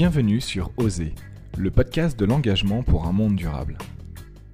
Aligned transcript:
Bienvenue 0.00 0.40
sur 0.40 0.70
Oser, 0.78 1.14
le 1.58 1.70
podcast 1.70 2.18
de 2.18 2.24
l'engagement 2.24 2.82
pour 2.82 3.06
un 3.06 3.12
monde 3.12 3.36
durable. 3.36 3.76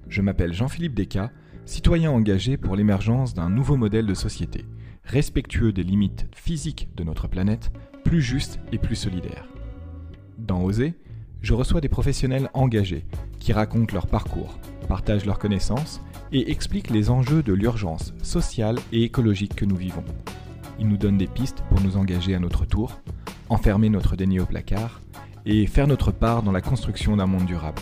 Je 0.09 0.21
m'appelle 0.21 0.51
Jean-Philippe 0.51 0.93
Descas, 0.93 1.31
citoyen 1.63 2.11
engagé 2.11 2.57
pour 2.57 2.75
l'émergence 2.75 3.33
d'un 3.33 3.49
nouveau 3.49 3.77
modèle 3.77 4.05
de 4.05 4.13
société, 4.13 4.65
respectueux 5.05 5.71
des 5.71 5.83
limites 5.83 6.25
physiques 6.35 6.89
de 6.97 7.05
notre 7.05 7.29
planète, 7.29 7.71
plus 8.03 8.21
juste 8.21 8.59
et 8.73 8.77
plus 8.77 8.97
solidaire. 8.97 9.47
Dans 10.37 10.61
Oser, 10.61 10.95
je 11.41 11.53
reçois 11.53 11.79
des 11.79 11.87
professionnels 11.87 12.49
engagés 12.53 13.05
qui 13.39 13.53
racontent 13.53 13.93
leur 13.93 14.07
parcours, 14.07 14.59
partagent 14.89 15.25
leurs 15.25 15.39
connaissances 15.39 16.01
et 16.33 16.51
expliquent 16.51 16.89
les 16.89 17.09
enjeux 17.09 17.41
de 17.41 17.53
l'urgence 17.53 18.13
sociale 18.21 18.79
et 18.91 19.03
écologique 19.03 19.55
que 19.55 19.63
nous 19.63 19.77
vivons. 19.77 20.03
Ils 20.77 20.89
nous 20.89 20.97
donnent 20.97 21.17
des 21.17 21.25
pistes 21.25 21.63
pour 21.69 21.79
nous 21.79 21.95
engager 21.95 22.35
à 22.35 22.39
notre 22.39 22.65
tour, 22.65 22.99
enfermer 23.47 23.87
notre 23.87 24.17
déni 24.17 24.41
au 24.41 24.45
placard 24.45 24.99
et 25.49 25.65
faire 25.65 25.87
notre 25.87 26.11
part 26.11 26.43
dans 26.43 26.51
la 26.51 26.59
construction 26.59 27.15
d'un 27.15 27.25
monde 27.25 27.45
durable. 27.45 27.81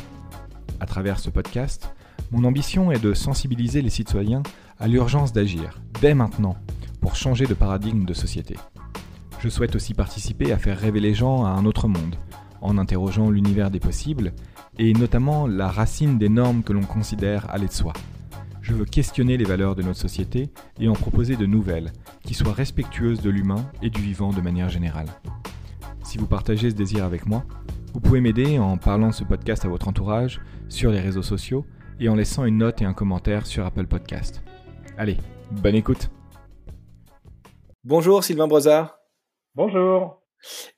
À 0.79 0.85
travers 0.85 1.19
ce 1.19 1.31
podcast, 1.31 1.95
mon 2.31 2.43
ambition 2.43 2.91
est 2.91 3.03
de 3.03 3.15
sensibiliser 3.15 3.81
les 3.81 3.89
citoyens 3.89 4.43
à 4.79 4.87
l'urgence 4.87 5.33
d'agir, 5.33 5.81
dès 5.99 6.13
maintenant, 6.13 6.55
pour 7.01 7.15
changer 7.15 7.47
de 7.47 7.55
paradigme 7.55 8.05
de 8.05 8.13
société. 8.13 8.55
Je 9.39 9.49
souhaite 9.49 9.75
aussi 9.75 9.95
participer 9.95 10.51
à 10.51 10.59
faire 10.59 10.77
rêver 10.77 10.99
les 10.99 11.15
gens 11.15 11.43
à 11.43 11.49
un 11.49 11.65
autre 11.65 11.87
monde, 11.87 12.15
en 12.61 12.77
interrogeant 12.77 13.31
l'univers 13.31 13.71
des 13.71 13.79
possibles, 13.79 14.33
et 14.77 14.93
notamment 14.93 15.47
la 15.47 15.67
racine 15.67 16.19
des 16.19 16.29
normes 16.29 16.61
que 16.61 16.73
l'on 16.73 16.83
considère 16.83 17.49
aller 17.49 17.67
de 17.67 17.73
soi. 17.73 17.93
Je 18.61 18.73
veux 18.73 18.85
questionner 18.85 19.37
les 19.37 19.43
valeurs 19.43 19.75
de 19.75 19.81
notre 19.81 19.99
société 19.99 20.51
et 20.79 20.87
en 20.87 20.93
proposer 20.93 21.35
de 21.35 21.47
nouvelles, 21.47 21.93
qui 22.25 22.35
soient 22.35 22.53
respectueuses 22.53 23.21
de 23.21 23.31
l'humain 23.31 23.65
et 23.81 23.89
du 23.89 24.01
vivant 24.01 24.31
de 24.31 24.41
manière 24.41 24.69
générale. 24.69 25.07
Si 26.15 26.19
vous 26.19 26.27
partagez 26.27 26.69
ce 26.69 26.75
désir 26.75 27.03
avec 27.03 27.25
moi, 27.25 27.43
vous 27.93 27.99
pouvez 27.99 28.21
m'aider 28.21 28.57
en 28.57 28.77
parlant 28.77 29.09
de 29.09 29.13
ce 29.13 29.25
podcast 29.25 29.65
à 29.65 29.67
votre 29.67 29.89
entourage, 29.89 30.39
sur 30.69 30.89
les 30.89 31.01
réseaux 31.01 31.21
sociaux, 31.21 31.65
et 31.99 32.07
en 32.07 32.15
laissant 32.15 32.45
une 32.45 32.59
note 32.59 32.81
et 32.81 32.85
un 32.85 32.93
commentaire 32.93 33.45
sur 33.45 33.65
Apple 33.65 33.85
Podcast. 33.85 34.41
Allez, 34.97 35.17
bonne 35.51 35.75
écoute 35.75 36.09
Bonjour 37.83 38.23
Sylvain 38.23 38.47
Brozard. 38.47 38.97
Bonjour. 39.55 40.21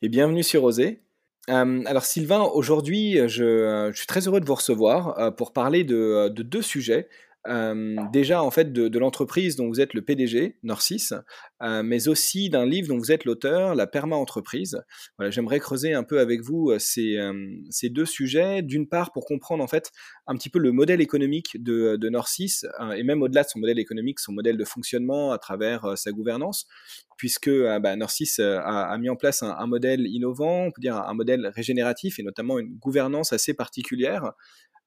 Et 0.02 0.10
bienvenue 0.10 0.42
sur 0.42 0.64
Osée. 0.64 1.04
Euh, 1.52 1.84
alors 1.86 2.04
Sylvain, 2.04 2.42
aujourd'hui, 2.42 3.20
je, 3.28 3.92
suis 3.94 4.08
très 4.08 4.28
heureux 4.28 4.40
de 4.40 4.46
vous 4.48 4.56
recevoir 4.56 5.20
euh, 5.20 5.30
pour 5.30 5.54
parler 5.54 5.84
de, 5.84 6.30
deux 6.30 6.64
sujets. 6.64 7.10
Euh, 7.48 7.96
déjà 8.12 8.44
en 8.44 8.52
fait 8.52 8.74
de, 8.74 9.00
l'entreprise 9.00 9.56
dont 9.56 9.68
vous 9.68 9.80
êtes 9.80 9.94
le 9.94 10.02
PDG, 10.02 10.58
Norcis, 10.64 11.10
mais 11.62 12.08
aussi 12.08 12.50
d'un 12.50 12.66
livre 12.66 12.88
dont 12.88 12.98
vous 12.98 13.12
êtes 13.12 13.26
l'auteur, 13.26 13.76
La 13.76 13.88
Perma 13.88 14.16
Entreprise. 14.16 14.82
Voilà, 15.18 15.32
j'aimerais 15.32 15.60
creuser 15.60 15.94
un 15.94 16.04
peu 16.04 16.20
avec 16.20 16.42
vous 16.42 16.78
ces, 16.80 17.18
ces 17.70 17.90
deux 17.90 18.06
sujets. 18.06 18.62
D'une 18.62 18.88
part 18.88 19.12
pour 19.12 19.26
comprendre 19.26 19.64
en 19.64 19.68
fait 19.68 19.92
un 20.26 20.36
petit 20.36 20.50
peu 20.50 20.60
le 20.60 20.72
modèle 20.72 21.02
économique 21.02 21.62
de, 21.62 21.96
de 21.96 22.10
Norcis 22.10 22.62
et 22.96 23.04
même 23.04 23.22
au-delà 23.22 23.44
de 23.44 23.50
son 23.50 23.60
modèle 23.60 23.80
économique, 23.80 24.20
son 24.20 24.34
modèle 24.34 24.58
de 24.58 24.66
fonctionnement 24.66 25.32
à 25.32 25.38
travers 25.38 25.98
sa 25.98 26.12
gouvernance 26.12 26.68
puisque 27.18 27.48
euh, 27.50 27.80
bah, 27.80 27.96
Norcis 27.96 28.36
euh, 28.40 28.62
a, 28.64 28.98
mis 28.98 29.10
en 29.10 29.16
place 29.16 29.44
un, 29.44 29.68
modèle 29.68 30.08
innovant, 30.08 30.66
on 30.66 30.72
peut 30.72 30.82
dire 30.82 30.96
un, 30.96 31.14
modèle 31.14 31.48
régénératif 31.48 32.20
et 32.20 32.24
notamment 32.24 32.60
une 32.60 32.78
gouvernance 32.78 33.34
assez 33.34 33.54
particulière 33.54 34.32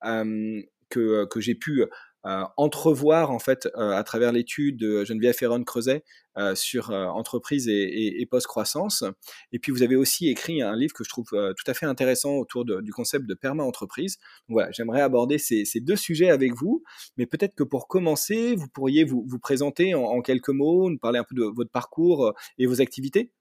euh, 0.04 0.62
que, 0.88 1.28
j'ai 1.36 1.54
pu 1.54 1.82
euh, 1.82 1.86
entrevoir 2.24 3.30
en 3.30 3.38
fait 3.38 3.68
euh, 3.76 3.92
à 3.92 4.04
travers 4.04 4.32
l'étude 4.32 4.76
de 4.76 5.04
Geneviève 5.04 5.34
Ferron-Creuset 5.34 6.04
euh, 6.36 6.54
sur 6.54 6.90
entreprise 6.90 7.68
et, 7.68 8.26
post-croissance. 8.30 9.04
Et 9.52 9.58
puis 9.58 9.72
vous 9.72 9.82
avez 9.82 9.96
aussi 9.96 10.28
écrit 10.28 10.62
un 10.62 10.76
livre 10.76 10.92
que 10.92 11.02
je 11.02 11.08
trouve 11.08 11.28
tout 11.30 11.64
à 11.66 11.74
fait 11.74 11.86
intéressant 11.86 12.36
autour 12.36 12.64
du 12.64 12.92
concept 12.92 13.26
de 13.26 13.34
perma-entreprise. 13.34 14.18
Voilà, 14.48 14.70
j'aimerais 14.70 15.00
aborder 15.00 15.38
ces, 15.38 15.64
deux 15.80 15.96
sujets 15.96 16.30
avec 16.30 16.54
vous, 16.54 16.84
mais 17.16 17.26
peut-être 17.26 17.54
que 17.54 17.64
pour 17.64 17.88
commencer, 17.88 18.54
vous 18.54 18.68
pourriez 18.68 19.04
vous, 19.04 19.26
présenter 19.40 19.94
en, 19.94 20.20
quelques 20.20 20.50
mots, 20.50 20.90
nous 20.90 20.98
parler 20.98 21.18
un 21.18 21.24
peu 21.24 21.34
de 21.34 21.44
votre 21.44 21.70
parcours 21.70 22.34
et 22.58 22.66
vos 22.66 22.80
activités. 22.80 23.32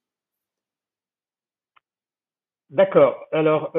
D'accord. 2.70 3.26
Alors, 3.32 3.72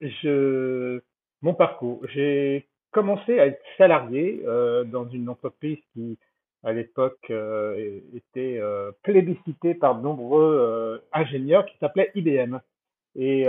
je... 0.00 1.02
mon 1.42 1.54
parcours, 1.54 2.06
j'ai 2.08 2.69
commencé 2.90 3.38
à 3.38 3.46
être 3.46 3.62
salarié 3.78 4.42
euh, 4.46 4.84
dans 4.84 5.08
une 5.08 5.28
entreprise 5.28 5.78
qui, 5.92 6.18
à 6.62 6.72
l'époque, 6.72 7.26
euh, 7.30 8.00
était 8.14 8.58
euh, 8.58 8.92
plébiscitée 9.02 9.74
par 9.74 9.96
de 9.96 10.02
nombreux 10.02 11.02
ingénieurs 11.12 11.66
qui 11.66 11.76
s'appelait 11.78 12.10
IBM. 12.14 12.58
Et 13.16 13.46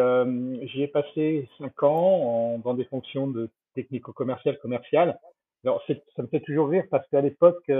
j'y 0.63 0.81
ai 0.81 0.87
passé 0.87 1.47
cinq 1.59 1.83
ans 1.83 2.59
dans 2.63 2.73
des 2.73 2.85
fonctions 2.85 3.27
de 3.27 3.49
technico-commercial 3.75 4.57
commercial. 4.57 5.19
Alors, 5.63 5.83
ça 5.87 6.23
me 6.23 6.27
fait 6.27 6.39
toujours 6.39 6.69
rire 6.69 6.85
parce 6.89 7.07
qu'à 7.09 7.21
l'époque, 7.21 7.71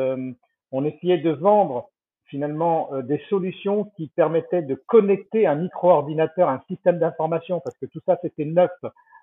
on 0.72 0.86
essayait 0.86 1.18
de 1.18 1.32
vendre 1.32 1.90
finalement 2.26 2.92
des 3.02 3.20
solutions 3.30 3.86
qui 3.98 4.10
permettaient 4.16 4.62
de 4.62 4.76
connecter 4.76 5.48
un 5.48 5.56
micro-ordinateur, 5.56 6.50
un 6.50 6.62
système 6.68 7.00
d'information, 7.00 7.60
parce 7.62 7.76
que 7.78 7.88
tout 7.88 8.00
ça 8.06 8.16
c'était 8.22 8.46
neuf 8.46 8.72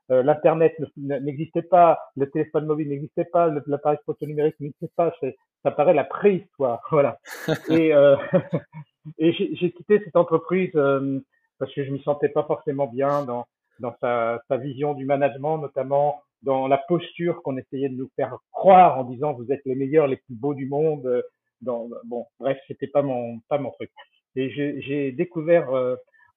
l'internet 0.09 0.75
n'existait 0.97 1.63
pas, 1.63 1.99
le 2.17 2.31
téléphone 2.31 2.67
mobile 2.67 2.89
n'existait 2.89 3.27
pas, 3.27 3.53
l'appareil 3.67 3.99
photo 4.07 4.27
numérique 4.27 4.57
n'existait 4.61 4.91
pas, 4.97 5.15
ça 5.63 5.71
paraît 5.71 5.95
la 5.95 6.05
préhistoire, 6.05 6.81
voilà. 6.91 7.19
et 7.71 7.93
euh, 7.95 8.17
et 9.19 9.33
j'ai 9.33 9.73
quitté 9.73 10.01
cette 10.05 10.17
entreprise 10.17 10.71
euh, 10.77 11.21
parce 11.59 11.73
que 11.75 11.85
je 11.85 11.91
m'y 11.91 12.03
sentais 12.03 12.29
pas 12.29 12.45
forcément 12.45 12.87
bien 12.87 13.25
dans 13.25 13.47
dans 13.81 13.95
sa, 14.01 14.43
sa 14.49 14.57
vision 14.57 14.95
du 14.95 15.05
management, 15.05 15.59
notamment 15.59 16.21
dans 16.43 16.67
la 16.67 16.79
posture 16.79 17.43
qu'on 17.43 17.57
essayait 17.57 17.89
de 17.89 17.95
nous 17.95 18.11
faire 18.17 18.37
croire 18.51 18.99
en 18.99 19.05
disant 19.05 19.35
vous 19.35 19.53
êtes 19.53 19.65
les 19.67 19.77
meilleurs, 19.77 20.09
les 20.09 20.17
plus 20.17 20.35
beaux 20.35 20.55
du 20.55 20.67
monde. 20.67 21.23
Dans, 21.61 21.89
bon, 22.05 22.27
bref, 22.41 22.59
c'était 22.67 22.89
pas 22.89 23.03
mon 23.03 23.41
pas 23.49 23.59
mon 23.59 23.71
truc. 23.71 23.91
Et 24.35 24.51
j'ai 24.51 25.13
découvert 25.13 25.69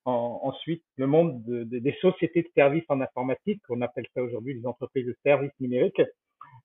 ensuite 0.06 0.84
le 0.98 1.08
monde 1.08 1.44
des 1.44 1.96
sociétés 2.02 2.42
de 2.44 2.50
services 2.56 2.86
en 2.90 3.02
informatique, 3.02 3.62
on 3.70 3.82
appelle 3.82 4.06
ça 4.14 4.24
aujourd'hui 4.24 4.56
les 4.56 4.66
entreprises 4.66 5.06
de 5.06 5.16
services 5.24 5.52
numériques, 5.60 6.02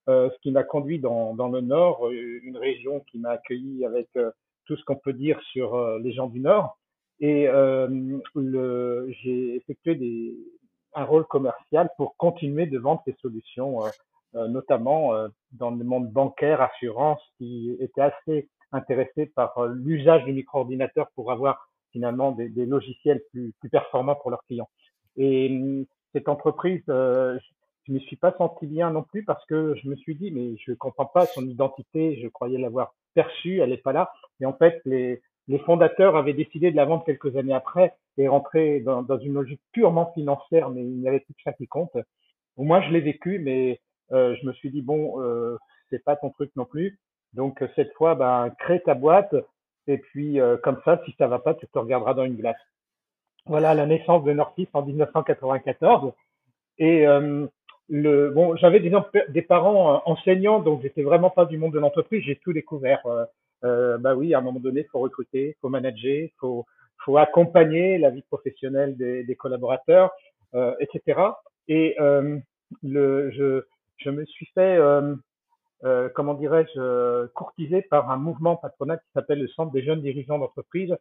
euh, 0.09 0.31
ce 0.31 0.39
qui 0.41 0.53
m'a 0.53 0.63
conduit 0.63 1.01
dans, 1.01 1.35
dans, 1.35 1.49
le 1.49 1.61
Nord, 1.61 2.07
euh, 2.07 2.41
une 2.43 2.57
région 2.57 3.01
qui 3.11 3.19
m'a 3.19 3.31
accueilli 3.31 3.85
avec 3.85 4.09
euh, 4.17 4.31
tout 4.65 4.77
ce 4.77 4.85
qu'on 4.85 4.97
peut 4.97 5.13
dire 5.13 5.41
sur 5.53 5.75
euh, 5.75 5.99
les 5.99 6.13
gens 6.13 6.29
du 6.29 6.41
Nord. 6.41 6.79
Et 7.19 7.49
j'ai 8.35 9.57
effectué 9.57 9.95
des, 9.95 10.37
un 10.95 11.05
rôle 11.05 11.25
commercial 11.27 11.89
pour 11.97 12.15
continuer 12.19 12.67
de 12.67 12.79
vendre 12.79 13.01
ces 13.07 13.17
solutions, 13.23 13.81
notamment 14.35 15.15
dans 15.53 15.71
le 15.71 15.83
monde 15.83 16.11
bancaire, 16.11 16.61
assurance, 16.61 17.23
qui 17.39 17.75
était 17.81 18.03
assez 18.03 18.51
intéressé 18.71 19.33
par 19.35 19.65
l'usage 19.67 20.25
du 20.25 20.35
micro-ordinateur 20.35 21.09
pour 21.15 21.33
avoir 21.33 21.71
finalement 21.93 22.33
des, 22.33 22.49
des 22.49 22.67
logiciels 22.67 23.23
plus, 23.31 23.53
plus, 23.61 23.69
performants 23.69 24.17
pour 24.17 24.31
leurs 24.31 24.45
clients. 24.45 24.69
Et 25.17 25.49
hum, 25.51 25.87
cette 26.13 26.29
entreprise, 26.29 26.83
euh, 26.89 27.39
je 27.85 27.93
ne 27.93 27.99
me 27.99 28.01
suis 28.01 28.17
pas 28.17 28.35
senti 28.37 28.67
bien 28.67 28.91
non 28.91 29.03
plus 29.03 29.25
parce 29.25 29.45
que 29.47 29.75
je 29.77 29.89
me 29.89 29.97
suis 29.97 30.15
dit, 30.15 30.31
mais 30.31 30.57
je 30.59 30.73
ne 30.73 30.77
comprends 30.77 31.07
pas 31.07 31.27
son 31.27 31.47
identité, 31.47 32.19
je 32.23 32.29
croyais 32.29 32.59
l'avoir 32.59 32.95
perçue, 33.15 33.61
elle 33.61 33.71
n'est 33.71 33.77
pas 33.77 33.93
là. 33.93 34.11
Et 34.41 34.47
en 34.47 34.53
fait, 34.53 34.81
les, 34.85 35.23
les 35.49 35.59
fondateurs 35.61 36.17
avaient 36.17 36.35
décidé 36.35 36.71
de 36.71 36.77
la 36.77 36.85
vendre 36.85 37.05
quelques 37.05 37.37
années 37.37 37.55
après 37.55 37.95
et 38.19 38.29
rentrer 38.29 38.81
dans, 38.81 39.03
dans 39.03 39.19
une 39.19 39.35
logique 39.35 39.61
purement 39.73 40.13
financière, 40.15 40.71
mais 40.71 40.83
il 40.83 40.99
n'y 41.01 41.09
avait 41.09 41.21
plus 41.21 41.35
que 41.35 41.43
ça 41.45 41.53
qui 41.53 41.67
compte. 41.67 41.97
Moi, 42.57 42.81
je 42.83 42.91
l'ai 42.91 43.01
vécu, 43.01 43.39
mais 43.39 43.81
euh, 44.13 44.35
je 44.41 44.47
me 44.47 44.53
suis 44.55 44.71
dit, 44.71 44.83
bon, 44.83 45.21
euh, 45.21 45.57
c'est 45.91 46.03
pas 46.03 46.17
ton 46.17 46.31
truc 46.31 46.51
non 46.57 46.65
plus. 46.65 46.99
Donc, 47.35 47.63
cette 47.77 47.93
fois, 47.95 48.15
ben, 48.15 48.51
crée 48.59 48.81
ta 48.81 48.95
boîte, 48.95 49.35
et 49.87 49.99
puis, 49.99 50.41
euh, 50.41 50.57
comme 50.57 50.81
ça, 50.85 51.01
si 51.05 51.15
ça 51.19 51.29
va 51.29 51.39
pas, 51.39 51.55
tu 51.55 51.67
te 51.67 51.79
regarderas 51.79 52.15
dans 52.15 52.25
une 52.25 52.37
glace. 52.37 52.57
Voilà 53.47 53.75
la 53.75 53.87
naissance 53.87 54.25
de 54.25 54.33
Nortis 54.33 54.69
en 54.73 54.83
1994. 54.83 56.13
Et 56.79 57.07
euh, 57.07 57.47
bon, 57.91 58.57
j'avais 58.57 58.81
des, 58.81 59.43
parents 59.43 59.95
euh, 59.95 59.99
enseignants, 60.05 60.61
donc 60.61 60.83
j'étais 60.83 61.03
vraiment 61.03 61.31
pas 61.31 61.45
du 61.45 61.57
monde 61.59 61.73
de 61.73 61.79
l'entreprise. 61.79 62.25
J'ai 62.25 62.37
tout 62.37 62.53
découvert. 62.53 63.03
Euh, 63.65 63.99
bah 63.99 64.15
oui, 64.15 64.35
à 64.35 64.39
un 64.39 64.43
moment 64.43 64.61
donné, 64.61 64.85
faut 64.85 64.99
recruter, 64.99 65.57
faut 65.61 65.69
manager, 65.69 66.29
faut 66.39 66.67
faut 67.05 67.19
accompagner 67.19 67.99
la 67.99 68.11
vie 68.11 68.23
professionnelle 68.23 68.97
des, 68.97 69.37
collaborateurs, 69.37 70.11
etc. 70.81 71.21
Et 71.69 71.95
je 72.83 73.63
me 74.11 74.25
suis 74.25 74.47
fait 74.55 74.79
euh, 75.85 76.09
comment 76.15 76.35
dirais-je, 76.35 76.79
euh, 76.79 77.27
courtisé 77.35 77.83
par 77.83 78.11
un 78.11 78.17
mouvement 78.17 78.57
patronal 78.57 78.99
qui 78.99 79.13
s'appelle 79.15 79.41
le 79.41 79.49
Centre 79.49 79.73
des 79.73 79.83
jeunes 79.83 80.01
dirigeants 80.01 80.39
d'entreprise, 80.39 80.95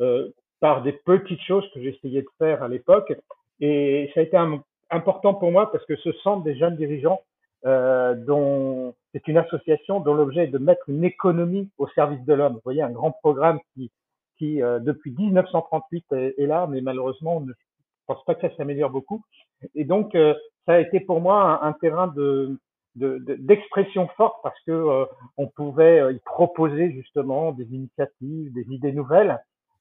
euh, 0.00 0.30
par 0.60 0.82
des 0.82 0.92
petites 0.92 1.42
choses 1.42 1.64
que 1.74 1.82
j'essayais 1.82 2.22
de 2.22 2.28
faire 2.38 2.62
à 2.62 2.68
l'époque. 2.68 3.12
Et 3.60 4.10
ça 4.14 4.20
a 4.20 4.22
été 4.22 4.36
important 4.90 5.34
pour 5.34 5.52
moi 5.52 5.70
parce 5.70 5.84
que 5.86 5.96
ce 5.96 6.12
Centre 6.12 6.42
des 6.42 6.56
jeunes 6.56 6.76
dirigeants, 6.76 7.20
euh, 7.66 8.14
dont 8.14 8.94
c'est 9.12 9.26
une 9.28 9.38
association 9.38 10.00
dont 10.00 10.14
l'objet 10.14 10.44
est 10.44 10.48
de 10.48 10.58
mettre 10.58 10.88
une 10.88 11.04
économie 11.04 11.70
au 11.78 11.86
service 11.88 12.24
de 12.24 12.34
l'homme. 12.34 12.54
Vous 12.54 12.60
voyez, 12.64 12.82
un 12.82 12.90
grand 12.90 13.12
programme 13.12 13.58
qui, 13.74 13.90
qui 14.38 14.56
depuis 14.58 15.12
1938 15.12 16.04
est, 16.12 16.34
est, 16.38 16.46
là, 16.46 16.66
mais 16.68 16.80
malheureusement, 16.80 17.36
on 17.36 17.40
ne 17.40 17.52
pense 18.06 18.24
pas 18.24 18.34
que 18.34 18.48
ça 18.48 18.56
s'améliore 18.56 18.90
beaucoup. 18.90 19.22
Et 19.74 19.84
donc, 19.84 20.14
euh, 20.14 20.34
ça 20.66 20.74
a 20.74 20.80
été 20.80 21.00
pour 21.00 21.20
moi 21.20 21.64
un, 21.64 21.72
terrain 21.72 22.08
de 22.08 22.58
d'expression 22.96 24.08
forte 24.16 24.36
parce 24.42 24.58
que 24.66 24.72
euh, 24.72 25.04
on 25.36 25.48
pouvait 25.48 26.14
y 26.14 26.18
proposer 26.20 26.92
justement 26.92 27.52
des 27.52 27.64
initiatives, 27.64 28.52
des 28.52 28.66
idées 28.72 28.92
nouvelles. 28.92 29.38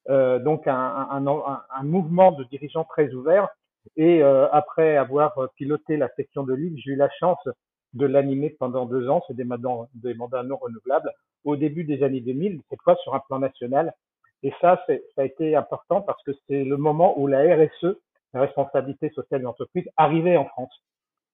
donc 0.08 0.68
un, 0.68 1.08
un, 1.12 1.26
un, 1.28 1.84
mouvement 1.84 2.32
de 2.32 2.44
dirigeants 2.46 2.86
très 2.86 3.14
ouvert. 3.14 3.50
Et 3.98 4.24
après 4.24 4.96
avoir 4.98 5.34
piloté 5.56 5.98
la 5.98 6.10
section 6.16 6.44
de 6.44 6.54
Lille, 6.54 6.76
j'ai 6.78 6.92
eu 6.92 6.96
la 6.96 7.10
chance 7.20 7.48
de 7.94 8.06
l'animer 8.06 8.50
pendant 8.50 8.86
deux 8.86 9.08
ans, 9.10 9.24
c'est 9.28 9.36
des 9.36 9.44
mandats, 9.44 10.44
non 10.44 10.58
renouvelables, 10.58 11.12
au 11.44 11.56
début 11.56 11.84
des 11.84 12.04
années 12.04 12.22
2000, 12.22 12.62
cette 12.70 12.82
fois 12.82 12.96
sur 13.04 13.14
un 13.14 13.20
plan 13.20 13.40
national, 13.40 13.94
et 14.42 14.52
ça, 14.60 14.84
ça 14.88 15.22
a 15.22 15.26
été 15.26 15.56
important 15.56 16.02
parce 16.02 16.22
que 16.24 16.32
c'est 16.48 16.64
le 16.64 16.78
moment 16.78 17.20
où 17.20 17.28
la 17.28 17.56
RSE, 17.56 17.98
la 18.34 18.42
responsabilité 18.42 19.10
sociale 19.12 19.42
de 19.42 19.46
l'entreprise, 19.46 19.86
arrivait 19.96 20.38
en 20.38 20.46
France. 20.46 20.74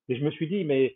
Et 0.09 0.15
je 0.15 0.23
me 0.23 0.31
suis 0.31 0.47
dit, 0.47 0.63
mais 0.63 0.95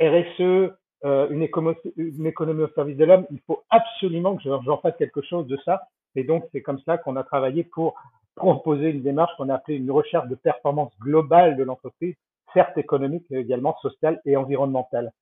RSE, 0.00 0.72
euh, 1.04 1.28
une, 1.30 1.42
économie, 1.42 2.62
au 2.62 2.68
service 2.74 2.96
de 2.96 3.04
l'homme, 3.04 3.26
il 3.30 3.40
faut 3.46 3.62
absolument 3.70 4.36
que 4.36 4.42
j'en 4.42 4.78
fasse 4.78 4.96
quelque 4.96 5.22
chose 5.22 5.46
de 5.46 5.56
ça. 5.64 5.82
Et 6.16 6.24
donc, 6.24 6.44
c'est 6.52 6.62
comme 6.62 6.80
ça 6.80 6.98
qu'on 6.98 7.16
a 7.16 7.24
travaillé 7.24 7.64
pour 7.64 7.94
proposer 8.34 8.90
une 8.90 9.02
démarche 9.02 9.32
qu'on 9.36 9.48
a 9.48 9.54
appelée 9.54 9.76
une 9.76 9.90
recherche 9.90 10.28
de 10.28 10.34
performance 10.34 10.92
globale 11.00 11.56
de 11.56 11.64
l'entreprise, 11.64 12.14
certes 12.54 12.78
économique, 12.78 13.24
mais 13.30 13.40
également 13.40 13.76
sociale 13.82 14.20
et 14.24 14.36
environnementale. 14.36 15.12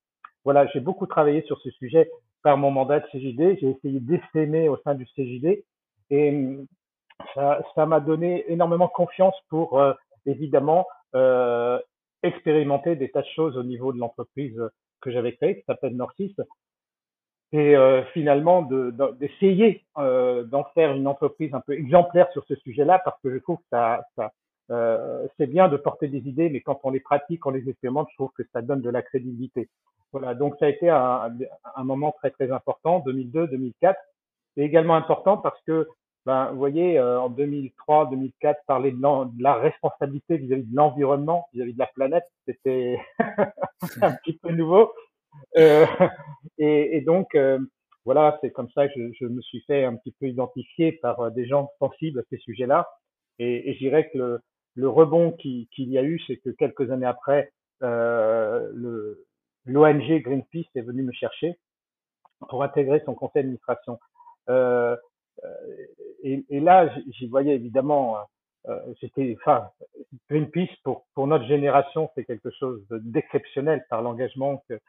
Voilà, 0.45 0.67
j'ai 0.69 0.81
beaucoup 0.81 1.07
travaillé 1.07 1.43
sur 1.43 1.59
ce 1.61 1.71
sujet 1.71 2.11
par 2.43 2.57
mon 2.57 2.71
mandat 2.71 3.01
de 3.01 3.07
CJD. 3.07 3.59
J'ai 3.61 3.71
essayé 3.71 4.01
d'essaimer 4.01 4.69
au 4.69 4.77
sein 4.85 4.95
du 4.95 5.07
CJD 5.07 5.65
et 6.11 6.59
ça, 7.35 7.61
ça 7.75 7.87
m'a 7.87 8.01
donné 8.01 8.45
énormément 8.51 8.89
confiance 8.89 9.35
pour 9.49 9.81
euh, 9.81 9.93
évidemment 10.27 10.87
euh, 11.15 11.81
expérimenter 12.27 12.97
des 12.97 13.11
tas 13.11 13.23
de 13.23 13.29
choses 13.35 13.57
au 13.57 13.63
niveau 13.63 13.93
de 13.93 13.99
l'entreprise 13.99 14.61
que 15.01 15.11
j'avais 15.11 15.35
créée, 15.35 15.59
qui 15.59 15.65
s'appelle 15.65 15.97
Norcis, 15.97 16.35
et 17.53 17.77
euh, 17.77 18.03
finalement 18.13 18.63
d'essayer 18.63 19.85
de, 19.97 20.43
d'en 20.45 20.65
faire 20.75 20.93
une 20.93 21.07
entreprise 21.07 21.55
un 21.55 21.61
peu 21.61 21.75
exemplaire 21.75 22.31
sur 22.33 22.45
ce 22.47 22.55
sujet-là, 22.57 23.01
parce 23.05 23.21
que 23.23 23.33
je 23.33 23.39
trouve 23.39 23.59
que 23.59 23.69
ça, 23.71 24.05
ça 24.17 24.33
c'est 25.39 25.47
bien 25.47 25.69
de 25.69 25.77
porter 25.77 26.09
des 26.09 26.29
idées, 26.29 26.51
mais 26.51 26.61
quand 26.61 26.81
on 26.83 26.91
les 26.91 26.99
pratique, 26.99 27.47
on 27.47 27.51
les 27.51 27.69
expérimente, 27.69 28.09
je 28.11 28.17
trouve 28.17 28.33
que 28.37 28.43
ça 28.53 28.63
donne 28.63 28.81
de 28.81 28.91
la 28.91 29.01
crédibilité. 29.01 29.69
Voilà, 30.11 30.35
donc 30.35 30.57
ça 30.59 30.67
a 30.67 30.69
été 30.69 30.89
un, 30.91 31.33
un 31.77 31.85
moment 31.85 32.13
très 32.19 32.31
très 32.31 32.51
important, 32.51 33.03
2002-2004, 33.07 33.95
c'est 34.57 34.63
également 34.63 34.97
important 34.97 35.37
parce 35.37 35.61
que, 35.67 35.89
ben, 36.27 36.51
vous 36.51 36.59
voyez, 36.59 36.99
euh, 36.99 37.21
en 37.21 37.29
2003, 37.29 38.11
2004, 38.11 38.61
parler 38.67 38.91
de, 38.91 39.43
la 39.43 39.55
responsabilité 39.55 40.37
vis-à-vis 40.37 40.65
de 40.65 40.77
l'environnement, 40.77 41.47
vis-à-vis 41.55 41.75
de 41.75 41.79
la 41.79 41.87
planète, 41.87 42.25
c'était 42.47 42.99
un 44.03 44.13
petit 44.13 44.37
peu 44.43 44.51
nouveau. 44.51 44.93
Euh, 45.57 45.87
et, 46.59 47.01
donc, 47.03 47.37
euh, 47.37 47.61
voilà, 48.05 48.39
c'est 48.41 48.51
comme 48.51 48.69
ça 48.71 48.89
que 48.89 49.13
je, 49.13 49.25
me 49.25 49.41
suis 49.41 49.61
fait 49.69 49.85
un 49.85 49.95
petit 49.95 50.13
peu 50.19 50.27
identifier 50.27 50.93
par 50.93 51.21
euh, 51.21 51.31
des 51.31 51.47
gens 51.47 51.71
sensibles 51.79 52.19
à 52.19 52.23
ces 52.29 52.39
sujets-là. 52.39 52.89
Et, 53.39 53.71
et 53.71 53.75
je 53.75 53.79
dirais 53.79 54.11
que 54.13 54.41
le, 54.75 54.89
rebond 54.89 55.31
qu'il 55.31 55.69
y 55.77 55.97
a 55.97 56.03
eu, 56.03 56.21
c'est 56.27 56.39
que 56.39 56.51
quelques 56.51 56.91
années 56.91 57.07
après, 57.07 57.53
euh, 57.85 59.15
l'ONG 59.65 60.23
Greenpeace 60.23 60.71
est 60.75 60.83
venu 60.83 61.05
me 61.05 61.13
chercher 61.13 61.57
pour 62.49 62.65
intégrer 62.65 63.01
son 63.05 63.15
conseil 63.15 63.43
d'administration. 63.43 64.01
Euh, 64.49 64.97
et, 66.23 66.45
et, 66.49 66.61
là, 66.61 66.93
j'y 67.11 67.27
voyais 67.27 67.55
évidemment, 67.55 68.17
euh, 68.69 68.79
j'étais, 69.01 69.37
enfin, 69.41 69.69
Greenpeace 70.31 70.75
pour 70.83 71.07
pour 71.15 71.27
notre 71.27 71.47
génération, 71.47 72.11
c'est 72.15 72.25
quelque 72.25 72.51
chose 72.51 72.85
d'exceptionnel 72.91 73.85
par 73.89 74.03
l'engagement 74.03 74.63
que 74.69 74.81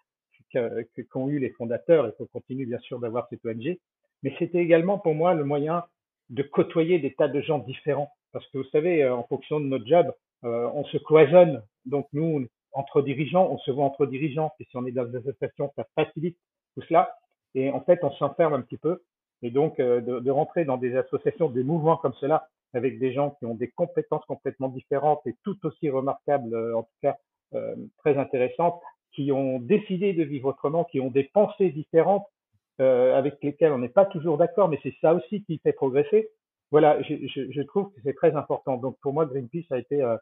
qu'ont 1.12 1.28
eu 1.28 1.40
les 1.40 1.50
fondateurs 1.52 2.08
et 2.08 2.14
qu'on 2.14 2.26
continue 2.26 2.66
bien 2.66 2.80
sûr 2.80 3.00
d'avoir 3.00 3.28
cette 3.30 3.46
ONG. 3.46 3.78
Mais 4.24 4.34
c'était 4.40 4.60
également 4.60 4.98
pour 4.98 5.14
moi 5.14 5.34
le 5.34 5.44
moyen 5.44 5.84
de 6.30 6.42
côtoyer 6.44 7.00
des 7.00 7.14
tas 7.14 7.28
de 7.28 7.42
gens 7.42 7.60
différents. 7.60 8.12
Parce 8.32 8.48
que 8.48 8.60
vous 8.60 8.70
savez, 8.72 9.08
en 9.08 9.24
fonction 9.24 9.60
de 9.60 9.66
notre 9.66 9.86
job, 9.86 10.12
euh, 10.44 10.70
on 10.74 10.84
se 10.86 10.98
cloisonne. 10.98 11.64
Donc 11.86 12.08
nous, 12.14 12.46
entre 12.72 13.02
dirigeants, 13.02 13.48
on 13.52 13.58
se 13.60 13.72
voit 13.72 13.86
entre 13.86 14.06
dirigeants. 14.06 14.54
Et 14.60 14.66
si 14.66 14.78
on 14.78 14.86
est 14.86 14.92
dans 14.92 15.06
des 15.06 15.18
associations, 15.18 15.72
ça 15.76 15.86
facilite 15.96 16.38
tout 16.76 16.82
cela. 16.88 17.14
Et 17.56 17.70
en 17.72 17.82
fait, 17.82 18.00
on 18.04 18.12
s'enferme 18.12 18.54
un 18.54 18.62
petit 18.62 18.78
peu. 18.78 19.02
Et 19.44 19.52
donc, 19.52 19.80
euh, 19.80 20.02
de, 20.02 20.20
de, 20.20 20.32
rentrer 20.32 20.66
dans 20.66 20.78
des 20.78 20.96
associations, 20.96 21.50
des 21.50 21.64
mouvements 21.64 21.98
comme 21.98 22.14
cela, 22.20 22.48
avec 22.74 23.00
des 23.00 23.14
gens 23.14 23.32
qui 23.40 23.46
ont 23.46 23.56
des 23.56 23.70
compétences 23.70 24.26
complètement 24.26 24.70
différentes 24.70 25.22
et 25.26 25.36
tout 25.44 25.58
aussi 25.66 25.90
remarquables, 25.90 26.54
euh, 26.54 26.76
en 26.76 26.84
tout 26.84 26.98
cas 27.02 27.18
euh, 27.54 27.76
très 28.00 28.18
intéressantes, 28.18 28.82
qui 29.14 29.32
ont 29.32 29.60
décidé 29.60 30.14
de 30.14 30.24
vivre 30.24 30.50
autrement, 30.50 30.84
qui 30.86 31.00
ont 31.00 31.10
des 31.10 31.24
pensées 31.24 31.70
différentes, 31.70 32.28
avec 32.80 33.44
lesquelles 33.44 33.72
on 33.72 33.80
n'est 33.80 33.90
pas 33.90 34.06
toujours 34.06 34.38
d'accord, 34.38 34.70
mais 34.70 34.80
c'est 34.84 34.94
ça 35.02 35.16
aussi 35.16 35.44
qui 35.46 35.58
fait 35.64 35.74
progresser. 35.74 36.30
Voilà, 36.70 37.02
je, 37.02 37.16
je, 37.26 37.52
je 37.52 37.62
trouve 37.64 37.92
que 37.92 38.00
c'est 38.04 38.14
très 38.14 38.36
important. 38.36 38.78
Donc, 38.78 39.00
pour 39.02 39.14
moi, 39.14 39.26
Greenpeace 39.26 39.66
a 39.72 39.80
été, 39.80 40.16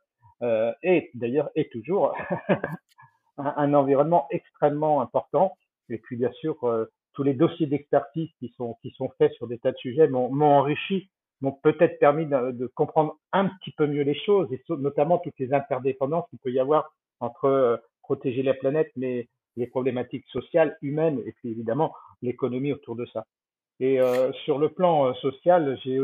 et 0.81 1.11
d'ailleurs, 1.15 1.49
est 1.55 1.69
toujours, 1.69 2.15
un, 3.37 3.53
un, 3.57 3.73
environnement 3.73 4.27
extrêmement 4.31 5.01
important. 5.01 5.57
Et 5.89 5.97
puis, 5.97 6.15
bien 6.15 6.31
sûr, 6.31 6.55
tous 7.15 7.23
les 7.23 7.33
dossiers 7.33 7.67
d'expertise 7.67 8.29
qui 8.39 8.53
sont, 8.57 8.77
qui 8.81 8.91
sont 8.91 9.09
faits 9.17 9.33
sur 9.33 9.47
des 9.47 9.57
tas 9.57 9.71
de 9.71 9.77
sujets 9.77 10.07
m'ont 10.07 10.41
enrichi, 10.41 11.09
m'ont 11.41 11.53
peut-être 11.63 11.97
permis 11.99 12.25
de, 12.25 12.71
comprendre 12.75 13.17
un 13.33 13.47
petit 13.47 13.71
peu 13.71 13.87
mieux 13.87 14.03
les 14.03 14.19
choses, 14.25 14.51
et 14.51 14.61
notamment 14.69 15.17
toutes 15.17 15.39
les 15.39 15.53
interdépendances 15.53 16.29
qu'il 16.29 16.39
peut 16.39 16.51
y 16.51 16.59
avoir 16.59 16.93
entre 17.19 17.45
euh, 17.45 17.77
protéger 18.03 18.43
la 18.43 18.53
planète, 18.53 18.91
mais 18.95 19.27
les 19.55 19.67
problématiques 19.67 20.27
sociales, 20.27 20.77
humaines, 20.81 21.21
et 21.25 21.31
puis 21.33 21.49
évidemment 21.49 21.93
l'économie 22.21 22.73
autour 22.73 22.95
de 22.95 23.05
ça. 23.07 23.25
Et 23.79 23.99
euh, 23.99 24.31
sur 24.45 24.57
le 24.57 24.69
plan 24.69 25.07
euh, 25.07 25.13
social, 25.15 25.77
j'ai 25.83 25.99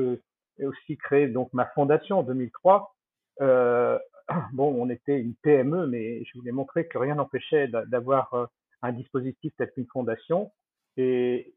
aussi 0.65 0.97
créé 0.97 1.27
donc 1.27 1.51
ma 1.53 1.65
fondation 1.67 2.19
en 2.19 2.23
2003. 2.23 2.93
Euh, 3.41 3.97
bon, 4.53 4.75
on 4.77 4.89
était 4.89 5.19
une 5.19 5.35
PME, 5.35 5.87
mais 5.87 6.23
je 6.25 6.37
voulais 6.37 6.51
montrer 6.51 6.87
que 6.87 6.97
rien 6.97 7.15
n'empêchait 7.15 7.67
d'avoir 7.67 8.49
un 8.81 8.91
dispositif 8.91 9.53
tel 9.57 9.71
qu'une 9.71 9.87
fondation 9.87 10.51
et 10.97 11.53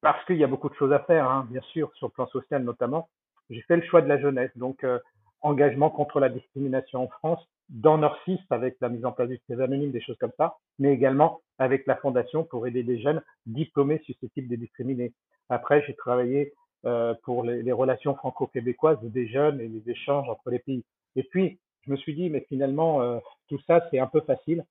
parce 0.00 0.24
qu'il 0.24 0.36
y 0.36 0.44
a 0.44 0.46
beaucoup 0.46 0.68
de 0.68 0.74
choses 0.74 0.92
à 0.92 1.00
faire, 1.00 1.28
hein, 1.28 1.46
bien 1.50 1.60
sûr, 1.72 1.90
sur 1.94 2.08
le 2.08 2.12
plan 2.12 2.26
social 2.28 2.62
notamment, 2.64 3.08
j'ai 3.50 3.62
fait 3.62 3.76
le 3.76 3.82
choix 3.82 4.00
de 4.00 4.08
la 4.08 4.18
jeunesse. 4.20 4.50
Donc, 4.56 4.84
euh, 4.84 4.98
engagement 5.42 5.90
contre 5.90 6.20
la 6.20 6.28
discrimination 6.28 7.04
en 7.04 7.08
France, 7.08 7.46
dans 7.68 7.98
Norcis 7.98 8.40
avec 8.50 8.76
la 8.80 8.88
mise 8.88 9.04
en 9.04 9.12
place 9.12 9.28
du 9.28 9.36
système 9.36 9.60
anonyme, 9.60 9.90
des 9.90 10.00
choses 10.00 10.18
comme 10.18 10.32
ça, 10.36 10.56
mais 10.78 10.92
également 10.92 11.40
avec 11.58 11.86
la 11.86 11.96
fondation 11.96 12.44
pour 12.44 12.66
aider 12.66 12.82
des 12.82 13.00
jeunes 13.00 13.22
diplômés 13.46 14.00
susceptibles 14.04 14.48
de 14.48 14.56
discriminer. 14.56 15.12
Après, 15.48 15.82
j'ai 15.86 15.94
travaillé 15.94 16.52
euh, 16.84 17.14
pour 17.22 17.44
les, 17.44 17.72
relations 17.72 18.14
franco-québécoises 18.14 18.98
des 19.02 19.28
jeunes 19.28 19.60
et 19.60 19.68
les 19.68 19.90
échanges 19.90 20.28
entre 20.28 20.50
les 20.50 20.58
pays. 20.58 20.84
Et 21.16 21.22
puis, 21.22 21.58
je 21.86 21.90
me 21.92 21.96
suis 21.96 22.14
dit, 22.14 22.30
mais 22.30 22.44
finalement, 22.48 23.02
euh, 23.02 23.18
tout 23.48 23.60
ça, 23.66 23.86
c'est 23.90 23.98
un 23.98 24.06
peu 24.06 24.20
facile. 24.20 24.64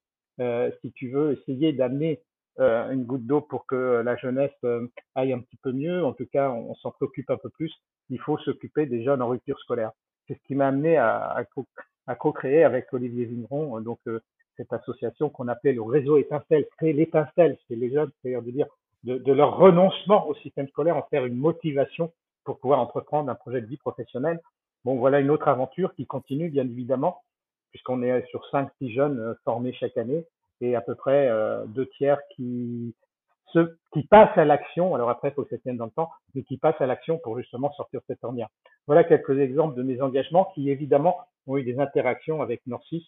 Si 0.81 0.93
tu 0.93 1.09
veux 1.09 1.38
essayer 1.38 1.73
d'amener 1.73 2.21
euh, 2.59 2.91
une 2.91 3.05
goutte 3.05 3.25
d'eau 3.25 3.39
pour 3.39 3.65
que 3.65 4.01
la 4.03 4.17
jeunesse 4.17 4.51
euh, 4.65 4.87
aille 5.15 5.31
un 5.31 5.39
petit 5.39 5.57
peu 5.57 5.71
mieux. 5.71 6.03
En 6.03 6.11
tout 6.11 6.25
cas, 6.25 6.49
on, 6.49 6.75
s'en 6.75 6.91
préoccupe 6.91 7.29
un 7.29 7.37
peu 7.37 7.49
plus. 7.49 7.73
Il 8.09 8.19
faut 8.19 8.37
s'occuper 8.39 8.85
des 8.85 9.03
jeunes 9.03 9.21
en 9.21 9.29
rupture 9.29 9.57
scolaire. 9.59 9.91
C'est 10.27 10.33
ce 10.33 10.43
qui 10.45 10.55
m'a 10.55 10.67
amené 10.67 10.97
à, 10.97 11.45
co-créer 12.19 12.63
avec 12.63 12.91
Olivier 12.91 13.25
Vigneron, 13.25 13.77
euh, 13.77 13.81
donc 13.81 13.99
cette 14.57 14.73
association 14.73 15.29
qu'on 15.29 15.47
appelait 15.47 15.71
le 15.71 15.81
réseau 15.81 16.17
étincelle, 16.17 16.65
créer 16.77 16.91
l'étincelle 16.91 17.57
chez 17.67 17.77
les 17.77 17.91
jeunes, 17.91 18.11
c'est-à-dire 18.21 18.41
de 18.41 18.51
dire 18.51 18.67
de, 19.03 19.17
de, 19.17 19.31
leur 19.31 19.55
renoncement 19.55 20.27
au 20.27 20.35
système 20.35 20.67
scolaire, 20.67 20.97
en 20.97 21.03
faire 21.03 21.25
une 21.25 21.37
motivation 21.37 22.11
pour 22.43 22.59
pouvoir 22.59 22.81
entreprendre 22.81 23.29
un 23.29 23.35
projet 23.35 23.61
de 23.61 23.67
vie 23.67 23.77
professionnelle. 23.77 24.41
Bon, 24.83 24.97
voilà 24.97 25.21
une 25.21 25.29
autre 25.29 25.47
aventure 25.47 25.93
qui 25.95 26.05
continue, 26.05 26.49
bien 26.49 26.65
évidemment, 26.65 27.21
puisqu'on 27.71 28.03
est 28.03 28.25
sur 28.27 28.43
5-6 28.51 28.91
jeunes 28.91 29.35
formés 29.45 29.71
chaque 29.71 29.95
année 29.97 30.25
et 30.61 30.75
à 30.75 30.81
peu 30.81 30.95
près 30.95 31.27
euh, 31.29 31.65
deux 31.65 31.87
tiers 31.97 32.19
qui 32.35 32.95
se, 33.53 33.75
qui 33.93 34.03
passent 34.03 34.37
à 34.37 34.45
l'action. 34.45 34.95
Alors 34.95 35.09
après, 35.09 35.29
il 35.29 35.33
faut 35.33 35.43
que 35.43 35.49
ça 35.49 35.57
tienne 35.57 35.77
dans 35.77 35.85
le 35.85 35.91
temps, 35.91 36.09
mais 36.35 36.43
qui 36.43 36.57
passent 36.57 36.79
à 36.79 36.85
l'action 36.85 37.17
pour 37.19 37.37
justement 37.37 37.71
sortir 37.73 38.01
de 38.01 38.05
cette 38.07 38.23
ornière. 38.23 38.49
Voilà 38.87 39.03
quelques 39.03 39.37
exemples 39.39 39.75
de 39.75 39.83
mes 39.83 40.01
engagements 40.01 40.51
qui 40.55 40.69
évidemment 40.69 41.17
ont 41.47 41.57
eu 41.57 41.63
des 41.63 41.79
interactions 41.79 42.41
avec 42.41 42.61
Norcis 42.67 43.07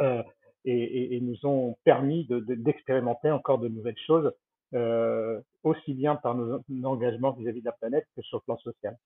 euh, 0.00 0.22
et, 0.64 0.72
et, 0.72 1.16
et, 1.16 1.20
nous 1.20 1.44
ont 1.44 1.76
permis 1.84 2.26
d'expérimenter 2.28 3.28
de, 3.28 3.34
encore 3.34 3.58
de 3.58 3.68
nouvelles 3.68 3.98
choses, 4.06 4.32
euh, 4.72 5.40
aussi 5.62 5.92
bien 5.92 6.16
par 6.16 6.34
nos, 6.34 6.62
engagements 6.84 7.32
vis-à-vis 7.32 7.58
-vis 7.58 7.62
de 7.62 7.66
la 7.66 7.72
planète 7.72 8.06
que 8.16 8.22
sur 8.22 8.38
le 8.38 8.42
plan 8.42 8.56
social. 8.58 8.96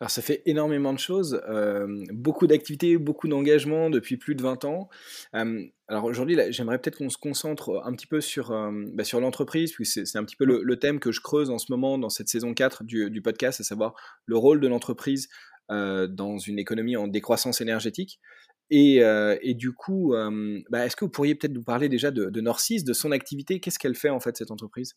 Alors 0.00 0.10
ça 0.10 0.22
fait 0.22 0.42
énormément 0.44 0.92
de 0.92 0.98
choses, 0.98 1.40
euh, 1.48 1.86
beaucoup 2.10 2.46
d'activités, 2.46 2.98
beaucoup 2.98 3.28
d'engagement 3.28 3.90
depuis 3.90 4.16
plus 4.16 4.34
de 4.34 4.42
20 4.42 4.64
ans. 4.64 4.88
Euh, 5.34 5.64
alors 5.88 6.04
aujourd'hui, 6.04 6.36
j'aimerais 6.50 6.78
peut-être 6.78 6.98
qu'on 6.98 7.10
se 7.10 7.18
concentre 7.18 7.80
un 7.84 7.92
petit 7.92 8.06
peu 8.06 8.20
sur, 8.20 8.50
euh, 8.50 8.70
bah, 8.92 9.04
sur 9.04 9.20
l'entreprise, 9.20 9.72
puisque 9.72 10.06
c'est 10.06 10.18
un 10.18 10.24
petit 10.24 10.36
peu 10.36 10.44
le, 10.44 10.76
thème 10.78 10.98
que 10.98 11.12
je 11.12 11.20
creuse 11.20 11.50
en 11.50 11.58
ce 11.58 11.70
moment 11.70 11.96
dans 11.98 12.08
cette 12.08 12.28
saison 12.28 12.54
4 12.54 12.84
du, 12.84 13.22
podcast, 13.22 13.60
à 13.60 13.64
savoir 13.64 13.94
le 14.26 14.36
rôle 14.36 14.60
de 14.60 14.68
l'entreprise 14.68 15.28
dans 15.70 16.36
une 16.36 16.58
économie 16.58 16.96
en 16.96 17.08
décroissance 17.08 17.60
énergétique. 17.60 18.20
Et, 18.70 18.96
et 18.96 19.54
du 19.54 19.72
coup, 19.72 20.14
bah, 20.68 20.84
est-ce 20.84 20.96
que 20.96 21.04
vous 21.04 21.10
pourriez 21.10 21.34
peut-être 21.34 21.54
nous 21.54 21.62
parler 21.62 21.88
déjà 21.88 22.10
de, 22.10 22.28
de 22.28 22.40
Norcis, 22.40 22.82
de 22.82 22.92
son 22.92 23.12
activité? 23.12 23.60
Qu'est-ce 23.60 23.78
qu'elle 23.78 23.94
fait 23.94 24.10
en 24.10 24.20
fait 24.20 24.36
cette 24.36 24.50
entreprise? 24.50 24.94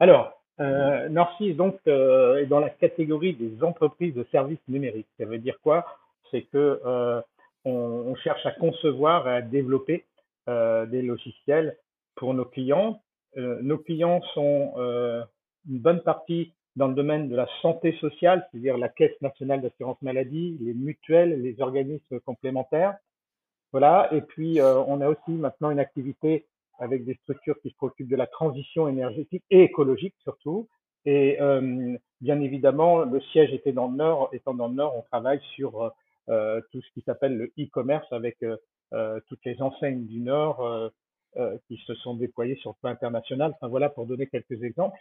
Alors, 0.00 0.45
euh, 0.60 1.08
Norcis 1.08 1.54
donc 1.54 1.78
euh, 1.86 2.38
est 2.38 2.46
dans 2.46 2.60
la 2.60 2.70
catégorie 2.70 3.34
des 3.34 3.62
entreprises 3.62 4.14
de 4.14 4.26
services 4.32 4.60
numériques. 4.68 5.08
Ça 5.18 5.26
veut 5.26 5.38
dire 5.38 5.58
quoi? 5.62 5.84
C'est 6.30 6.42
que 6.42 6.80
euh, 6.84 7.20
on, 7.64 7.70
on, 7.70 8.14
cherche 8.16 8.44
à 8.46 8.52
concevoir 8.52 9.28
et 9.28 9.36
à 9.36 9.42
développer 9.42 10.04
euh, 10.48 10.86
des 10.86 11.02
logiciels 11.02 11.76
pour 12.14 12.32
nos 12.32 12.44
clients. 12.44 13.02
Euh, 13.36 13.58
nos 13.62 13.78
clients 13.78 14.22
sont 14.32 14.72
euh, 14.78 15.22
une 15.68 15.78
bonne 15.78 16.00
partie 16.00 16.52
dans 16.76 16.88
le 16.88 16.94
domaine 16.94 17.28
de 17.28 17.36
la 17.36 17.48
santé 17.62 17.92
sociale, 18.00 18.46
c'est-à-dire 18.50 18.78
la 18.78 18.88
Caisse 18.88 19.20
nationale 19.20 19.60
d'assurance 19.60 20.00
maladie, 20.02 20.56
les 20.60 20.72
mutuelles, 20.72 21.42
les 21.42 21.60
organismes 21.60 22.20
complémentaires. 22.20 22.96
Voilà. 23.72 24.08
Et 24.12 24.20
puis 24.20 24.60
on 24.60 25.00
a 25.00 25.08
aussi 25.08 25.30
maintenant 25.30 25.70
une 25.70 25.80
activité 25.80 26.46
avec 26.78 27.04
des 27.04 27.14
structures 27.22 27.60
qui 27.60 27.70
se 27.70 27.76
préoccupent 27.76 28.08
de 28.08 28.16
la 28.16 28.26
transition 28.26 28.88
énergétique 28.88 29.44
et 29.50 29.62
écologique 29.62 30.14
surtout. 30.22 30.68
Et 31.06 31.40
euh, 31.40 31.96
bien 32.20 32.40
évidemment, 32.40 33.04
le 33.04 33.20
siège 33.20 33.52
était 33.52 33.72
dans 33.72 33.88
le 33.88 33.96
Nord. 33.96 34.28
Étant 34.32 34.54
dans 34.54 34.68
le 34.68 34.74
Nord, 34.74 34.96
on 34.96 35.02
travaille 35.02 35.40
sur 35.54 35.92
euh, 36.28 36.60
tout 36.72 36.82
ce 36.82 36.90
qui 36.92 37.00
s'appelle 37.02 37.36
le 37.36 37.52
e-commerce 37.58 38.12
avec 38.12 38.42
euh, 38.42 39.20
toutes 39.28 39.44
les 39.44 39.62
enseignes 39.62 40.04
du 40.06 40.20
Nord 40.20 40.90
qui 41.68 41.76
se 41.86 41.94
sont 41.96 42.14
déployées 42.14 42.56
sur 42.56 42.70
le 42.70 42.76
plan 42.80 42.90
international. 42.90 43.52
Enfin 43.54 43.68
voilà, 43.68 43.90
pour 43.90 44.06
donner 44.06 44.26
quelques 44.26 44.62
exemples. 44.62 44.98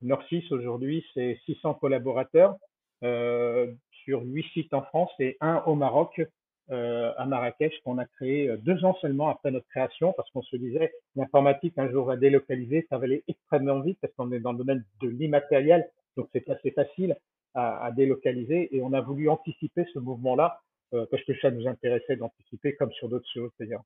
Norcis 0.00 0.46
aujourd'hui, 0.50 1.04
c'est 1.12 1.38
600 1.44 1.74
collaborateurs 1.74 2.56
sur 3.02 4.22
8 4.22 4.42
sites 4.54 4.72
en 4.72 4.80
France 4.82 5.10
et 5.18 5.36
un 5.42 5.62
au 5.66 5.74
Maroc 5.74 6.22
euh, 6.70 7.12
à 7.18 7.26
Marrakech 7.26 7.78
qu'on 7.84 7.98
a 7.98 8.06
créé 8.06 8.48
euh, 8.48 8.56
deux 8.56 8.86
ans 8.86 8.96
seulement 9.02 9.28
après 9.28 9.50
notre 9.50 9.68
création 9.68 10.14
parce 10.16 10.30
qu'on 10.30 10.40
se 10.40 10.56
disait 10.56 10.94
l'informatique 11.14 11.74
un 11.76 11.90
jour 11.90 12.06
va 12.06 12.16
délocaliser, 12.16 12.86
ça 12.88 12.96
va 12.96 13.04
aller 13.04 13.22
extrêmement 13.28 13.80
vite 13.80 13.98
parce 14.00 14.14
qu'on 14.14 14.32
est 14.32 14.40
dans 14.40 14.52
le 14.52 14.58
domaine 14.58 14.82
de 15.02 15.08
l'immatériel, 15.08 15.86
donc 16.16 16.28
c'est 16.32 16.48
assez 16.48 16.70
facile 16.70 17.18
à, 17.52 17.84
à, 17.84 17.92
délocaliser 17.92 18.74
et 18.74 18.80
on 18.80 18.94
a 18.94 19.02
voulu 19.02 19.28
anticiper 19.28 19.84
ce 19.92 19.98
mouvement-là 19.98 20.62
euh, 20.94 21.04
parce 21.10 21.22
que 21.24 21.38
ça 21.40 21.50
nous 21.50 21.68
intéressait 21.68 22.16
d'anticiper 22.16 22.74
comme 22.76 22.92
sur 22.92 23.10
d'autres 23.10 23.28
choses 23.30 23.50
d'ailleurs. 23.60 23.82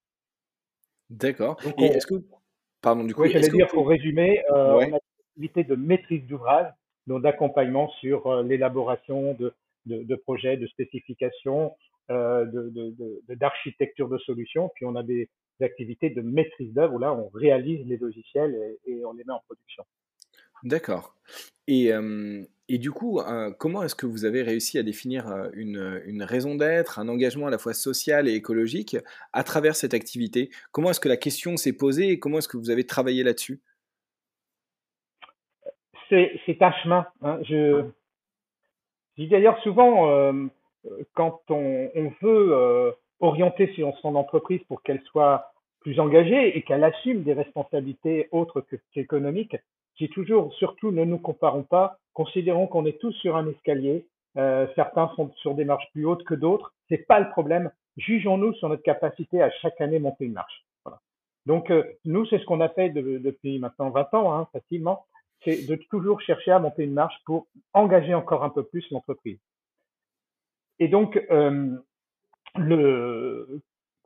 D'accord. 1.11 1.59
Et 1.79 1.87
est-ce 1.87 2.07
que 2.07 2.23
pardon 2.81 3.03
du 3.03 3.13
coup, 3.13 3.23
oui, 3.23 3.31
j'allais 3.33 3.49
dire 3.49 3.67
pour 3.67 3.89
résumer, 3.89 4.45
euh, 4.53 4.77
ouais. 4.77 4.89
on 4.93 4.95
a 4.95 4.99
une 5.01 5.01
activité 5.35 5.65
de 5.65 5.75
maîtrise 5.75 6.25
d'ouvrage, 6.27 6.73
donc 7.09 7.23
d'accompagnement 7.23 7.91
sur 8.01 8.43
l'élaboration 8.45 9.35
de, 9.35 9.53
de, 9.87 10.05
de 10.05 10.15
projets, 10.15 10.57
de 10.57 10.69
spécifications, 10.69 11.75
d'architecture 12.09 14.09
de, 14.09 14.15
de, 14.15 14.19
de, 14.19 14.25
solutions. 14.25 14.71
Puis 14.75 14.85
on 14.85 14.97
a 14.97 15.03
des, 15.03 15.29
des 15.59 15.67
activités 15.67 16.11
de 16.11 16.23
maîtrise 16.23 16.73
d'œuvre 16.73 16.95
où 16.95 16.99
là, 16.99 17.13
on 17.13 17.29
réalise 17.29 17.87
les 17.87 17.97
logiciels 17.97 18.55
et, 18.87 18.93
et 18.93 19.05
on 19.05 19.13
les 19.13 19.25
met 19.25 19.33
en 19.33 19.43
production. 19.47 19.85
D'accord. 20.65 21.15
Et, 21.69 21.93
euh, 21.93 22.43
et, 22.69 22.79
du 22.79 22.91
coup, 22.91 23.21
euh, 23.21 23.53
comment 23.53 23.83
est-ce 23.83 23.95
que 23.95 24.07
vous 24.07 24.25
avez 24.25 24.43
réussi 24.43 24.79
à 24.79 24.83
définir 24.83 25.51
une, 25.53 26.03
une 26.07 26.23
raison 26.23 26.55
d'être, 26.55 26.99
un 26.99 27.09
engagement 27.09 27.47
à 27.47 27.51
la 27.51 27.59
fois 27.59 27.75
social 27.75 28.27
et 28.27 28.35
écologique 28.35 28.97
à 29.33 29.45
travers 29.45 29.77
cette 29.77 29.95
activité? 29.95 30.51
Comment 30.73 30.91
est-ce 30.91 31.01
que 31.01 31.09
la 31.09 31.17
question 31.17 31.57
s'est 31.57 31.77
posée 31.77 32.11
et 32.11 32.19
comment 32.19 32.39
est-ce 32.39 32.49
que 32.49 32.57
vous 32.57 32.71
avez 32.71 32.87
travaillé 32.87 33.23
là-dessus? 33.23 33.61
C'est 36.09 36.63
un 36.63 36.73
chemin. 36.83 37.07
Hein. 37.21 37.39
Je, 37.43 37.85
je 39.17 39.23
dis 39.23 39.29
d'ailleurs 39.29 39.61
souvent, 39.63 40.11
euh, 40.11 40.47
quand 41.15 41.41
on, 41.51 42.13
veut 42.23 42.53
euh, 42.53 42.93
orienter 43.21 43.75
son 44.01 44.15
entreprise 44.15 44.61
pour 44.69 44.83
qu'elle 44.83 45.03
soit 45.03 45.53
plus 45.81 46.01
engagée 46.01 46.57
et 46.57 46.63
qu'elle 46.63 46.85
assume 46.85 47.23
des 47.23 47.33
responsabilités 47.33 48.29
autres 48.33 48.65
qu'économiques, 48.93 49.57
j'ai 49.97 50.09
toujours, 50.09 50.53
surtout, 50.55 50.93
ne 50.93 51.05
nous 51.05 51.19
comparons 51.19 51.65
pas, 51.65 51.99
considérons 52.15 52.67
qu'on 52.67 52.87
est 52.87 53.01
tous 53.01 53.13
sur 53.13 53.37
un 53.37 53.49
escalier. 53.49 54.07
Euh, 54.37 54.67
certains 54.77 55.11
sont 55.17 55.33
sur 55.37 55.55
des 55.55 55.65
marches 55.65 55.91
plus 55.93 56.07
hautes 56.07 56.25
que 56.25 56.35
d'autres. 56.35 56.73
C'est 56.89 57.07
pas 57.07 57.19
le 57.19 57.31
problème. 57.31 57.71
Jugeons-nous 57.97 58.55
sur 58.55 58.69
notre 58.69 58.83
capacité 58.83 59.43
à 59.43 59.51
chaque 59.51 59.81
année 59.81 59.99
monter 59.99 60.27
une 60.27 60.35
marche. 60.35 60.65
Donc 61.47 61.71
euh, 61.71 61.83
nous, 62.05 62.27
c'est 62.27 62.39
ce 62.39 62.45
qu'on 62.45 62.61
a 62.61 62.69
fait 62.69 62.91
de, 62.91 63.19
depuis 63.19 63.59
maintenant 63.59 63.91
20 63.91 64.15
ans, 64.15 64.35
hein, 64.35 64.49
facilement. 64.53 65.07
C'est 65.45 65.67
de 65.67 65.77
toujours 65.91 66.21
chercher 66.21 66.51
à 66.51 66.59
monter 66.59 66.85
une 66.85 66.93
marche 66.93 67.17
pour 67.25 67.47
engager 67.73 68.15
encore 68.15 68.45
un 68.45 68.51
peu 68.51 68.65
plus 68.65 68.85
l'entreprise. 68.91 69.39
Et 70.81 70.89
donc, 70.89 71.21
euh, 71.31 71.77
le, 72.57 73.61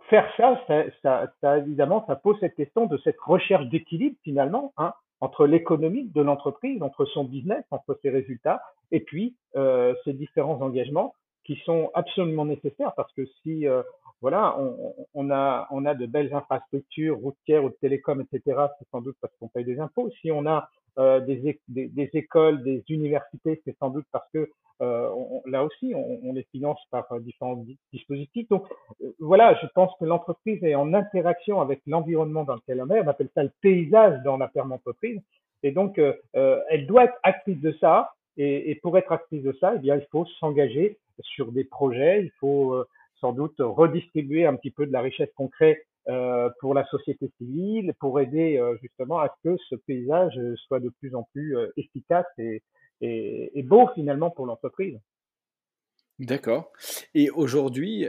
faire 0.09 0.29
ça 0.37 0.61
ça, 1.02 1.33
ça, 1.41 1.59
évidemment, 1.59 2.05
ça 2.07 2.17
pose 2.17 2.37
cette 2.41 2.55
question 2.55 2.87
de 2.87 2.99
cette 2.99 3.21
recherche 3.21 3.67
d'équilibre 3.67 4.17
finalement 4.23 4.73
hein, 4.76 4.93
entre 5.21 5.47
l'économie 5.47 6.09
de 6.09 6.21
l'entreprise, 6.21 6.83
entre 6.83 7.05
son 7.07 7.25
business, 7.25 7.64
entre 7.71 7.99
ses 8.02 8.11
résultats, 8.11 8.62
et 8.91 9.00
puis 9.00 9.37
euh, 9.57 9.95
ces 10.05 10.12
différents 10.12 10.61
engagements 10.61 11.14
qui 11.45 11.57
sont 11.64 11.91
absolument 11.95 12.45
nécessaires 12.45 12.93
parce 12.97 13.12
que 13.14 13.26
si 13.43 13.67
euh, 13.67 13.83
voilà, 14.21 14.57
on, 14.59 14.95
on, 15.14 15.31
a 15.31 15.67
on 15.71 15.85
a 15.85 15.95
de 15.95 16.07
belles 16.07 16.33
infrastructures 16.33 17.19
routières 17.19 17.64
ou 17.64 17.71
de 17.71 17.76
télécom, 17.81 18.21
etc. 18.21 18.67
C'est 18.79 18.88
sans 18.91 19.00
doute 19.00 19.17
parce 19.21 19.35
qu'on 19.37 19.49
paye 19.49 19.64
des 19.64 19.81
impôts. 19.81 20.11
Si 20.21 20.31
on 20.31 20.47
a 20.47 20.69
euh, 20.99 21.20
des, 21.20 21.58
des, 21.68 21.88
des, 21.88 22.11
écoles, 22.14 22.62
des 22.62 22.84
universités, 22.88 23.61
c'est 23.64 23.76
sans 23.78 23.90
doute 23.90 24.06
parce 24.12 24.28
que 24.32 24.50
euh, 24.80 25.08
là 25.46 25.64
aussi, 25.64 25.92
on, 25.94 26.20
on, 26.25 26.32
les 26.32 26.46
finance 26.50 26.80
par 26.90 27.11
euh, 27.12 27.20
différents 27.20 27.64
dispositifs. 27.92 28.49
Donc 28.49 28.66
euh, 29.02 29.12
voilà, 29.20 29.58
je 29.62 29.66
pense 29.75 29.92
que 29.99 30.04
l'entreprise 30.04 30.62
est 30.64 30.75
en 30.75 30.92
interaction 30.92 31.61
avec 31.61 31.80
l'environnement 31.87 32.44
dans 32.44 32.54
lequel 32.54 32.82
on 32.82 32.90
est. 32.90 33.00
On 33.00 33.08
appelle 33.08 33.30
ça 33.34 33.42
le 33.42 33.52
paysage 33.61 34.22
dans 34.25 34.37
la 34.37 34.49
perme-entreprise. 34.49 35.20
Et 35.62 35.70
donc, 35.70 35.99
euh, 35.99 36.14
elle 36.70 36.87
doit 36.87 37.04
être 37.04 37.18
actrice 37.22 37.61
de 37.61 37.72
ça. 37.80 38.12
Et, 38.37 38.70
et, 38.70 38.75
pour 38.76 38.96
être 38.99 39.12
actrice 39.12 39.42
de 39.42 39.56
ça, 39.61 39.75
eh 39.76 39.78
bien, 39.78 39.94
il 39.96 40.06
faut 40.11 40.26
s'engager 40.40 40.99
sur 41.20 41.52
des 41.52 41.64
projets. 41.64 42.22
Il 42.25 42.32
faut 42.40 42.84
sans 43.22 43.32
doute 43.32 43.54
redistribuer 43.58 44.44
un 44.44 44.56
petit 44.56 44.70
peu 44.70 44.84
de 44.84 44.92
la 44.92 45.00
richesse 45.00 45.30
euh, 45.38 45.75
pour 46.61 46.75
la 46.75 46.85
société 46.87 47.30
civile, 47.38 47.94
pour 48.00 48.21
aider 48.21 48.59
euh, 48.59 48.76
justement 48.82 49.21
à 49.21 49.28
ce 49.28 49.50
que 49.50 49.56
ce 49.68 49.76
paysage 49.76 50.38
soit 50.66 50.80
de 50.80 50.90
plus 51.00 51.14
en 51.14 51.28
plus 51.32 51.56
euh, 51.56 51.68
efficace 51.76 52.26
et, 52.38 52.62
et, 53.00 53.59
et, 53.59 53.62
beau 53.62 53.88
finalement 53.94 54.30
pour 54.30 54.47
l'entreprise. 54.47 54.99
D'accord. 56.18 56.73
Et 57.14 57.30
aujourd'hui, 57.30 58.06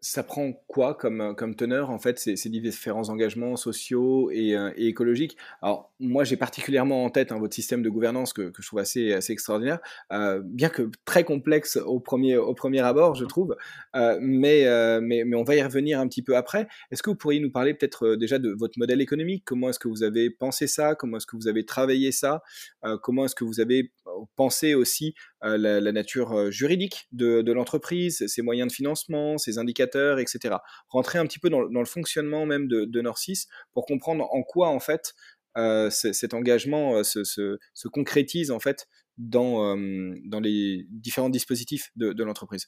ça 0.00 0.22
prend 0.22 0.52
quoi 0.66 0.94
comme, 0.94 1.34
comme 1.36 1.56
teneur, 1.56 1.90
en 1.90 1.98
fait, 1.98 2.18
ces, 2.18 2.36
ces 2.36 2.48
différents 2.48 3.08
engagements 3.08 3.56
sociaux 3.56 4.30
et, 4.30 4.54
euh, 4.56 4.70
et 4.76 4.86
écologiques? 4.86 5.36
Alors, 5.62 5.92
moi, 5.98 6.24
j'ai 6.24 6.36
particulièrement 6.36 7.04
en 7.04 7.10
tête 7.10 7.32
hein, 7.32 7.38
votre 7.38 7.54
système 7.54 7.82
de 7.82 7.88
gouvernance 7.88 8.32
que, 8.32 8.50
que, 8.50 8.62
je 8.62 8.66
trouve 8.66 8.78
assez, 8.78 9.12
assez 9.12 9.32
extraordinaire, 9.32 9.78
euh, 10.12 10.40
bien 10.44 10.68
que 10.68 10.90
très 11.04 11.24
complexe 11.24 11.76
au 11.76 12.00
premier, 12.00 12.36
au 12.36 12.54
premier 12.54 12.80
abord, 12.80 13.14
je 13.14 13.24
trouve, 13.24 13.56
euh, 13.94 14.18
mais, 14.20 14.66
euh, 14.66 15.00
mais, 15.02 15.24
mais 15.24 15.36
on 15.36 15.44
va 15.44 15.56
y 15.56 15.62
revenir 15.62 15.98
un 15.98 16.08
petit 16.08 16.22
peu 16.22 16.36
après. 16.36 16.68
Est-ce 16.90 17.02
que 17.02 17.10
vous 17.10 17.16
pourriez 17.16 17.40
nous 17.40 17.50
parler 17.50 17.74
peut-être 17.74 18.06
euh, 18.06 18.16
déjà 18.16 18.38
de 18.38 18.50
votre 18.50 18.78
modèle 18.78 19.00
économique? 19.00 19.44
Comment 19.44 19.70
est-ce 19.70 19.78
que 19.78 19.88
vous 19.88 20.02
avez 20.02 20.30
pensé 20.30 20.66
ça? 20.66 20.94
Comment 20.94 21.16
est-ce 21.16 21.26
que 21.26 21.36
vous 21.36 21.48
avez 21.48 21.64
travaillé 21.64 22.12
ça? 22.12 22.42
Euh, 22.84 22.98
Comment 22.98 23.24
est-ce 23.24 23.34
que 23.34 23.44
vous 23.44 23.60
avez 23.60 23.92
pensé 24.36 24.74
aussi 24.74 25.14
la, 25.46 25.80
la, 25.80 25.92
nature 25.92 26.50
juridique 26.50 27.08
de, 27.12 27.42
de 27.42 27.52
l'entreprise, 27.52 28.26
ses 28.26 28.42
moyens 28.42 28.68
de 28.68 28.74
financement, 28.74 29.38
ses 29.38 29.58
indicateurs, 29.58 30.18
etc. 30.18 30.56
Rentrer 30.88 31.18
un 31.18 31.26
petit 31.26 31.38
peu 31.38 31.50
dans, 31.50 31.68
dans 31.68 31.80
le 31.80 31.86
fonctionnement 31.86 32.46
même 32.46 32.68
de, 32.68 32.84
de 32.84 33.00
Norcis 33.00 33.46
pour 33.72 33.86
comprendre 33.86 34.26
en 34.32 34.42
quoi 34.42 34.68
en 34.68 34.80
fait 34.80 35.14
euh, 35.56 35.88
cet 35.90 36.34
engagement 36.34 36.96
euh, 36.96 37.02
se, 37.02 37.24
se, 37.24 37.58
se, 37.72 37.88
concrétise 37.88 38.50
en 38.50 38.60
fait 38.60 38.86
dans, 39.16 39.74
euh, 39.74 40.14
dans 40.26 40.40
les 40.40 40.86
différents 40.90 41.30
dispositifs 41.30 41.90
de, 41.96 42.12
de 42.12 42.24
l'entreprise. 42.24 42.66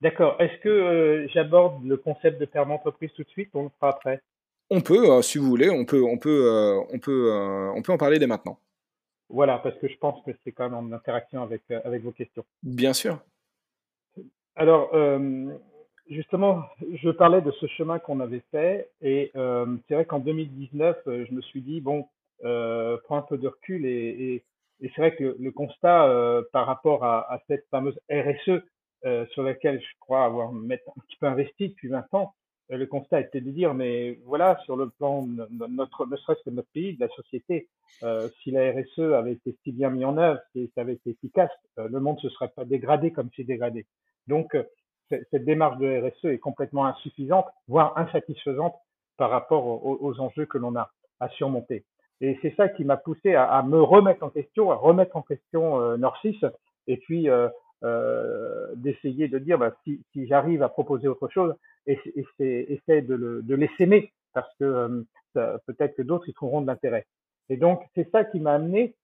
D'accord. 0.00 0.36
Est-ce 0.40 0.60
que 0.62 0.68
euh, 0.68 1.28
j'aborde 1.32 1.84
le 1.84 1.96
concept 1.96 2.40
de 2.40 2.44
terme 2.44 2.72
entreprise 2.72 3.10
tout 3.14 3.22
de 3.22 3.28
suite 3.28 3.50
ou 3.54 3.60
on 3.60 3.64
le 3.64 3.70
fera 3.80 3.90
après? 3.90 4.20
On 4.68 4.80
peut, 4.80 5.22
si 5.22 5.38
vous 5.38 5.46
voulez, 5.46 5.70
on 5.70 5.84
peut, 5.84 6.02
on 6.02 6.18
peut, 6.18 6.76
on 6.90 6.98
peut, 6.98 7.30
on 7.76 7.82
peut 7.82 7.92
en 7.92 7.98
parler 7.98 8.18
dès 8.18 8.26
maintenant. 8.26 8.58
Voilà, 9.28 9.58
parce 9.58 9.76
que 9.78 9.88
je 9.88 9.96
pense 9.98 10.22
que 10.24 10.30
c'est 10.44 10.52
quand 10.52 10.68
même 10.68 10.74
en 10.74 10.92
interaction 10.94 11.42
avec, 11.42 11.62
avec 11.70 12.02
vos 12.02 12.12
questions. 12.12 12.44
Bien 12.62 12.92
sûr. 12.92 13.18
Alors, 14.54 14.94
euh, 14.94 15.52
justement, 16.08 16.62
je 16.94 17.10
parlais 17.10 17.42
de 17.42 17.50
ce 17.52 17.66
chemin 17.66 17.98
qu'on 17.98 18.20
avait 18.20 18.42
fait 18.50 18.90
et 19.00 19.30
euh, 19.36 19.76
c'est 19.86 19.94
vrai 19.94 20.04
qu'en 20.04 20.18
2019, 20.18 20.96
je 21.06 21.32
me 21.32 21.40
suis 21.42 21.60
dit, 21.60 21.80
bon, 21.80 22.08
euh, 22.44 22.96
prends 23.04 23.18
un 23.18 23.22
peu 23.22 23.38
de 23.38 23.48
recul 23.48 23.86
et, 23.86 23.90
et, 23.90 24.44
et 24.80 24.92
c'est 24.94 25.00
vrai 25.00 25.16
que 25.16 25.24
le, 25.24 25.36
le 25.38 25.50
constat 25.50 26.06
euh, 26.06 26.42
par 26.52 26.66
rapport 26.66 27.04
à, 27.04 27.32
à, 27.32 27.40
cette 27.48 27.66
fameuse 27.70 27.98
RSE 28.10 28.62
sur 29.30 29.44
laquelle 29.44 29.80
je 29.80 29.98
crois 30.00 30.24
avoir 30.24 30.48
un 30.48 30.66
petit 30.66 31.16
peu 31.20 31.26
investi 31.26 31.68
depuis 31.68 31.86
20 31.86 32.12
ans, 32.14 32.34
le 32.68 32.86
constat 32.86 33.20
était 33.20 33.40
de 33.40 33.50
dire, 33.50 33.74
mais 33.74 34.18
voilà, 34.24 34.58
sur 34.64 34.76
le 34.76 34.88
plan 34.88 35.22
de 35.22 35.46
notre, 35.68 36.06
ne 36.06 36.16
serait-ce 36.16 36.42
que 36.42 36.50
notre 36.50 36.70
pays, 36.72 36.96
de 36.96 37.00
la 37.00 37.08
société, 37.14 37.68
euh, 38.02 38.28
si 38.42 38.50
la 38.50 38.72
RSE 38.72 39.14
avait 39.14 39.32
été 39.32 39.56
si 39.62 39.72
bien 39.72 39.90
mis 39.90 40.04
en 40.04 40.18
œuvre, 40.18 40.40
si 40.52 40.70
ça 40.74 40.80
avait 40.80 40.94
été 40.94 41.10
efficace, 41.10 41.50
euh, 41.78 41.88
le 41.88 42.00
monde 42.00 42.16
ne 42.16 42.28
se 42.28 42.28
serait 42.30 42.48
pas 42.48 42.64
dégradé 42.64 43.12
comme 43.12 43.28
c'est 43.36 43.44
dégradé. 43.44 43.86
Donc, 44.26 44.54
euh, 44.54 44.64
cette 45.08 45.44
démarche 45.44 45.78
de 45.78 46.08
RSE 46.08 46.24
est 46.24 46.38
complètement 46.38 46.84
insuffisante, 46.86 47.46
voire 47.68 47.96
insatisfaisante 47.96 48.74
par 49.16 49.30
rapport 49.30 49.64
aux, 49.86 50.20
enjeux 50.20 50.46
que 50.46 50.58
l'on 50.58 50.74
a 50.74 50.90
à 51.20 51.28
surmonter. 51.28 51.84
Et 52.20 52.36
c'est 52.42 52.54
ça 52.56 52.68
qui 52.68 52.84
m'a 52.84 52.96
poussé 52.96 53.34
à, 53.36 53.62
me 53.62 53.80
remettre 53.80 54.24
en 54.24 54.30
question, 54.30 54.72
à 54.72 54.74
remettre 54.74 55.16
en 55.16 55.22
question 55.22 55.80
euh, 55.80 55.96
Norcis, 55.96 56.40
et 56.88 56.96
puis 56.96 57.28
d'essayer 58.74 59.28
de 59.28 59.38
dire 59.38 59.58
bah, 59.58 59.72
si 59.84 60.26
j'arrive 60.26 60.64
à 60.64 60.68
proposer 60.68 61.06
autre 61.06 61.28
chose, 61.28 61.54
essaie 61.86 63.02
de, 63.02 63.14
le, 63.14 63.42
de 63.42 63.54
les 63.54 63.70
s'aimer 63.78 64.12
parce 64.32 64.52
que 64.58 64.64
euh, 65.36 65.58
peut-être 65.66 65.96
que 65.96 66.02
d'autres 66.02 66.28
y 66.28 66.34
trouveront 66.34 66.62
de 66.62 66.66
l'intérêt. 66.66 67.06
Et 67.48 67.56
donc 67.56 67.82
c'est 67.94 68.10
ça 68.10 68.24
qui 68.24 68.40
m'a 68.40 68.54
amené 68.54 68.94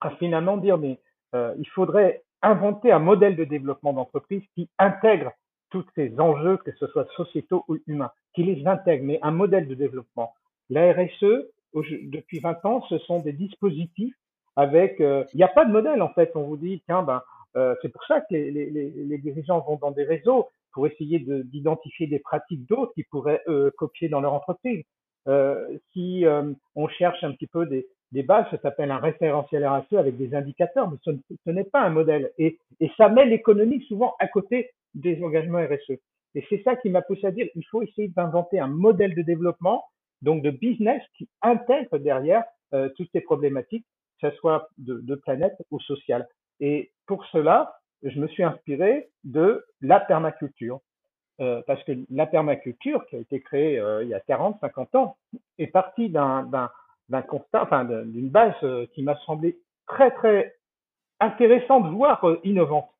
à 0.00 0.10
finalement 0.12 0.56
dire 0.56 0.78
mais 0.78 0.98
euh, 1.34 1.54
il 1.58 1.68
faudrait 1.68 2.22
inventer 2.42 2.92
un 2.92 2.98
modèle 2.98 3.36
de 3.36 3.44
développement 3.44 3.92
d'entreprise 3.92 4.42
qui 4.54 4.68
intègre 4.78 5.32
tous 5.70 5.84
ces 5.94 6.18
enjeux, 6.18 6.56
que 6.58 6.72
ce 6.78 6.86
soit 6.88 7.06
sociétaux 7.16 7.64
ou 7.68 7.78
humains, 7.86 8.10
qui 8.34 8.42
les 8.42 8.66
intègre, 8.66 9.04
mais 9.04 9.18
un 9.22 9.32
modèle 9.32 9.68
de 9.68 9.74
développement. 9.74 10.32
La 10.70 10.92
RSE, 10.92 11.48
depuis 11.74 12.40
20 12.40 12.64
ans, 12.64 12.82
ce 12.88 12.98
sont 12.98 13.20
des 13.20 13.32
dispositifs 13.32 14.14
avec, 14.56 15.00
euh, 15.00 15.24
il 15.34 15.38
n'y 15.38 15.42
a 15.42 15.48
pas 15.48 15.64
de 15.64 15.72
modèle 15.72 16.02
en 16.02 16.08
fait. 16.10 16.32
On 16.34 16.42
vous 16.42 16.56
dit, 16.56 16.82
tiens, 16.86 17.02
ben, 17.02 17.22
euh, 17.56 17.74
c'est 17.82 17.88
pour 17.90 18.04
ça 18.04 18.20
que 18.20 18.26
les, 18.30 18.50
les, 18.50 18.90
les, 18.90 19.18
dirigeants 19.18 19.60
vont 19.60 19.76
dans 19.76 19.90
des 19.90 20.04
réseaux 20.04 20.48
pour 20.78 20.86
essayer 20.86 21.18
d'identifier 21.18 22.06
des 22.06 22.20
pratiques 22.20 22.64
d'autres 22.66 22.92
qui 22.94 23.02
pourraient 23.02 23.42
euh, 23.48 23.72
copier 23.76 24.08
dans 24.08 24.20
leur 24.20 24.32
entreprise. 24.32 24.84
Euh, 25.26 25.76
si 25.92 26.24
euh, 26.24 26.52
on 26.76 26.86
cherche 26.86 27.24
un 27.24 27.32
petit 27.32 27.48
peu 27.48 27.66
des, 27.66 28.22
bases, 28.22 28.46
ça 28.52 28.60
s'appelle 28.60 28.92
un 28.92 29.00
référentiel 29.00 29.66
RSE 29.66 29.94
avec 29.94 30.16
des 30.16 30.36
indicateurs, 30.36 30.88
mais 30.88 30.98
ce, 31.02 31.50
n'est 31.50 31.64
pas 31.64 31.80
un 31.80 31.90
modèle. 31.90 32.30
Et, 32.38 32.60
et 32.78 32.92
ça 32.96 33.08
met 33.08 33.26
l'économie 33.26 33.82
souvent 33.88 34.14
à 34.20 34.28
côté 34.28 34.70
des 34.94 35.20
engagements 35.20 35.58
RSE. 35.58 35.98
Et 36.36 36.46
c'est 36.48 36.62
ça 36.62 36.76
qui 36.76 36.90
m'a 36.90 37.02
poussé 37.02 37.26
à 37.26 37.32
dire, 37.32 37.48
il 37.56 37.66
faut 37.72 37.82
essayer 37.82 38.06
d'inventer 38.06 38.60
un 38.60 38.68
modèle 38.68 39.16
de 39.16 39.22
développement, 39.22 39.82
donc 40.22 40.44
de 40.44 40.50
business 40.50 41.02
qui 41.16 41.28
intègre 41.42 41.98
derrière 41.98 42.44
toutes 42.94 43.10
ces 43.10 43.20
problématiques, 43.20 43.84
que 44.22 44.30
ce 44.30 44.36
soit 44.36 44.68
de, 44.78 45.00
de 45.00 45.14
planète 45.16 45.56
ou 45.72 45.80
sociale. 45.80 46.28
Et 46.60 46.92
pour 47.06 47.26
cela, 47.32 47.74
je 48.02 48.20
me 48.20 48.28
suis 48.28 48.42
inspiré 48.42 49.08
de 49.24 49.64
la 49.80 50.00
permaculture. 50.00 50.80
Euh, 51.40 51.62
parce 51.68 51.82
que 51.84 51.92
la 52.10 52.26
permaculture, 52.26 53.06
qui 53.06 53.14
a 53.14 53.20
été 53.20 53.40
créée 53.40 53.78
euh, 53.78 54.02
il 54.02 54.08
y 54.08 54.14
a 54.14 54.20
40, 54.20 54.58
50 54.60 54.94
ans, 54.96 55.16
est 55.58 55.68
partie 55.68 56.08
d'un 56.08 56.48
constat, 57.28 57.68
d'une 58.06 58.28
base 58.28 58.54
euh, 58.64 58.86
qui 58.92 59.04
m'a 59.04 59.16
semblé 59.18 59.56
très, 59.86 60.10
très 60.10 60.56
intéressante, 61.20 61.92
voire 61.92 62.24
innovante. 62.42 62.90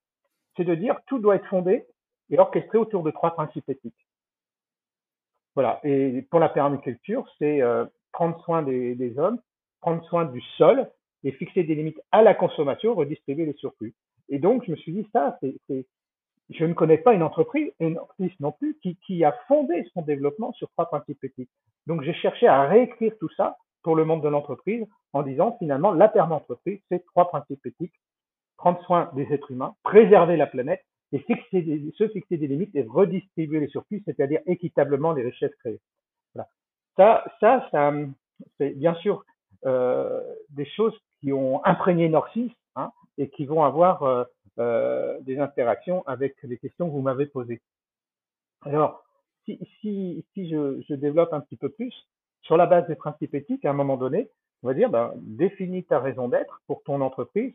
C'est 0.56 0.64
de 0.64 0.76
dire 0.76 1.00
tout 1.06 1.18
doit 1.18 1.34
être 1.34 1.48
fondé 1.48 1.84
et 2.30 2.38
orchestré 2.38 2.78
autour 2.78 3.02
de 3.02 3.10
trois 3.10 3.34
principes 3.34 3.68
éthiques. 3.68 4.06
Voilà. 5.56 5.80
Et 5.82 6.22
pour 6.30 6.38
la 6.38 6.48
permaculture, 6.48 7.28
c'est 7.38 7.60
prendre 8.12 8.40
soin 8.44 8.62
des 8.62 9.18
hommes, 9.18 9.40
prendre 9.80 10.04
soin 10.04 10.24
du 10.24 10.40
sol 10.56 10.88
et 11.24 11.32
fixer 11.32 11.64
des 11.64 11.74
limites 11.74 12.00
à 12.12 12.22
la 12.22 12.34
consommation, 12.34 12.94
redistribuer 12.94 13.46
les 13.46 13.52
surplus. 13.54 13.94
Et 14.28 14.38
donc, 14.38 14.64
je 14.66 14.70
me 14.70 14.76
suis 14.76 14.92
dit, 14.92 15.08
ça, 15.12 15.38
c'est, 15.40 15.86
je 16.50 16.64
ne 16.64 16.74
connais 16.74 16.98
pas 16.98 17.14
une 17.14 17.22
entreprise, 17.22 17.72
une 17.80 17.98
entreprise 17.98 18.32
non 18.40 18.52
plus, 18.52 18.78
qui, 19.06 19.24
a 19.24 19.32
fondé 19.46 19.86
son 19.94 20.02
développement 20.02 20.52
sur 20.52 20.68
trois 20.70 20.86
principes 20.86 21.22
éthiques. 21.22 21.50
Donc, 21.86 22.02
j'ai 22.02 22.14
cherché 22.14 22.46
à 22.46 22.66
réécrire 22.66 23.12
tout 23.18 23.30
ça 23.36 23.56
pour 23.82 23.96
le 23.96 24.04
monde 24.04 24.22
de 24.22 24.28
l'entreprise 24.28 24.86
en 25.12 25.22
disant, 25.22 25.56
finalement, 25.58 25.92
la 25.92 26.08
perma-entreprise, 26.08 26.80
c'est 26.90 27.04
trois 27.06 27.28
principes 27.28 27.64
éthiques. 27.64 27.98
Prendre 28.56 28.82
soin 28.82 29.10
des 29.14 29.32
êtres 29.32 29.52
humains, 29.52 29.74
préserver 29.84 30.36
la 30.36 30.46
planète 30.46 30.84
et 31.12 31.20
fixer 31.20 31.92
se 31.96 32.08
fixer 32.08 32.36
des 32.36 32.48
limites 32.48 32.74
et 32.74 32.82
redistribuer 32.82 33.60
les 33.60 33.68
surplus, 33.68 34.02
c'est-à-dire 34.04 34.40
équitablement 34.46 35.12
les 35.12 35.22
richesses 35.22 35.54
créées. 35.60 35.80
Voilà. 36.34 36.48
Ça, 36.96 37.24
ça, 37.40 37.68
ça 37.70 37.94
c'est 38.58 38.70
bien 38.70 38.94
sûr 38.96 39.24
euh, 39.66 40.20
des 40.50 40.66
choses 40.66 40.96
qui 41.20 41.32
ont 41.32 41.64
imprégné 41.64 42.08
Norcis 42.08 42.52
et 43.18 43.28
qui 43.28 43.44
vont 43.44 43.64
avoir 43.64 44.02
euh, 44.04 44.24
euh, 44.58 45.18
des 45.20 45.38
interactions 45.38 46.02
avec 46.06 46.36
les 46.42 46.56
questions 46.56 46.86
que 46.86 46.92
vous 46.92 47.02
m'avez 47.02 47.26
posées. 47.26 47.60
Alors, 48.62 49.04
si, 49.44 50.24
je, 50.36 50.94
développe 50.94 51.32
un 51.32 51.40
petit 51.40 51.56
peu 51.56 51.68
plus, 51.68 51.94
sur 52.42 52.56
la 52.56 52.66
base 52.66 52.86
des 52.86 52.94
principes 52.94 53.34
éthiques, 53.34 53.64
à 53.64 53.70
un 53.70 53.74
moment 53.74 53.96
donné, 53.96 54.30
on 54.62 54.68
va 54.68 54.74
dire, 54.74 54.90
ben, 54.90 55.12
définis 55.16 55.84
ta 55.84 56.00
raison 56.00 56.28
d'être 56.28 56.60
pour 56.66 56.82
ton 56.82 57.00
entreprise, 57.00 57.54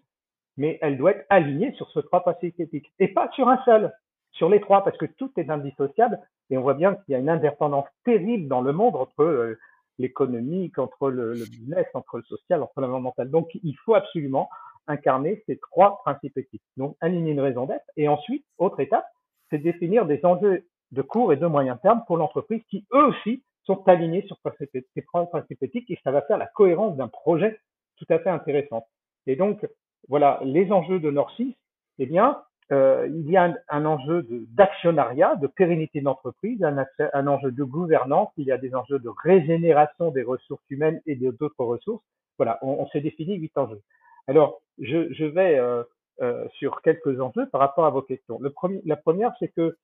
mais 0.58 0.78
elle 0.82 0.97
doit 0.97 1.12
être 1.12 1.26
alignée 1.30 1.73
sur 1.73 1.89
ce 1.91 1.99
trois 1.99 2.21
principes 2.21 2.60
éthiques, 2.60 2.91
et 2.99 3.08
pas 3.08 3.30
sur 3.32 3.49
un 3.49 3.62
seul, 3.65 3.93
sur 4.32 4.49
les 4.49 4.62
trois, 4.62 4.84
parce 4.84 4.97
que 4.97 5.06
tout 5.06 5.32
est 5.38 5.49
indissociable, 5.49 6.19
et 6.49 6.58
on 6.58 6.62
voit 6.62 6.73
bien 6.73 6.95
qu'il 6.95 7.13
y 7.13 7.15
a 7.15 7.19
une 7.19 7.30
indépendance 7.30 7.88
terrible 8.06 8.47
dans 8.47 8.62
le 8.62 8.71
monde 8.71 8.95
entre 8.95 9.23
euh, 9.23 9.60
l'économique, 9.99 10.80
entre 10.80 11.10
le, 11.10 11.34
business, 11.34 11.86
entre 11.93 12.17
le 12.17 12.23
social, 12.23 12.63
entre 12.63 12.80
l'environnemental. 12.82 13.30
Donc, 13.30 13.49
il 13.62 13.76
faut 13.78 13.95
absolument 13.95 14.49
incarner 14.88 15.43
ces 15.46 15.58
trois 15.58 16.00
principes 16.00 16.38
éthiques. 16.38 16.63
Donc, 16.78 16.96
aligner 17.02 17.32
une 17.32 17.39
raison 17.39 17.65
d'être. 17.65 17.86
Et 17.96 18.08
ensuite, 18.08 18.46
autre 18.58 18.80
étape, 18.80 19.06
c'est 19.50 19.58
définir 19.60 20.06
des 20.06 20.24
enjeux 20.26 20.65
de 20.91 21.02
court 21.02 21.34
et 21.34 21.38
de 21.38 21.46
moyen 21.46 21.78
terme 21.78 22.04
pour 22.08 22.17
l'entreprise 22.17 22.62
qui, 22.69 22.86
eux 22.93 23.06
aussi, 23.06 23.43
sont 23.63 23.88
alignés 23.88 24.24
sur 24.28 24.38
ces 24.60 25.02
trois 25.04 25.26
principes 25.28 25.63
éthiques 25.63 25.89
et 25.89 26.00
ça 26.04 26.12
va 26.12 26.22
faire 26.24 26.38
la 26.38 26.48
cohérence 26.48 26.98
d'un 26.98 27.08
projet 27.08 27.60
tout 27.98 28.06
à 28.10 28.19
fait 28.19 28.30
intéressant. 28.30 28.86
Et 29.26 29.36
donc, 29.36 29.65
voilà, 30.10 30.39
les 30.43 30.72
enjeux 30.72 31.00
de 31.00 31.10
Norcis, 31.10 31.56
eh 32.00 32.06
bien, 32.06 32.41
euh, 32.72 33.08
il 33.10 33.30
y 33.30 33.38
a 33.38 33.54
un, 33.69 33.86
enjeu 33.86 34.26
d'actionnariat, 34.50 35.36
de, 35.36 35.48
pérennité 35.48 36.02
d'entreprise, 36.02 36.63
un, 36.63 36.86
un, 37.13 37.28
enjeu 37.28 37.52
de 37.52 37.63
gouvernance, 37.63 38.30
il 38.38 38.46
y 38.46 38.52
a 38.52 38.58
des 38.58 38.74
enjeux 38.76 39.00
de 39.00 39.10
régénération 39.24 40.12
des 40.12 40.24
ressources 40.24 40.63
humaines 40.69 41.02
et 41.06 41.15
d'autres 41.15 41.63
ressources. 41.63 42.04
Voilà, 42.38 42.60
on, 42.62 42.72
on 42.80 42.88
s'est 42.88 43.02
défini 43.02 43.36
huit 43.36 43.58
enjeux. 43.58 43.82
Alors, 44.28 44.62
je, 44.80 45.12
je 45.14 45.26
vais 45.26 45.58
euh, 45.58 45.84
euh, 46.22 46.48
sur 46.58 46.82
quelques 46.82 47.20
enjeux 47.20 47.48
par 47.52 47.62
rapport 47.62 47.86
à 47.86 47.90
vos 47.90 48.02
questions. 48.02 48.40
Le 48.40 48.50
premier, 48.52 48.82
la 48.86 48.96
première, 48.96 49.34
c'est 49.40 49.50
que 49.50 49.78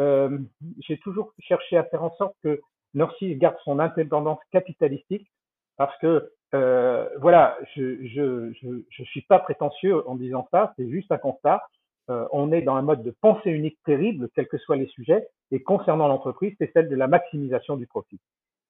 euh, 0.00 0.38
j'ai 0.80 0.98
toujours 0.98 1.32
cherché 1.38 1.76
à 1.76 1.84
faire 1.84 2.02
en 2.02 2.14
sorte 2.16 2.34
que 2.42 2.60
Norcis 2.94 3.36
garde 3.36 3.56
son 3.64 3.78
indépendance 3.78 4.40
capitalistique 4.50 5.30
parce 5.76 5.96
que 5.98 6.30
euh, 6.54 7.08
voilà, 7.20 7.56
je, 7.74 8.06
je, 8.06 8.52
je, 8.60 8.82
je 8.88 9.04
suis 9.04 9.22
pas 9.22 9.40
prétentieux 9.40 10.08
en 10.08 10.14
disant 10.14 10.46
ça, 10.52 10.72
c'est 10.76 10.88
juste 10.88 11.10
un 11.10 11.18
constat 11.18 11.62
euh, 12.10 12.26
on 12.32 12.52
est 12.52 12.62
dans 12.62 12.74
un 12.76 12.82
mode 12.82 13.02
de 13.02 13.14
pensée 13.22 13.50
unique 13.50 13.78
terrible, 13.84 14.28
quels 14.34 14.48
que 14.48 14.58
soient 14.58 14.76
les 14.76 14.88
sujets, 14.88 15.26
et 15.50 15.62
concernant 15.62 16.08
l'entreprise, 16.08 16.54
c'est 16.58 16.70
celle 16.72 16.88
de 16.88 16.96
la 16.96 17.06
maximisation 17.06 17.76
du 17.76 17.86
profit. 17.86 18.20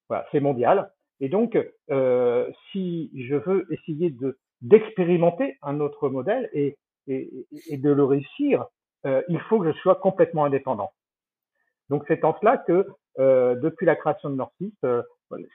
Voilà, 0.08 0.26
c'est 0.30 0.40
mondial. 0.40 0.92
Et 1.20 1.28
donc, 1.28 1.58
euh, 1.90 2.50
si 2.70 3.10
je 3.14 3.34
veux 3.34 3.66
essayer 3.72 4.10
de 4.10 4.38
d'expérimenter 4.64 5.58
un 5.62 5.78
autre 5.78 6.08
modèle 6.08 6.48
et, 6.52 6.76
et, 7.06 7.76
de 7.76 7.90
le 7.90 8.04
réussir, 8.04 8.64
euh, 9.06 9.22
il 9.28 9.38
faut 9.40 9.60
que 9.60 9.70
je 9.70 9.78
sois 9.78 9.96
complètement 9.96 10.46
indépendant. 10.46 10.90
Donc, 11.90 12.04
c'est 12.08 12.24
en 12.24 12.36
cela 12.40 12.56
que 12.56 12.88
euh, 13.18 13.54
depuis 13.56 13.84
la 13.84 13.94
création 13.94 14.30
de 14.30 14.36
Norcis, 14.36 14.74
euh, 14.84 15.02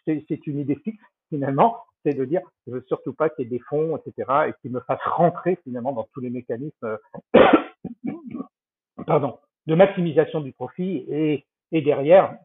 c'est 0.06 0.48
une 0.48 0.60
idée 0.60 0.76
fixe 0.76 1.04
finalement, 1.30 1.78
c'est 2.04 2.13
de 2.13 2.24
dire 2.24 2.41
je 2.67 2.74
veux 2.74 2.86
surtout 2.88 3.13
pas 3.13 3.30
qu'il 3.30 3.45
y 3.45 3.48
ait 3.48 3.50
des 3.50 3.63
fonds, 3.67 3.98
etc., 3.98 4.32
et 4.48 4.54
qu'ils 4.62 4.72
me 4.72 4.80
fassent 4.82 5.00
rentrer 5.04 5.58
finalement 5.63 5.91
dans 5.91 6.08
tous 6.13 6.22
les 6.22 6.30
mécanismes 6.30 6.98
pardon, 9.08 9.39
de 9.65 9.76
maximisation 9.76 10.41
du 10.41 10.54
profit 10.54 11.06
et, 11.10 11.45
et 11.72 11.82
derrière 11.82 12.36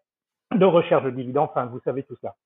de 0.55 0.65
recherche 0.65 1.05
de 1.05 1.11
dividendes. 1.11 1.51
Enfin, 1.51 1.67
vous 1.67 1.81
savez 1.81 2.05
tout 2.05 2.17
ça. 2.23 2.37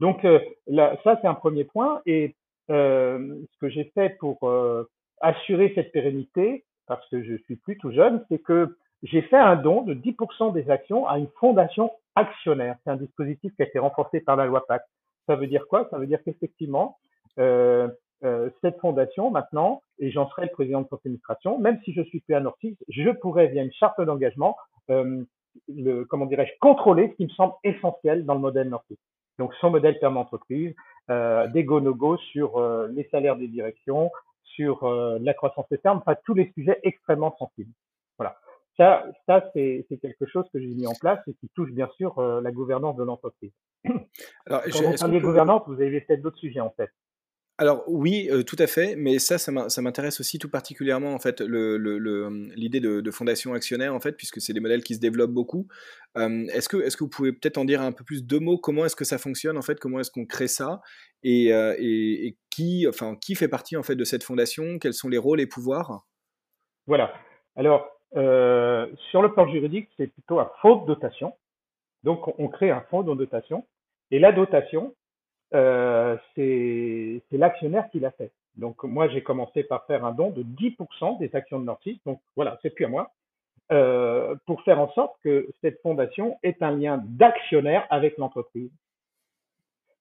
Donc 0.00 0.26
là, 0.66 0.96
ça 1.04 1.18
c'est 1.20 1.28
un 1.28 1.34
premier 1.34 1.64
point. 1.64 2.00
Et 2.06 2.34
ce 2.68 3.58
que 3.60 3.68
j'ai 3.68 3.84
fait 3.94 4.16
pour 4.18 4.48
euh, 4.48 4.88
assurer 5.20 5.72
cette 5.74 5.92
pérennité, 5.92 6.64
parce 6.86 7.06
que 7.08 7.22
je 7.22 7.36
suis 7.44 7.56
plus 7.56 7.76
tout 7.78 7.92
jeune, 7.92 8.24
c'est 8.28 8.38
que 8.38 8.76
j'ai 9.02 9.22
fait 9.22 9.36
un 9.36 9.56
don 9.56 9.82
de 9.82 9.94
10% 9.94 10.52
des 10.52 10.70
actions 10.70 11.06
à 11.06 11.18
une 11.18 11.28
fondation 11.38 11.90
actionnaire. 12.14 12.76
C'est 12.84 12.90
un 12.90 12.96
dispositif 12.96 13.54
qui 13.56 13.62
a 13.62 13.66
été 13.66 13.78
renforcé 13.78 14.20
par 14.20 14.36
la 14.36 14.46
loi 14.46 14.66
PAC. 14.66 14.82
Ça 15.26 15.36
veut 15.36 15.46
dire 15.46 15.66
quoi? 15.68 15.88
Ça 15.90 15.98
veut 15.98 16.06
dire 16.06 16.22
qu'effectivement, 16.24 16.98
euh, 17.38 17.88
euh, 18.24 18.50
cette 18.60 18.78
fondation 18.80 19.30
maintenant, 19.30 19.82
et 19.98 20.10
j'en 20.10 20.28
serai 20.28 20.42
le 20.42 20.50
président 20.50 20.82
de 20.82 20.88
son 20.88 20.96
administration, 20.96 21.58
même 21.58 21.80
si 21.84 21.92
je 21.92 22.02
suis 22.02 22.20
plus 22.20 22.34
à 22.34 22.40
Norcis, 22.40 22.76
je 22.88 23.10
pourrais, 23.10 23.46
via 23.46 23.62
une 23.62 23.72
charte 23.72 24.00
d'engagement, 24.00 24.56
euh, 24.90 25.24
le, 25.68 26.04
comment 26.04 26.26
dirais-je, 26.26 26.52
contrôler 26.60 27.08
ce 27.10 27.14
qui 27.14 27.24
me 27.24 27.30
semble 27.30 27.54
essentiel 27.64 28.26
dans 28.26 28.34
le 28.34 28.40
modèle 28.40 28.68
Norcis. 28.68 28.98
Donc, 29.40 29.54
son 29.54 29.70
modèle 29.70 29.96
ferme 29.98 30.18
entreprise, 30.18 30.74
euh, 31.10 31.48
des 31.48 31.64
go-no-go 31.64 32.18
sur 32.18 32.58
euh, 32.58 32.88
les 32.88 33.08
salaires 33.10 33.36
des 33.36 33.48
directions, 33.48 34.10
sur 34.44 34.84
euh, 34.84 35.18
la 35.20 35.32
croissance 35.32 35.64
des 35.70 35.78
fermes, 35.78 35.98
enfin 35.98 36.14
tous 36.26 36.34
les 36.34 36.52
sujets 36.52 36.78
extrêmement 36.82 37.34
sensibles. 37.38 37.72
Voilà. 38.18 38.36
ça, 38.76 39.06
ça 39.26 39.50
c'est 39.54 39.86
quelque 40.02 40.26
chose 40.26 40.44
que 40.52 40.60
j'ai 40.60 40.66
mis 40.66 40.86
en 40.86 40.92
place 40.92 41.20
et 41.26 41.32
qui 41.32 41.48
touche 41.54 41.70
bien 41.72 41.88
sûr 41.96 42.18
euh, 42.18 42.42
la 42.42 42.50
gouvernance 42.50 42.96
de 42.96 43.02
l'entreprise. 43.02 43.52
Alors, 44.46 44.62
Quand 44.70 44.82
vous 44.82 44.96
parlez 44.98 45.20
de 45.20 45.24
gouvernance, 45.24 45.62
vous 45.66 45.80
avez 45.80 46.02
peut-être 46.02 46.20
d'autres 46.20 46.36
sujets 46.36 46.60
en 46.60 46.70
fait. 46.76 46.90
Alors 47.60 47.84
oui, 47.86 48.28
euh, 48.30 48.42
tout 48.42 48.56
à 48.58 48.66
fait, 48.66 48.96
mais 48.96 49.18
ça, 49.18 49.36
ça 49.36 49.82
m'intéresse 49.82 50.18
aussi 50.18 50.38
tout 50.38 50.48
particulièrement 50.48 51.12
en 51.12 51.18
fait 51.18 51.40
l'idée 51.40 52.80
de, 52.80 53.10
fondation 53.10 53.52
actionnaire 53.52 53.94
en 53.94 54.00
fait, 54.00 54.12
puisque 54.12 54.40
c'est 54.40 54.54
des 54.54 54.60
modèles 54.60 54.82
qui 54.82 54.94
se 54.94 55.00
développent 55.00 55.30
beaucoup. 55.30 55.68
Euh, 56.16 56.46
est-ce 56.54 56.68
que 56.68 56.78
est-ce 56.78 56.96
que 56.96 57.04
vous 57.04 57.10
pouvez 57.10 57.32
peut-être 57.32 57.58
en 57.58 57.66
dire 57.66 57.82
un 57.82 57.92
peu 57.92 58.02
plus 58.02 58.24
deux 58.24 58.40
mots 58.40 58.56
Comment 58.56 58.86
est-ce 58.86 58.96
que 58.96 59.04
ça 59.04 59.18
fonctionne 59.18 59.58
en 59.58 59.62
fait 59.62 59.78
Comment 59.78 60.00
est-ce 60.00 60.10
qu'on 60.10 60.24
crée 60.24 60.48
ça 60.48 60.80
et, 61.22 61.48
et, 61.50 62.36
qui 62.50 62.86
enfin 62.88 63.14
qui 63.20 63.34
fait 63.34 63.48
partie 63.48 63.76
en 63.76 63.82
fait 63.82 63.96
de 63.96 64.04
cette 64.04 64.24
fondation 64.24 64.78
Quels 64.78 64.94
sont 64.94 65.10
les 65.10 65.18
rôles 65.18 65.40
et 65.40 65.46
pouvoirs? 65.46 66.06
Voilà. 66.86 67.12
Alors 67.56 68.00
euh, 68.16 68.86
sur 69.10 69.22
le 69.22 69.32
plan 69.32 69.48
juridique, 69.48 69.88
c'est 69.96 70.08
plutôt 70.08 70.40
un 70.40 70.50
fonds 70.60 70.76
de 70.76 70.86
dotation. 70.86 71.34
Donc, 72.02 72.26
on 72.38 72.48
crée 72.48 72.70
un 72.70 72.80
fonds 72.90 73.02
de 73.02 73.14
dotation. 73.14 73.66
Et 74.10 74.18
la 74.18 74.32
dotation, 74.32 74.94
euh, 75.54 76.16
c'est 76.34 77.22
l'actionnaire 77.32 77.88
qui 77.90 78.00
l'a 78.00 78.10
fait. 78.12 78.30
Donc, 78.56 78.82
moi, 78.84 79.08
j'ai 79.08 79.22
commencé 79.22 79.62
par 79.62 79.86
faire 79.86 80.04
un 80.04 80.12
don 80.12 80.30
de 80.30 80.42
10% 80.42 81.18
des 81.18 81.34
actions 81.34 81.58
de 81.58 81.64
Nortis. 81.64 82.00
Donc, 82.04 82.20
voilà, 82.36 82.58
c'est 82.62 82.70
plus 82.70 82.84
à 82.84 82.88
moi. 82.88 83.10
Euh, 83.72 84.34
pour 84.46 84.62
faire 84.62 84.80
en 84.80 84.90
sorte 84.92 85.14
que 85.22 85.48
cette 85.60 85.80
fondation 85.80 86.36
ait 86.42 86.56
un 86.60 86.72
lien 86.72 87.00
d'actionnaire 87.04 87.86
avec 87.88 88.18
l'entreprise. 88.18 88.70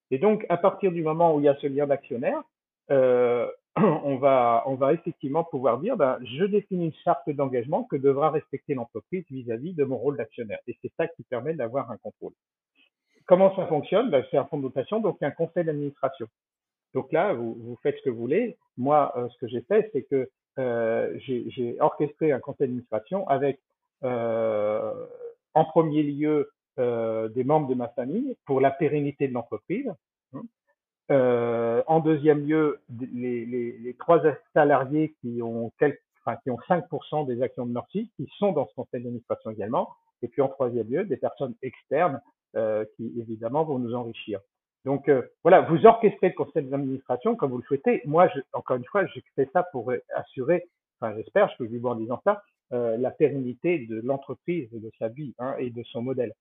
Et 0.10 0.18
donc, 0.18 0.44
à 0.50 0.58
partir 0.58 0.92
du 0.92 1.04
moment 1.04 1.36
où 1.36 1.40
il 1.40 1.44
y 1.44 1.50
a 1.50 1.56
ce 1.58 1.68
lien 1.68 1.86
d'actionnaire, 1.86 2.42
euh, 2.90 3.48
on 3.76 4.18
va, 4.18 4.64
on 4.66 4.74
va 4.74 4.94
effectivement 4.94 5.44
pouvoir 5.44 5.78
dire, 5.78 5.98
ben, 5.98 6.18
je 6.24 6.46
définis 6.46 6.86
une 6.86 6.94
charte 7.04 7.30
d'engagement 7.30 7.84
que 7.84 7.96
devra 7.96 8.32
respecter 8.32 8.74
l'entreprise 8.74 9.24
vis-à-vis 9.30 9.74
de 9.74 9.84
mon 9.84 9.98
rôle 9.98 10.18
d'actionnaire. 10.18 10.60
Et 10.68 10.76
c'est 10.82 10.92
ça 10.98 11.08
qui 11.08 11.22
permet 11.24 11.54
d'avoir 11.54 11.92
un 11.92 11.98
contrôle. 11.98 12.34
Comment 13.30 13.56
ça 13.56 13.68
fonctionne? 13.68 14.10
Ben, 14.10 14.26
C'est 14.32 14.38
un 14.38 14.46
fonds 14.46 14.58
de 14.58 14.64
dotation, 14.64 15.02
donc 15.02 15.22
un 15.22 15.30
conseil 15.30 15.64
d'administration. 15.64 16.26
Donc 16.96 17.12
là, 17.12 17.32
vous, 17.34 17.78
faites 17.84 17.96
ce 17.98 18.02
que 18.02 18.10
vous 18.10 18.22
voulez. 18.22 18.58
Moi, 18.76 19.14
euh, 19.16 19.30
ce 19.30 19.38
que 19.38 19.48
j'ai 19.48 19.62
fait, 19.62 19.88
c'est 19.94 20.02
que 20.02 20.28
euh, 20.58 21.16
j'ai 21.20 21.78
orchestré 21.80 22.32
un 22.32 22.40
conseil 22.40 22.66
d'administration 22.66 23.28
avec, 23.28 23.60
euh, 24.04 25.06
en 25.54 25.64
premier 25.64 26.02
lieu, 26.02 26.52
des 26.78 27.44
membres 27.44 27.68
de 27.68 27.76
ma 27.76 27.90
famille 27.90 28.38
pour 28.46 28.62
la 28.62 28.72
pérennité 28.72 29.28
de 29.28 29.34
l'entreprise. 29.34 29.92
Euh, 31.12 31.84
en 31.88 32.00
deuxième 32.00 32.48
lieu, 32.48 32.80
les, 33.14 33.96
trois 34.00 34.24
salariés 34.54 35.14
qui 35.22 35.42
ont, 35.44 35.72
qui 35.78 36.50
ont 36.50 36.60
5% 36.70 37.28
des 37.28 37.42
actions 37.44 37.66
de 37.66 37.74
Norcy, 37.74 38.10
qui 38.16 38.28
sont 38.38 38.54
dans 38.54 38.66
ce 38.66 38.74
conseil 38.76 39.04
d'administration 39.04 39.52
également. 39.52 39.90
Et 40.22 40.30
puis 40.30 40.42
en 40.42 40.48
troisième 40.48 40.90
lieu, 40.90 41.04
des 41.04 41.18
personnes 41.18 41.54
externes 41.62 42.22
qui 42.54 43.14
évidemment 43.20 43.64
vont 43.64 43.80
nous 43.80 43.94
enrichir. 43.96 44.40
Donc 44.86 45.10
euh, 45.10 45.22
voilà, 45.44 45.62
vous 45.62 45.86
orchestrez 45.86 46.30
le 46.30 46.34
conseil 46.34 46.64
d'administration 46.66 47.36
comme 47.36 47.52
vous 47.52 47.58
le 47.58 47.64
souhaitez. 47.64 48.02
Moi, 48.06 48.30
encore 48.54 48.78
une 48.78 48.86
fois, 48.86 49.06
j'ai 49.08 49.24
fait 49.36 49.50
ça 49.54 49.64
pour 49.72 49.92
assurer, 50.16 50.68
enfin 51.00 51.14
j'espère, 51.16 51.50
je 51.50 51.58
peux 51.58 51.68
vous 51.68 51.88
en 51.88 51.96
disant 51.96 52.22
ça, 52.24 52.42
euh, 52.72 52.98
la 52.98 53.12
pérennité 53.12 53.80
de 53.88 54.02
l'entreprise, 54.02 54.70
de 54.72 54.92
sa 55.00 55.10
vie 55.10 55.34
hein, 55.40 55.56
et 55.58 55.70
de 55.70 55.84
son 55.84 56.02
modèle. 56.02 56.34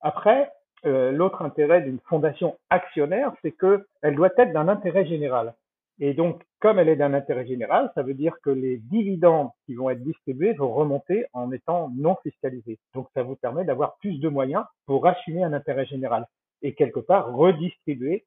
Après, 0.00 0.50
euh, 0.84 1.12
l'autre 1.12 1.42
intérêt 1.42 1.80
d'une 1.80 1.98
fondation 2.08 2.58
actionnaire, 2.70 3.32
c'est 3.42 3.52
qu'elle 3.52 4.14
doit 4.14 4.30
être 4.36 4.52
d'un 4.52 4.68
intérêt 4.68 5.06
général. 5.06 5.54
Et 6.00 6.14
donc, 6.14 6.42
comme 6.60 6.78
elle 6.78 6.88
est 6.88 6.96
d'un 6.96 7.14
intérêt 7.14 7.46
général, 7.46 7.90
ça 7.94 8.02
veut 8.02 8.14
dire 8.14 8.34
que 8.42 8.50
les 8.50 8.78
dividendes 8.78 9.50
qui 9.66 9.74
vont 9.74 9.90
être 9.90 10.02
distribués 10.02 10.52
vont 10.52 10.72
remonter 10.72 11.26
en 11.32 11.50
étant 11.50 11.90
non 11.96 12.16
fiscalisés. 12.22 12.78
Donc, 12.94 13.08
ça 13.14 13.22
vous 13.22 13.36
permet 13.36 13.64
d'avoir 13.64 13.96
plus 13.96 14.20
de 14.20 14.28
moyens 14.28 14.64
pour 14.86 15.06
assumer 15.06 15.42
un 15.42 15.52
intérêt 15.52 15.86
général 15.86 16.26
et 16.62 16.74
quelque 16.74 17.00
part 17.00 17.34
redistribuer 17.34 18.24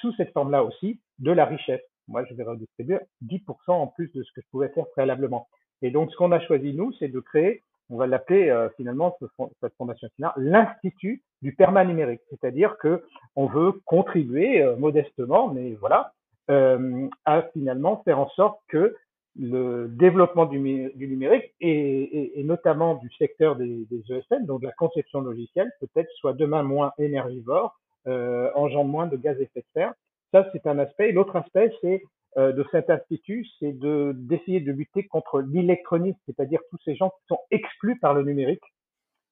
sous 0.00 0.12
cette 0.14 0.32
forme-là 0.32 0.64
aussi 0.64 1.00
de 1.18 1.30
la 1.30 1.44
richesse. 1.44 1.82
Moi, 2.08 2.24
je 2.24 2.34
vais 2.34 2.44
redistribuer 2.44 2.98
10% 3.26 3.40
en 3.68 3.86
plus 3.86 4.12
de 4.12 4.22
ce 4.22 4.32
que 4.32 4.40
je 4.40 4.46
pouvais 4.50 4.68
faire 4.68 4.86
préalablement. 4.92 5.48
Et 5.82 5.90
donc, 5.90 6.10
ce 6.10 6.16
qu'on 6.16 6.32
a 6.32 6.40
choisi, 6.40 6.74
nous, 6.74 6.92
c'est 6.92 7.08
de 7.08 7.20
créer 7.20 7.62
on 7.90 7.96
va 7.96 8.06
l'appeler 8.06 8.48
euh, 8.48 8.68
finalement 8.76 9.16
cette 9.60 9.74
fondation 9.76 10.08
l'institut 10.36 11.22
du 11.42 11.54
perma 11.54 11.84
numérique, 11.84 12.22
c'est-à-dire 12.30 12.78
que 12.78 13.04
on 13.36 13.46
veut 13.46 13.72
contribuer 13.84 14.62
euh, 14.62 14.76
modestement, 14.76 15.48
mais 15.48 15.74
voilà, 15.74 16.12
euh, 16.50 17.08
à 17.24 17.42
finalement 17.52 18.02
faire 18.04 18.18
en 18.18 18.28
sorte 18.30 18.58
que 18.68 18.94
le 19.36 19.88
développement 19.88 20.46
du, 20.46 20.60
numérique 20.60 21.52
et, 21.60 22.40
notamment 22.44 22.94
du 22.94 23.10
secteur 23.18 23.56
des, 23.56 23.84
des, 23.90 24.02
ESN, 24.08 24.46
donc 24.46 24.60
de 24.60 24.66
la 24.66 24.72
conception 24.72 25.20
logicielle, 25.20 25.72
peut-être 25.80 26.08
soit 26.20 26.34
demain 26.34 26.62
moins 26.62 26.92
énergivore, 26.98 27.76
engendre 28.06 28.90
moins 28.90 29.08
de 29.08 29.16
gaz 29.16 29.36
à 29.38 29.42
effet 29.42 29.60
de 29.60 29.66
serre. 29.74 29.92
Ça, 30.30 30.48
c'est 30.52 30.68
un 30.68 30.78
aspect. 30.78 31.10
L'autre 31.10 31.34
aspect, 31.34 31.72
c'est 31.80 32.00
euh, 32.36 32.52
de 32.52 32.64
cet 32.72 32.90
institut, 32.90 33.46
c'est 33.60 33.72
de 33.72 34.12
d'essayer 34.16 34.58
de 34.58 34.72
lutter 34.72 35.04
contre 35.04 35.40
l'électronisme, 35.40 36.18
c'est-à-dire 36.26 36.58
tous 36.70 36.78
ces 36.84 36.96
gens 36.96 37.10
qui 37.10 37.26
sont 37.28 37.38
exclus 37.52 37.96
par 38.00 38.12
le 38.12 38.24
numérique, 38.24 38.64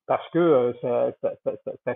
parce 0.07 0.29
que 0.31 0.39
euh, 0.39 0.73
ça, 0.81 1.13
ça, 1.21 1.33
ça, 1.65 1.73
ça, 1.85 1.95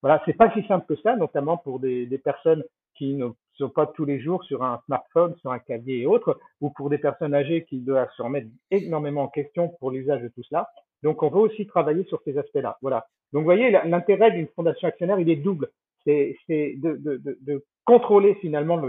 voilà, 0.00 0.22
c'est 0.24 0.32
pas 0.32 0.50
si 0.54 0.66
simple 0.66 0.86
que 0.86 0.98
ça, 1.02 1.14
notamment 1.16 1.58
pour 1.58 1.78
des, 1.78 2.06
des 2.06 2.16
personnes 2.16 2.64
qui 2.94 3.14
ne 3.14 3.26
sont 3.56 3.70
pas 3.70 3.86
tous 3.86 4.04
les 4.04 4.20
jours 4.20 4.44
sur 4.44 4.62
un 4.62 4.80
smartphone, 4.86 5.34
sur 5.40 5.50
un 5.50 5.58
clavier 5.58 6.02
et 6.02 6.06
autres, 6.06 6.38
ou 6.60 6.70
pour 6.70 6.90
des 6.90 6.98
personnes 6.98 7.34
âgées 7.34 7.64
qui 7.64 7.80
doivent 7.80 8.10
se 8.16 8.22
remettre 8.22 8.48
énormément 8.70 9.22
en 9.22 9.28
question 9.28 9.68
pour 9.80 9.90
l'usage 9.90 10.22
de 10.22 10.28
tout 10.28 10.42
cela. 10.42 10.68
Donc, 11.02 11.22
on 11.22 11.28
veut 11.28 11.40
aussi 11.40 11.66
travailler 11.66 12.04
sur 12.04 12.20
ces 12.24 12.38
aspects-là. 12.38 12.78
Voilà. 12.82 13.06
Donc, 13.32 13.40
vous 13.40 13.46
voyez, 13.46 13.70
l'intérêt 13.70 14.30
d'une 14.30 14.48
fondation 14.48 14.88
actionnaire, 14.88 15.20
il 15.20 15.28
est 15.30 15.36
double. 15.36 15.70
C'est 16.04 16.36
de 16.46 17.64
contrôler 17.84 18.34
finalement 18.36 18.80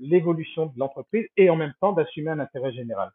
l'évolution 0.00 0.66
de 0.66 0.78
l'entreprise 0.78 1.26
et 1.36 1.50
en 1.50 1.56
même 1.56 1.74
temps 1.80 1.92
d'assumer 1.92 2.30
un 2.30 2.38
intérêt 2.38 2.72
général. 2.72 3.10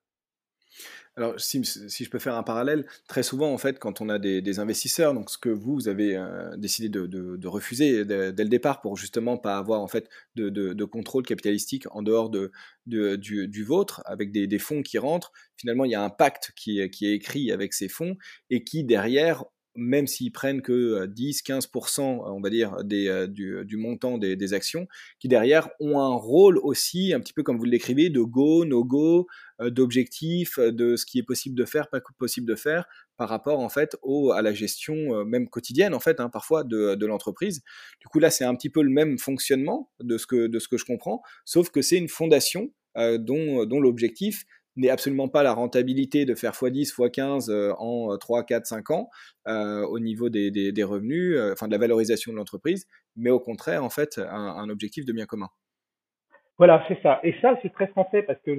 Alors, 1.18 1.40
si, 1.40 1.64
je 1.64 2.10
peux 2.12 2.20
faire 2.20 2.36
un 2.36 2.44
parallèle, 2.44 2.86
très 3.08 3.24
souvent, 3.24 3.52
en 3.52 3.58
fait, 3.58 3.80
quand 3.80 4.02
on 4.02 4.10
a 4.10 4.20
des, 4.20 4.60
investisseurs, 4.60 5.16
donc 5.16 5.32
ce 5.32 5.40
que 5.40 5.50
vous, 5.50 5.88
avez 5.88 6.16
euh, 6.16 6.56
décidé 6.58 6.90
de, 6.90 7.48
refuser 7.48 8.06
dès 8.06 8.32
le 8.32 8.50
départ 8.50 8.82
pour 8.82 8.98
justement 8.98 9.36
pas 9.38 9.58
avoir 9.58 9.82
en 9.82 9.88
fait 9.88 10.08
de, 10.36 10.84
contrôle 10.86 11.26
capitalistique 11.26 11.86
en 11.90 12.04
dehors 12.04 12.30
de, 12.30 12.52
du, 12.86 13.64
vôtre, 13.64 14.04
avec 14.06 14.32
des, 14.32 14.46
des, 14.46 14.60
fonds 14.60 14.84
qui 14.84 15.00
rentrent, 15.00 15.32
finalement, 15.56 15.86
il 15.86 15.92
y 15.92 15.96
a 15.96 16.04
un 16.04 16.12
pacte 16.12 16.52
qui, 16.56 16.88
qui 16.92 17.08
est 17.08 17.14
écrit 17.14 17.52
avec 17.52 17.74
ces 17.74 17.90
fonds 17.90 18.16
et 18.52 18.64
qui, 18.64 18.84
derrière, 18.84 19.44
même 19.78 20.08
s'ils 20.08 20.32
prennent 20.32 20.62
que 20.62 21.06
10-15%, 21.06 22.02
euh, 22.02 22.30
on 22.32 22.42
va 22.42 22.50
dire, 22.50 22.76
euh, 22.92 23.28
du, 23.28 23.78
montant 23.78 24.18
des, 24.18 24.54
actions, 24.54 24.88
qui 25.20 25.28
derrière 25.28 25.70
ont 25.80 26.00
un 26.00 26.16
rôle 26.16 26.58
aussi, 26.58 27.14
un 27.14 27.20
petit 27.20 27.34
peu 27.34 27.44
comme 27.44 27.58
vous 27.58 27.66
l'écrivez, 27.66 28.10
de 28.10 28.22
go, 28.22 28.66
no 28.66 28.84
go, 28.84 29.28
euh, 29.62 29.70
d'objectifs, 29.70 30.60
de 30.60 30.96
ce 30.96 31.06
qui 31.06 31.20
est 31.20 31.24
possible 31.24 31.56
de 31.56 31.66
faire, 31.66 31.90
pas 31.90 32.02
possible 32.18 32.48
de 32.48 32.56
faire, 32.56 32.86
par 33.18 33.30
rapport 33.30 33.60
en 33.60 33.70
fait 33.70 33.96
au, 34.02 34.32
à 34.32 34.42
la 34.42 34.54
gestion 34.54 35.26
même 35.26 35.48
quotidienne 35.50 35.94
en 35.94 36.00
fait, 36.00 36.20
hein, 36.20 36.30
parfois 36.30 36.64
de, 36.64 36.96
de 36.96 37.06
l'entreprise. 37.06 37.62
Du 38.00 38.08
coup 38.08 38.20
là, 38.20 38.30
c'est 38.30 38.46
un 38.46 38.56
petit 38.56 38.70
peu 38.70 38.82
le 38.82 38.90
même 38.90 39.18
fonctionnement 39.18 39.92
de 40.00 40.18
ce 40.18 40.28
que 40.28 40.48
de 40.48 40.60
ce 40.60 40.68
que 40.68 40.78
je 40.78 40.86
comprends, 40.86 41.22
sauf 41.46 41.70
que 41.70 41.82
c'est 41.82 41.98
une 41.98 42.10
fondation 42.10 42.72
dont, 42.96 43.66
dont 43.66 43.80
l'objectif 43.80 44.46
n'est 44.78 44.90
absolument 44.90 45.28
pas 45.28 45.44
la 45.44 45.54
rentabilité 45.54 46.26
de 46.26 46.36
faire 46.36 46.54
x10, 46.54 46.96
x15 46.96 47.52
euh, 47.52 47.74
en 47.78 48.18
3, 48.18 48.44
4, 48.44 48.66
5 48.66 48.92
ans 48.92 49.10
euh, 49.48 49.86
au 49.86 50.00
niveau 50.00 50.30
des, 50.30 50.52
des, 50.52 50.84
revenus, 50.84 51.36
euh, 51.36 51.54
enfin 51.54 51.68
de 51.68 51.72
la 51.72 51.78
valorisation 51.78 52.32
de 52.32 52.38
l'entreprise, 52.38 52.88
mais 53.16 53.30
au 53.30 53.40
contraire, 53.40 53.84
en 53.84 53.90
fait, 53.90 54.20
un, 54.20 54.70
objectif 54.70 55.06
de 55.06 55.14
bien 55.14 55.26
commun. 55.26 55.50
Voilà, 56.58 56.84
c'est 56.88 57.02
ça. 57.02 57.20
Et 57.24 57.36
ça, 57.42 57.58
c'est 57.62 57.74
très 57.74 57.88
français 57.88 58.24
parce 58.24 58.40
que 58.42 58.52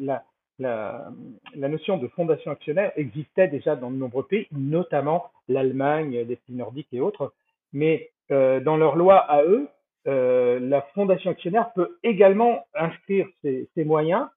la, 0.00 0.24
la, 0.58 1.68
notion 1.68 1.96
de 1.96 2.08
fondation 2.08 2.50
actionnaire 2.50 2.92
existait 2.96 3.48
déjà 3.48 3.76
dans 3.76 3.90
de 3.90 3.96
nombreux 3.96 4.26
pays, 4.26 4.46
notamment 4.52 5.30
l'Allemagne, 5.48 6.24
les 6.26 6.36
pays 6.36 6.56
nordiques 6.56 6.88
et 6.92 7.00
autres. 7.00 7.32
Mais 7.72 8.10
dans 8.28 8.76
leur 8.76 8.96
loi 8.96 9.16
à 9.16 9.42
eux, 9.44 9.68
la 10.04 10.82
fondation 10.94 11.30
actionnaire 11.30 11.72
peut 11.72 11.98
également 12.02 12.66
inscrire 12.74 13.26
ses 13.42 13.84
moyens 13.84 14.28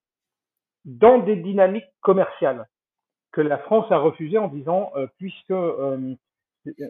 dans 0.86 1.20
des 1.20 1.36
dynamiques 1.36 1.92
commerciales 2.02 2.68
que 3.32 3.42
la 3.42 3.58
France 3.58 3.92
a 3.92 3.98
refusé 3.98 4.38
en 4.38 4.48
disant 4.48 4.92
euh, 4.96 5.08
puisque 5.18 5.52
euh, 5.52 6.16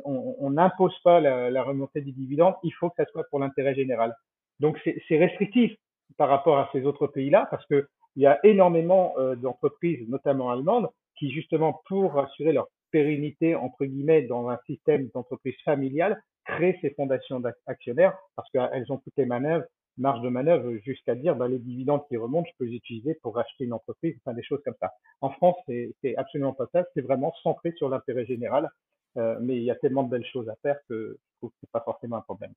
on 0.06 0.52
n'impose 0.52 0.96
pas 1.04 1.20
la, 1.20 1.64
remontée 1.64 2.02
des 2.02 2.12
dividendes, 2.12 2.54
il 2.62 2.72
faut 2.72 2.90
que 2.90 2.96
ça 2.98 3.06
soit 3.12 3.24
pour 3.32 3.40
l'intérêt 3.40 3.74
général. 3.74 4.14
Donc 4.60 4.80
c'est 4.84 5.18
restrictif 5.18 5.76
par 6.18 6.30
rapport 6.30 6.60
à 6.60 6.70
ces 6.72 6.86
autres 6.86 7.08
pays-là 7.08 7.48
parce 7.50 7.66
que 7.66 7.88
il 8.16 8.22
y 8.22 8.28
a 8.28 8.40
énormément 8.46 9.16
euh, 9.18 9.36
d'entreprises, 9.36 10.08
notamment 10.08 10.52
allemandes, 10.52 10.90
qui 11.18 11.32
justement 11.32 11.82
pour 11.88 12.20
assurer 12.20 12.54
leur 12.54 12.68
pérennité 12.92 13.56
entre 13.56 13.86
guillemets 13.86 14.22
dans 14.22 14.50
un 14.50 14.60
système 14.68 15.10
d'entreprise 15.16 15.56
familiale 15.66 16.22
créent 16.46 16.78
ces 16.82 16.92
fondations 16.92 17.40
d'actionnaires 17.40 18.16
parce 18.36 18.50
qu'elles 18.52 18.92
ont 18.92 18.98
toutes 18.98 19.18
les 19.18 19.26
manœuvres 19.26 19.66
marge 19.98 20.22
de 20.22 20.30
manœuvre 20.30 20.74
jusqu'à 20.84 21.16
dire 21.16 21.36
bah, 21.36 21.48
les 21.48 21.60
dividendes 21.60 22.06
qui 22.08 22.18
remontent, 22.18 22.48
je 22.52 22.58
peux 22.58 22.66
les 22.66 22.76
utiliser 22.76 23.16
pour 23.16 23.36
racheter 23.36 23.66
une 23.66 23.74
entreprise, 23.74 24.16
enfin 24.20 24.34
des 24.34 24.44
choses 24.44 24.62
comme 24.64 24.76
ça. 24.80 24.92
En 25.22 25.30
France, 25.30 25.58
c'est 25.68 26.16
absolument 26.18 26.54
pas 26.54 26.68
ça, 26.72 26.86
c'est 26.94 27.02
vraiment 27.02 27.34
centré 27.44 27.72
sur 27.74 27.90
l'intérêt 27.90 28.26
général, 28.26 28.70
euh, 29.18 29.38
mais 29.42 29.58
il 29.58 29.64
y 29.64 29.72
a 29.72 29.76
tellement 29.76 30.04
de 30.04 30.10
belles 30.10 30.26
choses 30.26 30.50
à 30.50 30.56
faire 30.62 30.78
que 30.90 31.18
je 31.20 31.38
trouve 31.38 31.52
que 31.52 31.58
c'est 31.62 31.72
pas 31.72 31.82
forcément 31.82 32.18
un 32.18 32.22
problème. 32.22 32.54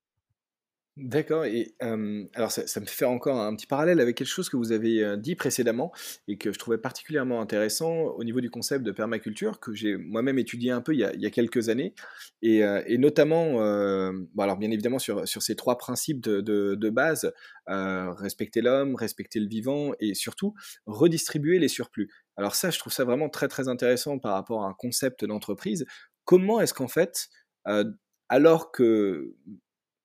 D'accord. 0.97 1.45
Et 1.45 1.75
alors, 1.81 2.51
ça, 2.51 2.81
me 2.81 2.87
fait 2.87 3.05
encore 3.05 3.39
un 3.39 3.55
petit 3.55 3.67
parallèle 3.67 4.01
avec 4.01 4.17
quelque 4.17 4.29
chose 4.29 4.49
que 4.49 4.57
vous 4.57 4.73
avez 4.73 5.19
dit 5.19 5.37
précédemment 5.37 5.93
et 6.27 6.39
que 6.39 6.55
je 6.55 6.59
trouvais 6.59 6.79
particulièrement 6.79 7.43
intéressant 7.43 7.93
au 7.93 8.25
niveau 8.25 8.41
du 8.41 8.49
concept 8.49 8.83
de 8.83 8.93
permaculture 8.93 9.61
que 9.61 9.75
j'ai 9.75 9.99
moi-même 9.99 10.39
étudié 10.39 10.71
un 10.71 10.81
peu 10.81 10.95
il 10.95 11.01
y 11.01 11.27
a, 11.27 11.31
quelques 11.31 11.69
années 11.69 11.95
et, 12.41 12.63
notamment, 12.97 13.61
alors 14.39 14.57
bien 14.57 14.71
évidemment 14.71 14.99
sur, 14.99 15.27
ces 15.27 15.55
trois 15.55 15.77
principes 15.77 16.23
de, 16.23 16.41
de, 16.41 16.91
base 16.91 17.31
respecter 17.67 18.63
l'homme, 18.63 18.95
respecter 18.95 19.39
le 19.39 19.49
vivant 19.49 19.93
et 20.01 20.15
surtout 20.15 20.55
redistribuer 20.87 21.59
les 21.59 21.69
surplus. 21.69 22.11
Alors 22.39 22.55
ça, 22.55 22.71
je 22.71 22.79
trouve 22.79 22.95
ça 22.95 23.05
vraiment 23.05 23.29
très 23.29 23.49
très 23.49 23.69
intéressant 23.69 24.19
par 24.19 24.33
rapport 24.33 24.65
à 24.65 24.69
un 24.69 24.75
concept 24.75 25.27
d'entreprise. 25.27 25.85
Comment 26.25 26.59
est-ce 26.59 26.73
qu'en 26.73 26.89
fait 26.89 27.29
alors 28.29 28.73
que 28.73 29.35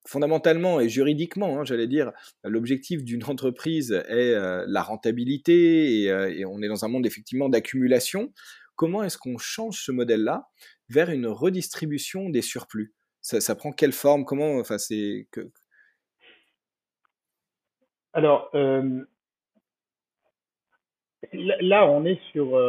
fondamentalement 0.08 0.80
et 0.80 0.90
juridiquement, 0.90 1.60
hein, 1.60 1.66
j'allais 1.66 1.88
dire, 1.88 2.12
l'objectif 2.44 3.04
d'une 3.04 3.24
entreprise 3.24 3.92
est 3.92 4.34
euh, 4.34 4.66
la 4.68 4.82
rentabilité 4.82 6.10
euh, 6.10 6.30
et, 6.30 6.46
on 6.46 6.62
est 6.62 6.68
dans 6.68 6.86
un 6.86 6.88
monde 6.88 7.06
effectivement 7.06 7.50
d'accumulation. 7.50 8.34
Comment 8.76 9.04
est-ce 9.04 9.18
qu'on 9.18 9.38
change 9.38 9.84
ce 9.84 9.92
modèle-là 9.92 10.48
vers 10.90 11.10
une 11.10 11.28
redistribution 11.28 12.30
des 12.30 12.42
surplus? 12.42 12.94
Ça, 13.22 13.56
prend 13.56 13.72
quelle 13.72 13.92
forme? 13.92 14.26
Comment 14.26 14.58
Enfin, 14.58 14.80
c'est 14.80 15.28
que. 15.32 15.52
Alors 18.14 18.50
euh, 18.56 19.06
là, 21.32 21.86
on 21.88 22.04
est 22.06 22.20
sur 22.32 22.60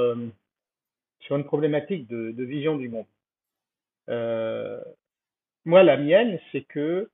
sur 1.21 1.37
une 1.37 1.45
problématique 1.45 2.07
de, 2.09 2.33
de 2.33 2.45
vision 2.45 2.77
du 2.77 2.91
monde. 2.91 3.07
moi, 5.65 5.83
la 5.83 5.97
mienne, 5.97 6.39
c'est 6.53 6.65
que 6.65 7.11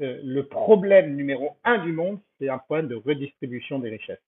euh, 0.00 0.20
le 0.22 0.46
problème 0.46 1.16
numéro 1.16 1.56
un 1.64 1.78
du 1.78 1.92
monde, 1.92 2.20
c'est 2.38 2.48
un 2.48 2.58
problème 2.58 2.88
de 2.88 2.94
redistribution 2.94 3.78
des 3.78 3.90
richesses. 3.90 4.22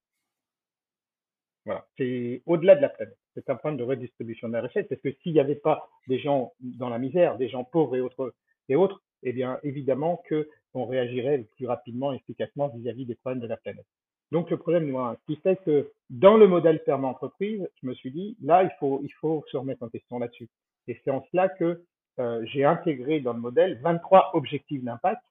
Voilà, 1.65 1.87
c'est 1.97 2.43
au-delà 2.47 2.75
de 2.75 2.83
la 2.83 2.89
planète. 2.89 3.17
C'est 3.35 3.49
un 3.49 3.55
problème 3.55 3.79
de 3.79 3.85
redistribution 3.85 4.49
des 4.49 4.59
richesses, 4.59 4.87
parce 4.89 5.01
que 5.01 5.13
s'il 5.23 5.33
n'y 5.33 5.41
avait 5.41 5.55
pas 5.55 5.89
des 6.09 6.19
gens 6.19 6.53
dans 6.61 6.89
la 6.89 6.99
misère, 6.99 7.39
des 7.39 7.49
gens 7.49 7.65
pauvres 7.65 7.97
et 7.97 8.01
autres, 8.01 8.35
et 8.69 8.77
autres, 8.77 9.01
eh 9.23 9.33
bien, 9.33 9.59
évidemment 9.63 10.23
que 10.29 10.49
on 10.75 10.87
réagirait 10.87 11.47
plus 11.57 11.67
rapidement 11.67 12.13
et 12.13 12.17
efficacement 12.17 12.69
vis-à-vis 12.69 13.07
des 13.07 13.15
problèmes 13.15 13.41
de 13.43 13.47
la 13.47 13.57
planète. 13.57 13.87
Donc, 14.33 14.51
le 14.51 14.57
problème 14.57 14.87
numéro 14.87 15.05
un, 15.05 15.17
qui 15.27 15.37
fait 15.37 15.57
que 15.65 15.93
dans 16.09 16.37
le 16.37 16.49
modèle 16.49 16.83
perma 16.85 17.09
entreprise, 17.09 17.69
je 17.83 17.87
me 17.87 17.95
suis 17.95 18.11
dit, 18.11 18.37
là, 18.43 18.63
il 18.63 18.71
faut, 18.81 19.01
il 19.05 19.13
faut 19.21 19.45
se 19.51 19.57
remettre 19.57 19.83
en 19.83 19.89
question 19.89 20.19
là-dessus. 20.19 20.49
Et 20.89 20.99
c'est 21.05 21.11
en 21.11 21.25
cela 21.31 21.49
que 21.51 21.85
euh, 22.19 22.45
j'ai 22.47 22.65
intégré 22.65 23.21
dans 23.21 23.35
le 23.35 23.41
modèle 23.41 23.79
23 23.83 24.31
objectifs 24.35 24.83
d'impact 24.83 25.23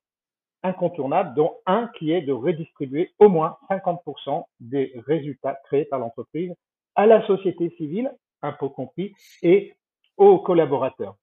incontournable, 0.64 1.34
dont 1.36 1.58
un 1.66 1.88
qui 1.98 2.12
est 2.12 2.22
de 2.22 2.34
redistribuer 2.34 3.12
au 3.20 3.30
moins 3.30 3.58
50% 3.70 4.46
des 4.60 4.94
résultats 5.08 5.60
créés 5.66 5.86
par 5.86 6.00
l'entreprise 6.00 6.54
à 6.96 7.06
la 7.06 7.26
société 7.26 7.70
civile, 7.78 8.12
impôts 8.42 8.70
compris, 8.70 9.14
et 9.42 9.74
aux 10.18 10.40
collaborateurs. 10.40 11.16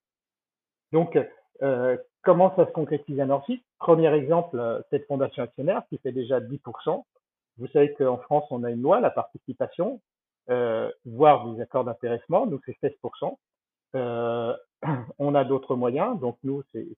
Donc, 0.93 1.19
euh, 1.63 1.97
comment 2.23 2.55
ça 2.57 2.67
se 2.67 2.73
concrétise 2.73 3.21
à 3.21 3.27
Premier 3.79 4.13
exemple, 4.15 4.59
euh, 4.59 4.81
cette 4.91 5.07
fondation 5.07 5.43
actionnaire 5.43 5.83
qui 5.89 5.99
fait 5.99 6.13
déjà 6.13 6.41
10%. 6.41 7.05
Vous 7.59 7.67
savez 7.69 7.93
qu'en 7.95 8.19
France, 8.19 8.45
on 8.51 8.65
a 8.65 8.71
une 8.71 8.83
loi, 8.83 9.01
la 9.01 9.11
participation, 9.11 10.01
euh, 10.51 10.91
voire 11.05 11.49
des 11.49 11.61
accords 11.61 11.85
d'intéressement, 11.85 12.47
donc 12.47 12.63
c'est 12.67 12.79
16%. 12.81 13.39
Euh, 13.95 14.57
on 15.19 15.35
a 15.35 15.45
d'autres 15.45 15.77
moyens, 15.77 16.19
donc 16.21 16.39
nous, 16.43 16.63
c'est 16.73 16.89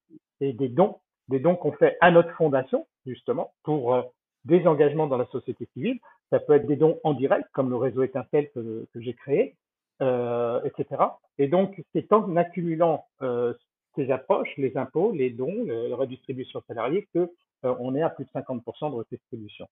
des 0.40 0.68
dons 0.68 0.98
des 1.31 1.38
dons 1.38 1.57
qu'on 1.57 1.73
fait 1.73 1.97
à 2.01 2.11
notre 2.11 2.33
fondation, 2.33 2.87
justement, 3.07 3.55
pour 3.62 3.95
euh, 3.95 4.03
des 4.45 4.66
engagements 4.66 5.07
dans 5.07 5.16
la 5.16 5.27
société 5.27 5.66
civile. 5.73 5.99
Ça 6.31 6.40
peut 6.40 6.55
être 6.55 6.66
des 6.66 6.77
dons 6.77 6.99
en 7.05 7.14
direct, 7.14 7.49
comme 7.53 7.71
le 7.71 7.77
réseau 7.77 8.03
étincelle 8.03 8.51
que, 8.53 8.87
j'ai 8.97 9.14
créé, 9.14 9.57
euh, 10.03 10.61
etc. 10.64 11.03
Et 11.38 11.49
donc, 11.49 11.83
c'est 11.93 12.12
en 12.12 12.37
accumulant 12.37 13.07
euh, 13.23 13.55
ces 13.95 14.11
approches, 14.11 14.51
les 14.57 14.77
impôts, 14.77 15.12
les 15.12 15.31
dons, 15.31 15.64
la 15.66 15.97
redistribution 15.97 16.62
salariée, 16.69 17.09
que 17.14 17.31
on 17.62 17.95
est 17.95 18.03
à 18.03 18.09
plus 18.09 18.25
de 18.25 18.31
50% 18.31 18.90
de 18.90 18.97
redistribution. 18.97 19.69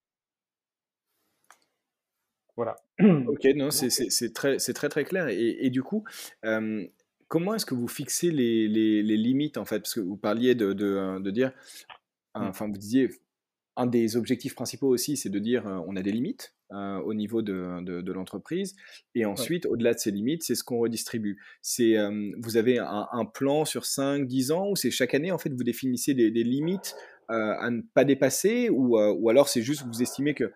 Voilà. 2.56 2.76
Ok, 3.28 3.44
non, 3.56 3.70
c'est 3.70 4.34
très, 4.34 4.56
très 4.58 4.88
très 4.88 5.04
clair. 5.04 5.28
Et, 5.28 5.70
du 5.70 5.82
coup, 5.82 6.04
comment 7.28 7.54
est-ce 7.54 7.66
que 7.66 7.74
vous 7.74 7.88
fixez 7.88 8.30
les, 8.30 9.02
limites 9.02 9.58
en 9.58 9.64
fait? 9.64 9.80
Parce 9.80 9.94
que 9.94 10.00
vous 10.00 10.16
parliez 10.16 10.54
de, 10.54 10.72
de, 10.72 11.30
dire, 11.30 11.52
mmh. 12.34 12.42
enfin 12.42 12.66
vous 12.66 12.78
disiez, 12.78 13.10
un 13.76 13.86
des 13.86 14.16
objectifs 14.16 14.54
principaux 14.54 14.88
aussi, 14.88 15.16
c'est 15.16 15.28
de 15.28 15.38
dire 15.38 15.64
on 15.86 15.94
a 15.96 16.02
des 16.02 16.12
limites 16.12 16.54
au 16.70 17.14
niveau 17.14 17.40
de, 17.40 17.82
de, 17.82 18.12
l'entreprise, 18.12 18.76
et 19.14 19.24
ensuite, 19.24 19.64
au-delà 19.64 19.94
de 19.94 19.98
ces 19.98 20.10
limites, 20.10 20.42
c'est 20.42 20.54
ce 20.54 20.62
qu'on 20.62 20.78
redistribue. 20.78 21.40
C'est, 21.62 21.96
vous 22.38 22.56
avez 22.58 22.78
un, 22.78 23.24
plan 23.24 23.64
sur 23.64 23.86
5, 23.86 24.26
10 24.26 24.52
ans, 24.52 24.68
ou 24.70 24.76
c'est 24.76 24.90
chaque 24.90 25.14
année, 25.14 25.32
en 25.32 25.38
fait, 25.38 25.50
vous 25.50 25.64
définissez 25.64 26.12
des, 26.12 26.30
limites 26.30 26.94
à 27.28 27.70
ne 27.70 27.80
pas 27.94 28.04
dépasser, 28.04 28.68
ou, 28.68 28.98
ou 28.98 29.30
alors 29.30 29.48
c'est 29.48 29.62
juste 29.62 29.86
vous 29.86 30.02
estimez 30.02 30.34
que 30.34 30.52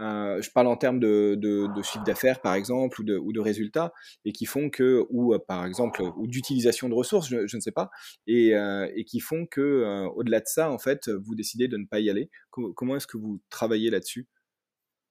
euh, 0.00 0.40
je 0.40 0.50
parle 0.50 0.66
en 0.68 0.76
termes 0.76 1.00
de, 1.00 1.38
chiffre 1.82 2.04
d'affaires, 2.04 2.40
par 2.40 2.54
exemple, 2.54 3.00
ou 3.00 3.32
de, 3.32 3.40
résultats, 3.40 3.92
et 4.24 4.32
qui 4.32 4.46
font 4.46 4.70
que, 4.70 5.06
ou 5.10 5.34
euh, 5.34 5.38
par 5.38 5.64
exemple, 5.64 6.02
ou 6.16 6.26
d'utilisation 6.26 6.88
de 6.88 6.94
ressources, 6.94 7.28
je, 7.28 7.56
ne 7.56 7.60
sais 7.60 7.72
pas, 7.72 7.90
et, 8.26 8.54
euh, 8.54 8.88
qui 9.06 9.20
font 9.20 9.46
que, 9.46 10.06
au-delà 10.14 10.40
de 10.40 10.46
ça, 10.46 10.70
en 10.70 10.78
fait, 10.78 11.08
vous 11.08 11.34
décidez 11.34 11.68
de 11.68 11.76
ne 11.76 11.86
pas 11.86 12.00
y 12.00 12.10
aller. 12.10 12.30
comment 12.50 12.96
est-ce 12.96 13.06
que 13.06 13.16
vous 13.16 13.40
travaillez 13.50 13.90
là-dessus? 13.90 14.26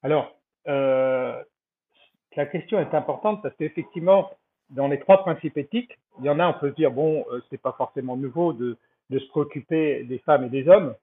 Alors, 0.04 0.40
la 0.66 2.46
question 2.52 2.80
est 2.80 2.94
importante 2.94 3.42
parce 3.42 3.56
qu'effectivement, 3.56 4.30
dans 4.70 4.88
les 4.88 5.00
trois 5.00 5.24
principes 5.24 5.58
éthiques, 5.58 5.98
il 6.20 6.26
y 6.26 6.30
en 6.30 6.40
a, 6.40 6.48
on 6.48 6.60
peut 6.60 6.70
se 6.70 6.76
dire, 6.76 6.92
bon, 6.92 7.26
c'est 7.50 7.62
pas 7.62 7.74
forcément 7.78 8.16
nouveau 8.16 8.54
de 8.54 8.78
se 9.12 9.28
préoccuper 9.30 10.04
des 10.04 10.20
femmes 10.20 10.46
et 10.46 10.50
des 10.50 10.68
hommes, 10.68 10.94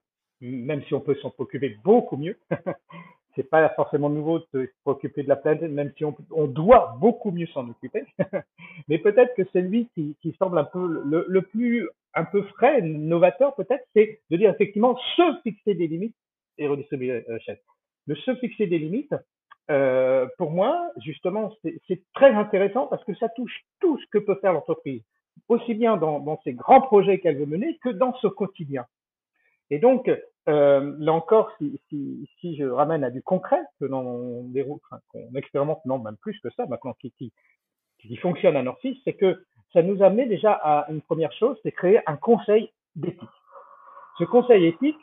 même 0.41 0.83
si 0.85 0.95
on 0.95 1.01
peut 1.01 1.17
s'en 1.17 1.31
préoccuper 1.31 1.77
beaucoup 1.83 2.17
mieux. 2.17 2.39
c'est 3.35 3.49
pas 3.49 3.69
forcément 3.71 4.09
nouveau 4.09 4.39
de 4.39 4.47
se 4.53 4.69
préoccuper 4.85 5.23
de 5.23 5.29
la 5.29 5.37
planète, 5.37 5.71
même 5.71 5.93
si 5.97 6.05
on, 6.05 6.47
doit 6.47 6.97
beaucoup 7.01 7.31
mieux 7.31 7.47
s'en 7.49 7.69
occuper. 7.69 8.05
Mais 8.89 8.99
peut-être 8.99 9.35
que 9.35 9.43
c'est 9.53 9.61
lui 9.61 9.89
qui, 9.95 10.17
qui, 10.23 10.35
semble 10.39 10.59
un 10.59 10.65
peu 10.65 11.03
le, 11.05 11.43
plus 11.43 11.89
un 12.15 12.25
peu 12.25 12.43
frais, 12.43 12.81
novateur 12.83 13.55
peut-être, 13.55 13.85
c'est 13.95 14.21
de 14.31 14.37
dire 14.37 14.51
effectivement 14.51 14.97
se 15.17 15.41
fixer 15.43 15.75
des 15.75 15.89
limites 15.89 16.17
et 16.59 16.69
redistribuer 16.69 17.25
la 17.27 17.39
chaîne. 17.41 17.59
De 18.07 18.15
se 18.15 18.35
fixer 18.37 18.67
des 18.67 18.79
limites, 18.79 19.15
euh, 19.71 20.27
pour 20.39 20.51
moi, 20.51 20.91
justement, 21.03 21.53
c'est 21.89 22.03
très 22.15 22.33
intéressant 22.33 22.87
parce 22.87 23.03
que 23.05 23.15
ça 23.15 23.29
touche 23.31 23.65
tout 23.81 23.99
ce 23.99 24.05
que 24.13 24.19
peut 24.19 24.39
faire 24.41 24.53
l'entreprise, 24.53 25.03
aussi 25.49 25.75
bien 25.75 25.97
dans, 25.97 26.21
dans 26.21 26.41
ces 26.45 26.53
grands 26.53 26.83
projets 26.83 27.19
qu'elle 27.19 27.39
veut 27.39 27.47
mener 27.47 27.79
que 27.83 27.89
dans 27.89 28.15
ce 28.17 28.29
quotidien. 28.29 28.85
Et 29.71 29.79
donc, 29.79 30.11
euh, 30.49 30.95
là 30.99 31.13
encore, 31.13 31.51
si, 31.59 31.81
si, 31.89 32.29
si, 32.41 32.57
je 32.57 32.65
ramène 32.65 33.05
à 33.05 33.11
du 33.11 33.23
concret, 33.23 33.61
que 33.81 33.87
l'on 33.87 34.47
enfin, 34.71 35.01
qu'on 35.09 35.35
expérimente, 35.35 35.85
non, 35.87 35.99
même 35.99 36.17
plus 36.17 36.39
que 36.41 36.51
ça, 36.51 36.67
maintenant, 36.67 36.95
qui, 37.01 37.13
qui, 37.13 37.33
qui 37.99 38.17
fonctionne 38.17 38.57
à 38.57 38.63
Norcis, 38.63 39.01
c'est 39.05 39.15
que 39.15 39.45
ça 39.73 39.83
nous 39.83 40.03
a 40.03 40.07
amené 40.07 40.27
déjà 40.27 40.53
à 40.53 40.91
une 40.91 41.01
première 41.01 41.33
chose, 41.33 41.59
c'est 41.63 41.73
créer 41.73 42.01
un 42.07 42.17
conseil 42.17 42.71
d'éthique. 42.95 43.29
Ce 44.19 44.25
conseil 44.25 44.67
éthique, 44.67 44.99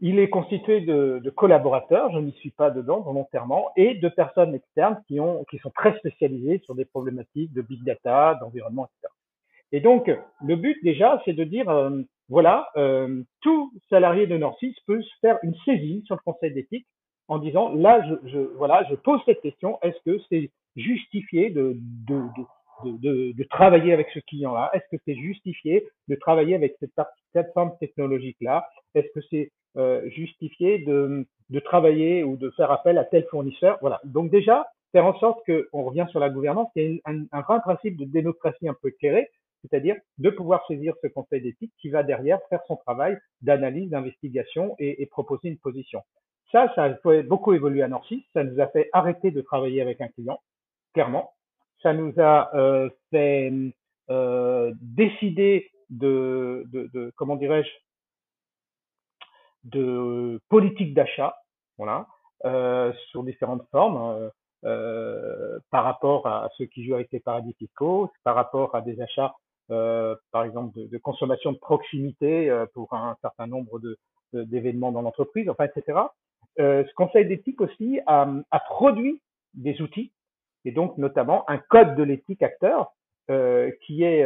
il 0.00 0.18
est 0.18 0.28
constitué 0.28 0.82
de, 0.82 1.20
de 1.22 1.30
collaborateurs, 1.30 2.12
je 2.12 2.18
n'y 2.18 2.32
suis 2.32 2.50
pas 2.50 2.70
dedans 2.70 3.00
volontairement, 3.00 3.70
et 3.76 3.94
de 3.94 4.08
personnes 4.08 4.54
externes 4.54 5.02
qui, 5.08 5.20
ont, 5.20 5.44
qui 5.50 5.58
sont 5.58 5.70
très 5.70 5.96
spécialisées 5.98 6.60
sur 6.64 6.74
des 6.74 6.84
problématiques 6.84 7.52
de 7.52 7.62
big 7.62 7.82
data, 7.82 8.36
d'environnement, 8.40 8.86
etc. 8.86 9.12
Et 9.72 9.80
donc, 9.80 10.10
le 10.44 10.56
but 10.56 10.78
déjà, 10.84 11.20
c'est 11.24 11.32
de 11.32 11.44
dire, 11.44 11.68
euh, 11.68 12.02
voilà, 12.28 12.68
euh, 12.76 13.22
tout 13.40 13.72
salarié 13.88 14.26
de 14.26 14.36
Norcis 14.36 14.74
peut 14.86 15.00
faire 15.20 15.38
une 15.42 15.54
saisine 15.64 16.02
sur 16.04 16.16
le 16.16 16.20
conseil 16.24 16.52
d'éthique 16.52 16.86
en 17.28 17.38
disant, 17.38 17.72
là, 17.72 18.04
je, 18.08 18.28
je, 18.28 18.38
voilà, 18.38 18.84
je 18.90 18.94
pose 18.94 19.20
cette 19.26 19.40
question, 19.40 19.78
est-ce 19.82 19.98
que 20.04 20.20
c'est 20.28 20.50
justifié 20.76 21.50
de, 21.50 21.76
de, 22.08 22.22
de, 22.84 23.32
de, 23.32 23.44
travailler 23.44 23.92
avec 23.92 24.08
ce 24.12 24.20
client-là? 24.20 24.70
Est-ce 24.74 24.96
que 24.96 25.02
c'est 25.04 25.16
justifié 25.16 25.86
de 26.08 26.14
travailler 26.16 26.54
avec 26.54 26.76
cette 26.80 26.92
plateforme 27.32 27.72
technologique-là? 27.80 28.68
Est-ce 28.94 29.08
que 29.14 29.26
c'est 29.30 29.50
euh, 29.76 30.08
justifié 30.10 30.78
de, 30.80 31.26
de 31.50 31.60
travailler 31.60 32.22
ou 32.22 32.36
de 32.36 32.50
faire 32.50 32.70
appel 32.70 32.98
à 32.98 33.04
tel 33.04 33.24
fournisseur? 33.30 33.78
Voilà. 33.80 34.00
Donc 34.04 34.30
déjà, 34.30 34.66
faire 34.92 35.06
en 35.06 35.18
sorte 35.18 35.40
qu'on 35.46 35.84
revient 35.84 36.06
sur 36.10 36.20
la 36.20 36.30
gouvernance, 36.30 36.68
y 36.76 37.00
a 37.04 37.10
un, 37.10 37.24
un, 37.32 37.40
vrai 37.42 37.60
principe 37.60 37.96
de 37.96 38.04
démocratie 38.04 38.68
un 38.68 38.76
peu 38.80 38.88
éclairé, 38.88 39.28
c'est-à-dire 39.68 39.96
de 40.18 40.30
pouvoir 40.30 40.66
saisir 40.66 40.94
ce 41.02 41.08
conseil 41.08 41.42
d'éthique 41.42 41.72
qui 41.80 41.90
va 41.90 42.02
derrière 42.02 42.40
faire 42.48 42.60
son 42.66 42.76
travail 42.76 43.18
d'analyse, 43.42 43.90
d'investigation 43.90 44.74
et, 44.78 45.06
proposer 45.06 45.48
une 45.48 45.58
position. 45.58 46.02
Ça, 46.52 46.72
ça 46.74 46.84
a 46.84 47.22
beaucoup 47.22 47.52
évolué 47.52 47.82
à 47.82 47.88
Norcis, 47.88 48.26
ça 48.32 48.44
nous 48.44 48.60
a 48.60 48.68
fait 48.68 48.88
arrêter 48.92 49.30
de 49.30 49.40
travailler 49.40 49.80
avec 49.80 50.00
un 50.00 50.08
client, 50.08 50.40
clairement. 50.94 51.32
Ça 51.82 51.92
nous 51.92 52.12
a 52.18 52.54
euh, 52.56 52.88
fait 53.10 53.52
euh, 54.10 54.72
décider 54.80 55.70
de, 55.90 56.64
de, 56.72 57.12
comment 57.16 57.36
dirais-je, 57.36 57.70
de 59.64 60.40
politique 60.48 60.94
d'achat, 60.94 61.36
voilà, 61.78 62.06
euh, 62.44 62.92
sur 63.10 63.24
différentes 63.24 63.66
formes, 63.70 64.30
par 64.62 65.84
rapport 65.84 66.26
à 66.26 66.48
ceux 66.56 66.66
qui 66.66 66.84
jouent 66.84 66.94
avec 66.94 67.12
les 67.12 67.20
paradis 67.20 67.54
fiscaux, 67.54 68.10
par 68.24 68.34
rapport 68.34 68.74
à 68.74 68.80
des 68.80 69.00
achats, 69.00 69.34
par 69.68 70.44
exemple, 70.44 70.78
de, 70.78 70.86
de, 70.86 70.98
consommation 70.98 71.52
de 71.52 71.58
proximité 71.58 72.50
euh, 72.50 72.66
pour 72.74 72.92
un 72.92 73.16
certain 73.22 73.46
nombre 73.46 73.80
d'événements 74.32 74.92
dans 74.92 75.02
l'entreprise, 75.02 75.48
enfin, 75.48 75.64
etc. 75.64 75.98
Euh, 76.58 76.84
ce 76.86 76.94
conseil 76.94 77.26
d'éthique 77.26 77.60
aussi 77.60 78.00
a, 78.06 78.28
a, 78.50 78.60
produit 78.60 79.20
des 79.54 79.80
outils, 79.82 80.12
et 80.64 80.72
donc 80.72 80.96
notamment 80.98 81.48
un 81.48 81.58
code 81.58 81.96
de 81.96 82.02
l'éthique 82.02 82.42
acteur 82.42 82.92
euh, 83.30 83.70
qui 83.86 84.02
est 84.02 84.24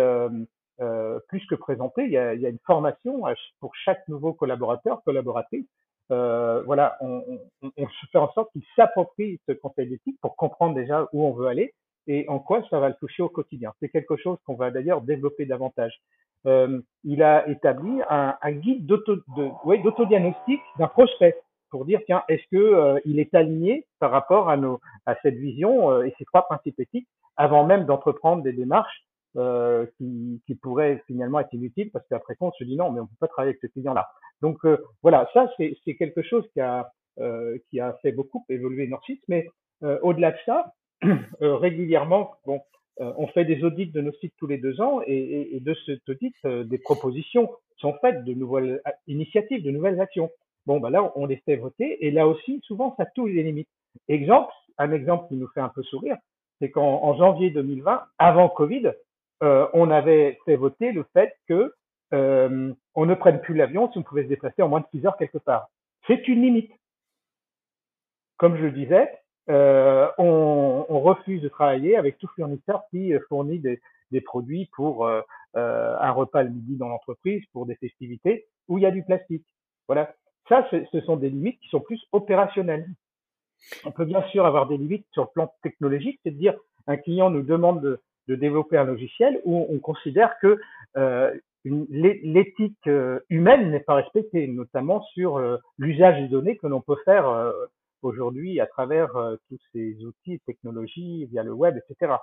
euh, 0.80 1.18
plus 1.28 1.44
que 1.46 1.54
présenté. 1.54 2.04
Il 2.04 2.10
y, 2.10 2.18
a, 2.18 2.34
il 2.34 2.40
y, 2.40 2.46
a, 2.46 2.48
une 2.48 2.58
formation 2.66 3.22
pour 3.60 3.74
chaque 3.74 4.06
nouveau 4.08 4.32
collaborateur, 4.32 5.02
collaboratrice. 5.04 5.66
Euh, 6.10 6.62
voilà, 6.64 6.96
on, 7.00 7.22
on, 7.62 7.70
on, 7.76 7.86
fait 8.10 8.18
en 8.18 8.32
sorte 8.32 8.50
qu'il 8.52 8.64
s'approprie 8.74 9.38
ce 9.46 9.52
conseil 9.52 9.88
d'éthique 9.88 10.18
pour 10.20 10.36
comprendre 10.36 10.74
déjà 10.74 11.06
où 11.12 11.24
on 11.24 11.32
veut 11.32 11.46
aller 11.46 11.72
et 12.06 12.28
en 12.28 12.38
quoi 12.38 12.62
ça 12.70 12.80
va 12.80 12.88
le 12.88 12.94
toucher 12.94 13.22
au 13.22 13.28
quotidien? 13.28 13.72
C'est 13.80 13.88
quelque 13.88 14.16
chose 14.16 14.38
qu'on 14.46 14.54
va 14.54 14.70
d'ailleurs 14.70 15.02
développer 15.02 15.46
davantage. 15.46 16.00
Euh, 16.46 16.80
il 17.04 17.22
a 17.22 17.46
établi 17.48 18.00
un, 18.08 18.34
un 18.40 18.52
guide 18.52 18.86
d'autodiagnostic 18.86 20.60
d'un 20.78 20.88
prospect 20.88 21.36
pour 21.70 21.84
dire 21.84 22.00
tiens 22.06 22.22
est-ce 22.28 22.42
que 22.50 22.56
euh, 22.56 22.98
il 23.04 23.20
est 23.20 23.34
aligné 23.34 23.86
par 23.98 24.10
rapport 24.10 24.48
à 24.48 24.56
nos 24.56 24.80
à 25.06 25.16
cette 25.22 25.36
vision 25.36 25.90
euh, 25.90 26.02
et 26.02 26.14
ces 26.18 26.24
trois 26.24 26.46
principes 26.46 26.80
éthiques 26.80 27.08
avant 27.36 27.64
même 27.64 27.84
d'entreprendre 27.84 28.42
des 28.42 28.52
démarches 28.52 29.04
euh, 29.36 29.86
qui, 29.96 30.42
qui 30.46 30.56
pourrait 30.56 31.02
finalement 31.06 31.40
être 31.40 31.52
inutile 31.52 31.90
parce 31.92 32.06
qu'après 32.08 32.34
on 32.40 32.50
se 32.52 32.64
dit 32.64 32.76
non, 32.76 32.90
mais 32.90 33.00
on 33.00 33.06
peut 33.06 33.14
pas 33.20 33.28
travailler 33.28 33.50
avec 33.50 33.60
ce 33.60 33.68
client-là. 33.68 34.08
Donc 34.42 34.64
euh, 34.64 34.78
voilà, 35.02 35.28
ça 35.32 35.48
c'est 35.56 35.94
quelque 35.96 36.22
chose 36.22 36.44
qui 36.52 36.60
a 36.60 36.90
euh, 37.20 37.56
qui 37.68 37.80
a 37.80 37.92
fait 38.02 38.12
beaucoup 38.12 38.44
évoluer 38.48 38.88
Norcis, 38.88 39.20
mais 39.28 39.46
au-delà 40.02 40.32
de 40.32 40.36
ça, 40.44 40.74
régulièrement, 41.40 42.32
bon, 42.46 42.60
on 42.98 43.26
fait 43.28 43.44
des 43.44 43.64
audits 43.64 43.86
de 43.86 44.00
nos 44.00 44.12
sites 44.12 44.34
tous 44.36 44.46
les 44.46 44.58
deux 44.58 44.80
ans 44.80 45.00
et, 45.06 45.58
de 45.60 45.74
cet 45.86 46.06
audit, 46.08 46.34
des 46.44 46.78
propositions 46.78 47.50
sont 47.78 47.94
faites 48.00 48.24
de 48.24 48.34
nouvelles 48.34 48.82
initiatives, 49.06 49.62
de 49.62 49.70
nouvelles 49.70 50.00
actions. 50.00 50.30
Bon, 50.66 50.80
bah 50.80 50.90
là, 50.90 51.10
on 51.16 51.26
les 51.26 51.38
fait 51.38 51.56
voter 51.56 52.04
et 52.04 52.10
là 52.10 52.28
aussi, 52.28 52.60
souvent, 52.64 52.94
ça 52.98 53.06
touche 53.06 53.30
les 53.30 53.42
limites. 53.42 53.68
Exemple, 54.08 54.52
un 54.78 54.92
exemple 54.92 55.28
qui 55.28 55.36
nous 55.36 55.48
fait 55.48 55.60
un 55.60 55.70
peu 55.70 55.82
sourire, 55.82 56.16
c'est 56.60 56.70
qu'en 56.70 57.16
janvier 57.16 57.50
2020, 57.50 58.02
avant 58.18 58.48
Covid, 58.48 58.92
euh, 59.42 59.66
on 59.72 59.90
avait 59.90 60.38
fait 60.44 60.56
voter 60.56 60.92
le 60.92 61.04
fait 61.14 61.34
que 61.48 61.74
euh, 62.12 62.72
on 62.94 63.06
ne 63.06 63.14
prenne 63.14 63.40
plus 63.40 63.54
l'avion 63.54 63.90
si 63.90 63.98
on 63.98 64.02
pouvait 64.02 64.24
se 64.24 64.28
déplacer 64.28 64.62
en 64.62 64.68
moins 64.68 64.80
de 64.80 64.86
6 64.92 65.06
heures 65.06 65.16
quelque 65.16 65.38
part. 65.38 65.70
C'est 66.06 66.28
une 66.28 66.42
limite. 66.42 66.72
Comme 68.36 68.56
je 68.56 68.64
le 68.64 68.72
disais, 68.72 69.10
euh, 69.48 70.08
on, 70.18 70.86
on, 70.88 71.00
refuse 71.00 71.40
de 71.40 71.48
travailler 71.48 71.96
avec 71.96 72.18
tout 72.18 72.28
fournisseur 72.36 72.82
qui 72.90 73.12
fournit 73.28 73.58
des, 73.58 73.80
des 74.10 74.20
produits 74.20 74.68
pour 74.74 75.06
euh, 75.06 75.22
euh, 75.56 75.96
un 75.98 76.12
repas 76.12 76.42
le 76.42 76.50
midi 76.50 76.76
dans 76.76 76.88
l'entreprise, 76.88 77.42
pour 77.52 77.66
des 77.66 77.74
festivités, 77.76 78.46
où 78.68 78.78
il 78.78 78.82
y 78.82 78.86
a 78.86 78.90
du 78.90 79.02
plastique. 79.02 79.46
Voilà. 79.88 80.14
Ça, 80.48 80.68
ce 80.70 81.00
sont 81.02 81.16
des 81.16 81.30
limites 81.30 81.60
qui 81.60 81.68
sont 81.68 81.80
plus 81.80 82.00
opérationnelles. 82.12 82.86
On 83.84 83.92
peut 83.92 84.04
bien 84.04 84.22
sûr 84.28 84.46
avoir 84.46 84.66
des 84.66 84.76
limites 84.76 85.06
sur 85.12 85.22
le 85.22 85.28
plan 85.32 85.52
technologique, 85.62 86.18
c'est 86.22 86.30
à 86.30 86.32
dire 86.32 86.54
un 86.86 86.96
client 86.96 87.30
nous 87.30 87.42
demande 87.42 87.80
de, 87.82 88.00
de 88.28 88.34
développer 88.34 88.76
un 88.76 88.84
logiciel 88.84 89.40
où 89.44 89.66
on 89.70 89.78
considère 89.78 90.38
que 90.40 90.60
euh, 90.96 91.32
l'éthique 91.64 92.86
euh, 92.86 93.20
humaine 93.28 93.70
n'est 93.70 93.80
pas 93.80 93.94
respectée, 93.94 94.46
notamment 94.46 95.02
sur 95.12 95.36
euh, 95.36 95.58
l'usage 95.78 96.20
des 96.20 96.28
données 96.28 96.56
que 96.56 96.66
l'on 96.66 96.80
peut 96.80 96.96
faire 97.04 97.28
euh, 97.28 97.52
aujourd'hui 98.02 98.60
à 98.60 98.66
travers 98.66 99.14
euh, 99.16 99.36
tous 99.48 99.58
ces 99.72 100.04
outils, 100.04 100.40
technologies, 100.46 101.26
via 101.26 101.42
le 101.42 101.52
web, 101.52 101.76
etc. 101.76 102.14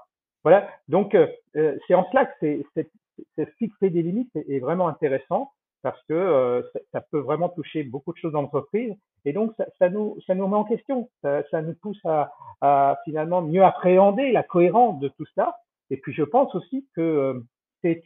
Voilà, 0.43 0.69
donc 0.87 1.17
c'est 1.53 1.93
en 1.93 2.05
cela 2.11 2.25
que 2.25 2.33
c'est 2.73 3.45
fixer 3.57 3.89
des 3.89 4.01
limites 4.01 4.33
est, 4.35 4.59
vraiment 4.59 4.87
intéressant 4.87 5.51
parce 5.81 6.01
que 6.03 6.63
ça, 6.91 7.01
peut 7.01 7.19
vraiment 7.19 7.49
toucher 7.49 7.83
beaucoup 7.83 8.13
de 8.13 8.17
choses 8.17 8.31
dans 8.31 8.43
l'entreprise 8.43 8.93
et 9.25 9.33
donc 9.33 9.53
ça, 9.79 9.89
nous 9.89 10.17
ça 10.25 10.35
nous 10.35 10.47
met 10.47 10.55
en 10.55 10.63
question, 10.63 11.09
ça, 11.21 11.61
nous 11.61 11.73
pousse 11.81 12.01
à, 12.05 12.97
finalement 13.03 13.41
mieux 13.41 13.63
appréhender 13.63 14.31
la 14.31 14.43
cohérence 14.43 14.99
de 14.99 15.09
tout 15.09 15.25
ça 15.35 15.57
et 15.89 15.97
puis 15.97 16.13
je 16.13 16.23
pense 16.23 16.53
aussi 16.55 16.85
que 16.95 17.01
euh, 17.01 17.43
c'est 17.81 18.03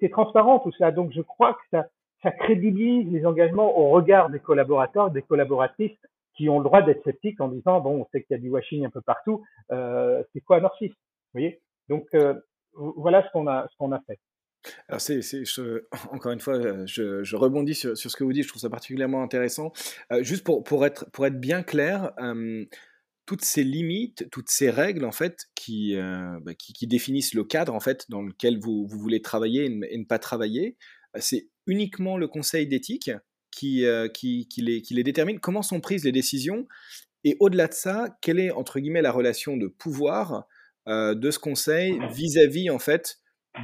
c'est 0.00 0.10
transparent 0.10 0.60
tout 0.60 0.72
ça. 0.78 0.90
Donc 0.92 1.12
je 1.12 1.20
crois 1.20 1.54
que 1.54 1.78
ça 2.22 2.30
crédibilise 2.30 3.12
les 3.12 3.26
engagements 3.26 3.78
au 3.78 3.90
regard 3.90 4.30
des 4.30 4.40
collaborateurs, 4.40 5.10
des 5.10 5.22
collaboratrices 5.22 5.98
qui 6.38 6.48
ont 6.48 6.58
le 6.58 6.64
droit 6.64 6.80
d'être 6.82 7.02
sceptiques 7.04 7.40
en 7.40 7.48
disant 7.48 7.80
bon, 7.80 8.00
on 8.00 8.06
sait 8.12 8.22
qu'il 8.22 8.34
y 8.36 8.38
a 8.38 8.40
du 8.40 8.48
washing 8.48 8.86
un 8.86 8.90
peu 8.90 9.02
partout. 9.02 9.44
Euh, 9.72 10.22
c'est 10.32 10.40
quoi 10.40 10.60
Norcis 10.60 10.88
Vous 10.88 10.94
voyez? 11.34 11.60
Donc 11.90 12.06
euh, 12.14 12.32
voilà 12.72 13.22
ce 13.26 13.28
qu'on 13.32 13.46
a 13.46 13.66
ce 13.70 13.76
qu'on 13.76 13.92
a 13.92 14.00
fait. 14.06 14.18
Alors 14.88 15.00
c'est, 15.00 15.20
encore 16.12 16.32
une 16.32 16.40
fois, 16.40 16.86
je, 16.86 17.22
je 17.22 17.36
rebondis 17.36 17.74
sur, 17.74 17.96
sur, 17.96 18.10
ce 18.10 18.16
que 18.16 18.24
vous 18.24 18.32
dites, 18.32 18.44
je 18.44 18.48
trouve 18.48 18.62
ça 18.62 18.70
particulièrement 18.70 19.22
intéressant. 19.22 19.72
Euh, 20.12 20.22
juste 20.22 20.44
pour, 20.44 20.62
pour, 20.62 20.86
être, 20.86 21.10
pour 21.10 21.26
être 21.26 21.38
bien 21.38 21.62
clair, 21.62 22.12
euh, 22.20 22.64
toutes 23.28 23.44
ces 23.44 23.62
limites, 23.62 24.28
toutes 24.30 24.48
ces 24.48 24.70
règles 24.70 25.04
en 25.04 25.12
fait 25.12 25.48
qui, 25.54 25.96
euh, 25.96 26.38
bah, 26.40 26.54
qui, 26.54 26.72
qui, 26.72 26.86
définissent 26.86 27.34
le 27.34 27.44
cadre 27.44 27.74
en 27.74 27.80
fait 27.80 28.06
dans 28.08 28.22
lequel 28.22 28.58
vous, 28.58 28.86
vous 28.86 28.98
voulez 28.98 29.20
travailler 29.20 29.66
et 29.66 29.68
ne, 29.98 30.04
pas 30.04 30.18
travailler, 30.18 30.78
euh, 31.14 31.20
c'est 31.20 31.48
uniquement 31.66 32.16
le 32.16 32.26
conseil 32.26 32.66
d'éthique 32.66 33.10
qui, 33.58 33.84
euh, 33.84 34.08
qui, 34.08 34.46
les, 34.58 35.02
détermine. 35.02 35.40
Comment 35.40 35.62
sont 35.62 35.80
prises 35.80 36.04
les 36.04 36.12
décisions 36.12 36.66
et 37.24 37.36
au-delà 37.40 37.66
de 37.66 37.74
ça, 37.74 38.16
quelle 38.22 38.38
est 38.38 38.52
entre 38.52 38.78
guillemets 38.78 39.02
la 39.02 39.10
relation 39.10 39.56
de 39.56 39.66
pouvoir 39.66 40.46
euh, 40.86 41.16
de 41.16 41.32
ce 41.32 41.40
conseil 41.40 41.98
vis-à-vis 42.12 42.66
-vis, 42.66 42.70
en 42.70 42.78
fait 42.78 43.18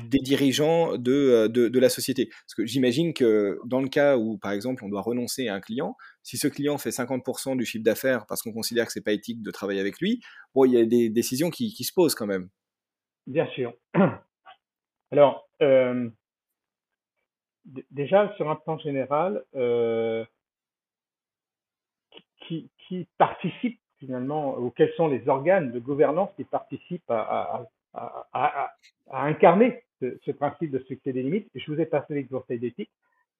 des 0.06 0.18
dirigeants 0.18 0.96
de, 0.98 1.12
euh, 1.12 1.48
de, 1.48 1.68
de 1.68 1.78
la 1.78 1.88
société. 1.88 2.26
Parce 2.26 2.54
que 2.56 2.66
j'imagine 2.66 3.14
que 3.14 3.60
dans 3.64 3.80
le 3.80 3.88
cas 3.88 4.16
où, 4.16 4.38
par 4.38 4.50
exemple, 4.50 4.84
on 4.84 4.88
doit 4.88 5.02
renoncer 5.02 5.46
à 5.46 5.54
un 5.54 5.60
client, 5.60 5.94
si 6.24 6.36
ce 6.36 6.48
client 6.48 6.78
fait 6.78 6.90
50% 6.90 7.56
du 7.56 7.64
chiffre 7.64 7.84
d'affaires 7.84 8.26
parce 8.26 8.42
qu'on 8.42 8.52
considère 8.52 8.86
que 8.86 8.92
c'est 8.92 9.04
pas 9.04 9.12
éthique 9.12 9.40
de 9.40 9.50
travailler 9.52 9.78
avec 9.78 10.00
lui, 10.00 10.20
bon, 10.52 10.64
il 10.64 10.72
y 10.72 10.78
a 10.78 10.84
des 10.84 11.10
décisions 11.10 11.50
qui, 11.50 11.70
se 11.70 11.92
posent 11.92 12.16
quand 12.16 12.26
même. 12.26 12.48
Bien 13.28 13.46
sûr. 13.54 13.72
Alors, 15.12 15.48
déjà, 17.90 18.32
sur 18.36 18.50
un 18.50 18.56
plan 18.56 18.78
général, 18.78 19.42
euh, 19.54 20.24
qui, 22.40 22.70
qui 22.86 23.06
participe 23.18 23.80
finalement, 23.98 24.58
ou 24.58 24.70
quels 24.70 24.92
sont 24.94 25.08
les 25.08 25.28
organes 25.28 25.72
de 25.72 25.78
gouvernance 25.78 26.30
qui 26.36 26.44
participent 26.44 27.10
à, 27.10 27.66
incarner 29.10 29.82
ce, 30.00 30.30
principe 30.32 30.70
de 30.70 30.80
succès 30.80 31.12
des 31.12 31.22
limites? 31.22 31.48
Je 31.54 31.72
vous 31.72 31.80
ai 31.80 31.86
passé 31.86 32.26
conseils 32.26 32.58
d'éthique. 32.58 32.90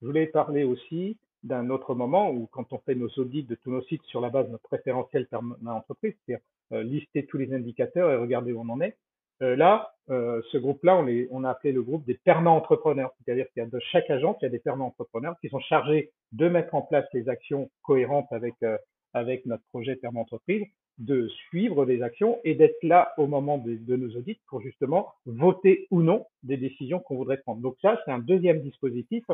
Je 0.00 0.06
voulais 0.06 0.26
parler 0.26 0.64
aussi 0.64 1.18
d'un 1.42 1.68
autre 1.70 1.94
moment 1.94 2.30
où, 2.30 2.46
quand 2.50 2.72
on 2.72 2.78
fait 2.78 2.94
nos 2.94 3.10
audits 3.18 3.42
de 3.42 3.54
tous 3.54 3.70
nos 3.70 3.82
sites 3.82 4.02
sur 4.04 4.20
la 4.20 4.30
base 4.30 4.46
de 4.46 4.52
notre 4.52 4.68
référentiel 4.70 5.26
permanent 5.26 5.76
entreprise, 5.76 6.14
c'est-à-dire 6.24 6.44
euh, 6.72 6.82
lister 6.82 7.26
tous 7.26 7.36
les 7.36 7.52
indicateurs 7.52 8.10
et 8.10 8.16
regarder 8.16 8.52
où 8.52 8.60
on 8.60 8.68
en 8.70 8.80
est. 8.80 8.96
Euh, 9.44 9.56
là, 9.56 9.94
euh, 10.10 10.40
ce 10.50 10.58
groupe-là, 10.58 10.96
on, 10.96 11.06
on 11.30 11.44
a 11.44 11.50
appelé 11.50 11.72
le 11.72 11.82
groupe 11.82 12.04
des 12.06 12.14
permanents 12.14 12.56
entrepreneurs, 12.56 13.12
c'est-à-dire 13.18 13.46
qu'il 13.52 13.62
y 13.62 13.66
a 13.66 13.68
de 13.68 13.78
chaque 13.92 14.08
agence, 14.10 14.36
il 14.40 14.44
y 14.44 14.46
a 14.46 14.50
des 14.50 14.58
permanents 14.58 14.88
entrepreneurs 14.88 15.36
qui 15.40 15.48
sont 15.48 15.60
chargés 15.60 16.10
de 16.32 16.48
mettre 16.48 16.74
en 16.74 16.82
place 16.82 17.06
les 17.12 17.28
actions 17.28 17.70
cohérentes 17.82 18.32
avec 18.32 18.54
euh, 18.62 18.76
avec 19.12 19.46
notre 19.46 19.62
projet 19.68 19.96
permanent 19.96 20.22
entreprise 20.22 20.64
de 20.98 21.28
suivre 21.48 21.84
les 21.84 22.02
actions 22.02 22.38
et 22.44 22.54
d'être 22.54 22.82
là 22.82 23.12
au 23.16 23.26
moment 23.26 23.58
de, 23.58 23.74
de, 23.74 23.96
nos 23.96 24.16
audits 24.16 24.40
pour 24.48 24.60
justement 24.60 25.12
voter 25.26 25.86
ou 25.90 26.02
non 26.02 26.26
des 26.42 26.56
décisions 26.56 27.00
qu'on 27.00 27.16
voudrait 27.16 27.38
prendre. 27.38 27.60
Donc 27.60 27.76
ça, 27.82 28.00
c'est 28.04 28.12
un 28.12 28.18
deuxième 28.18 28.60
dispositif 28.60 29.24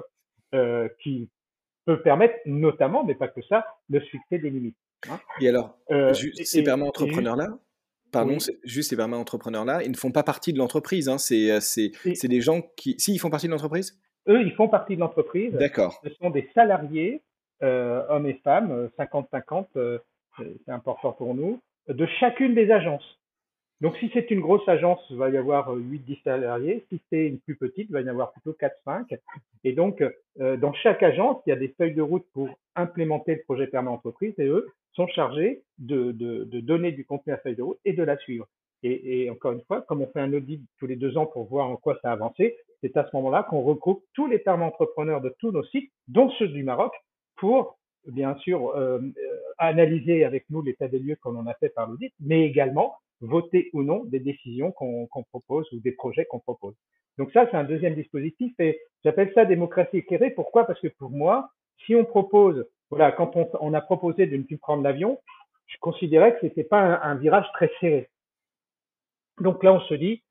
euh, 0.54 0.88
qui 1.02 1.28
peut 1.84 2.00
permettre 2.02 2.34
notamment, 2.46 3.04
mais 3.04 3.14
pas 3.14 3.28
que 3.28 3.42
ça, 3.42 3.66
de 3.90 4.00
fixer 4.00 4.38
des 4.38 4.50
limites. 4.50 4.76
Hein. 5.10 5.18
Et 5.40 5.48
alors, 5.48 5.76
ces 6.44 6.62
permis 6.62 6.84
entrepreneurs-là, 6.84 7.58
pardon, 8.10 8.34
oui. 8.34 8.58
juste 8.64 8.90
ces 8.90 8.96
permis 8.96 9.14
entrepreneurs-là, 9.14 9.82
ils 9.82 9.90
ne 9.90 9.96
font 9.96 10.12
pas 10.12 10.22
partie 10.22 10.52
de 10.52 10.58
l'entreprise. 10.58 11.08
Hein. 11.08 11.18
C'est 11.18 12.28
des 12.28 12.40
gens 12.40 12.62
qui, 12.76 12.94
si 12.98 13.14
ils 13.14 13.18
font 13.18 13.30
partie 13.30 13.46
de 13.46 13.52
l'entreprise? 13.52 13.98
Eux, 14.28 14.42
ils 14.42 14.52
font 14.52 14.68
partie 14.68 14.96
de 14.96 15.00
l'entreprise. 15.00 15.52
D'accord. 15.52 16.00
Ce 16.04 16.10
sont 16.14 16.30
des 16.30 16.48
salariés, 16.54 17.22
euh, 17.62 18.02
hommes 18.08 18.26
et 18.26 18.40
femmes, 18.44 18.88
50-50. 18.98 19.66
Euh, 19.76 19.98
c'est 20.38 20.72
important 20.72 21.12
pour 21.12 21.34
nous, 21.34 21.60
de 21.88 22.06
chacune 22.18 22.54
des 22.54 22.70
agences. 22.70 23.18
Donc, 23.80 23.96
si 23.96 24.10
c'est 24.12 24.30
une 24.30 24.40
grosse 24.40 24.66
agence, 24.68 25.00
il 25.08 25.16
va 25.16 25.30
y 25.30 25.38
avoir 25.38 25.74
8-10 25.74 25.78
euh, 25.80 26.14
salariés. 26.24 26.84
Si 26.90 27.00
c'est 27.08 27.26
une 27.26 27.38
plus 27.38 27.56
petite, 27.56 27.86
il 27.88 27.92
va 27.92 28.02
y 28.02 28.04
en 28.04 28.08
avoir 28.08 28.32
plutôt 28.32 28.52
4-5. 28.52 29.18
Et 29.64 29.72
donc, 29.72 30.02
euh, 30.40 30.56
dans 30.58 30.74
chaque 30.74 31.02
agence, 31.02 31.42
il 31.46 31.50
y 31.50 31.52
a 31.52 31.56
des 31.56 31.74
feuilles 31.78 31.94
de 31.94 32.02
route 32.02 32.26
pour 32.34 32.50
implémenter 32.76 33.36
le 33.36 33.42
projet 33.42 33.66
permis 33.66 33.88
entreprise 33.88 34.34
et 34.38 34.46
eux 34.46 34.68
sont 34.92 35.06
chargés 35.08 35.62
de, 35.78 36.12
de, 36.12 36.60
donner 36.60 36.92
du 36.92 37.04
contenu 37.04 37.32
à 37.32 37.38
feuille 37.38 37.56
de 37.56 37.62
route 37.62 37.78
et 37.84 37.92
de 37.92 38.02
la 38.02 38.16
suivre. 38.18 38.46
Et, 38.82 39.28
encore 39.28 39.52
une 39.52 39.62
fois, 39.62 39.82
comme 39.82 40.00
on 40.00 40.06
fait 40.06 40.20
un 40.20 40.32
audit 40.32 40.62
tous 40.78 40.86
les 40.86 40.96
deux 40.96 41.18
ans 41.18 41.26
pour 41.26 41.44
voir 41.44 41.68
en 41.68 41.76
quoi 41.76 41.98
ça 42.00 42.10
a 42.10 42.12
avancé, 42.12 42.56
c'est 42.80 42.96
à 42.96 43.06
ce 43.06 43.14
moment-là 43.16 43.42
qu'on 43.42 43.60
regroupe 43.60 44.02
tous 44.14 44.26
les 44.26 44.38
permis 44.38 44.64
entrepreneurs 44.64 45.20
de 45.20 45.34
tous 45.38 45.52
nos 45.52 45.64
sites, 45.64 45.92
dont 46.08 46.30
ceux 46.38 46.48
du 46.48 46.62
Maroc, 46.62 46.92
pour 47.36 47.78
bien 48.06 48.34
sûr 48.36 48.70
euh, 48.70 48.98
euh 48.98 49.36
analyser 49.58 50.24
avec 50.24 50.46
nous 50.48 50.62
l'état 50.62 50.88
des 50.88 50.98
lieux 50.98 51.16
qu'on 51.20 51.36
en 51.36 51.46
a 51.46 51.52
fait 51.52 51.68
par 51.68 51.86
l'audit, 51.86 52.14
mais 52.18 52.46
également 52.46 52.94
voter 53.20 53.68
ou 53.74 53.82
non 53.82 54.04
des 54.04 54.18
décisions 54.18 54.72
qu'on 54.72 55.06
propose 55.30 55.70
ou 55.72 55.80
des 55.80 55.92
projets 55.92 56.24
qu'on 56.24 56.38
propose. 56.38 56.74
Donc 57.18 57.30
ça, 57.32 57.46
c'est 57.50 57.56
un 57.58 57.64
deuxième 57.64 57.94
dispositif 57.94 58.54
et 58.58 58.80
j'appelle 59.04 59.30
ça 59.34 59.44
démocratie 59.44 59.98
éclairée. 59.98 60.30
Pourquoi? 60.30 60.64
Parce 60.64 60.80
que 60.80 60.88
pour 60.88 61.10
moi, 61.10 61.50
si 61.84 61.94
on 61.94 62.06
propose, 62.06 62.64
voilà, 62.90 63.12
quand 63.12 63.36
on, 63.36 63.48
on 63.60 63.74
a 63.74 63.80
proposé 63.80 64.26
de 64.26 64.36
ne 64.36 64.42
plus 64.42 64.58
prendre 64.58 64.82
l'avion, 64.82 65.18
je 65.66 65.76
considérais 65.80 66.34
que 66.34 66.40
c'était 66.40 66.64
pas 66.64 66.80
un, 66.80 67.12
un, 67.12 67.14
virage 67.14 67.46
très 67.54 67.70
serré. 67.80 68.10
Donc 69.40 69.62
là, 69.62 69.72
on 69.72 69.80
se 69.80 69.94
dit, 69.94 70.22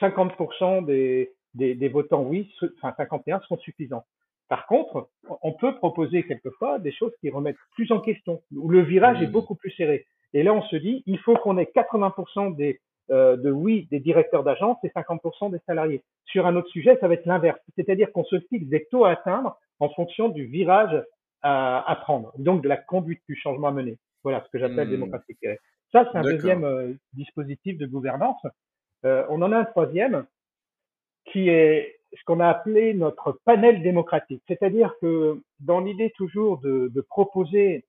50% 0.00 0.84
des, 0.84 1.32
des, 1.54 1.74
des, 1.74 1.88
votants 1.88 2.22
oui, 2.22 2.52
enfin 2.78 2.94
51 2.96 3.40
sont 3.40 3.58
suffisants. 3.58 4.04
Par 4.48 4.66
contre, 4.66 5.08
on 5.42 5.52
peut 5.52 5.74
proposer 5.74 6.22
quelquefois 6.24 6.78
des 6.78 6.92
choses 6.92 7.12
qui 7.20 7.30
remettent 7.30 7.56
plus 7.74 7.90
en 7.90 8.00
question, 8.00 8.42
où 8.54 8.68
le 8.68 8.82
virage 8.82 9.20
est 9.20 9.26
beaucoup 9.26 9.56
plus 9.56 9.72
serré. 9.72 10.06
Et 10.32 10.44
là, 10.44 10.52
on 10.52 10.62
se 10.62 10.76
dit, 10.76 11.02
il 11.06 11.18
faut 11.18 11.34
qu'on 11.34 11.58
ait 11.58 11.70
80% 11.74 12.54
des, 12.54 12.80
euh, 13.10 13.36
de 13.36 13.50
oui 13.50 13.88
des 13.90 13.98
directeurs 13.98 14.44
d'agence 14.44 14.78
et 14.84 14.88
50% 14.88 15.50
des 15.50 15.58
salariés. 15.66 16.02
Sur 16.26 16.46
un 16.46 16.54
autre 16.54 16.68
sujet, 16.68 16.96
ça 17.00 17.08
va 17.08 17.14
être 17.14 17.26
l'inverse. 17.26 17.58
C'est-à-dire 17.74 18.12
qu'on 18.12 18.24
se 18.24 18.38
fixe 18.48 18.66
des 18.66 18.84
taux 18.86 19.04
à 19.04 19.12
atteindre 19.12 19.58
en 19.80 19.88
fonction 19.90 20.28
du 20.28 20.46
virage 20.46 21.02
à, 21.42 21.90
à, 21.90 21.96
prendre, 21.96 22.32
donc 22.38 22.62
de 22.62 22.68
la 22.68 22.76
conduite 22.76 23.22
du 23.28 23.36
changement 23.36 23.68
à 23.68 23.72
mener. 23.72 23.98
Voilà 24.22 24.42
ce 24.44 24.50
que 24.50 24.58
j'appelle 24.58 24.88
mmh. 24.88 24.90
démocratie 24.90 25.36
Ça, 25.92 26.08
c'est 26.10 26.18
un 26.18 26.22
deuxième 26.22 26.64
euh, 26.64 26.94
dispositif 27.12 27.78
de 27.78 27.86
gouvernance. 27.86 28.40
Euh, 29.04 29.24
on 29.28 29.42
en 29.42 29.52
a 29.52 29.58
un 29.58 29.64
troisième 29.64 30.26
qui 31.26 31.48
est 31.48 31.98
ce 32.12 32.24
qu'on 32.24 32.40
a 32.40 32.48
appelé 32.48 32.94
notre 32.94 33.38
panel 33.44 33.82
démocratique. 33.82 34.42
C'est-à-dire 34.48 34.94
que 35.00 35.40
dans 35.60 35.80
l'idée 35.80 36.12
toujours 36.16 36.58
de, 36.58 36.88
de 36.88 37.00
proposer 37.00 37.84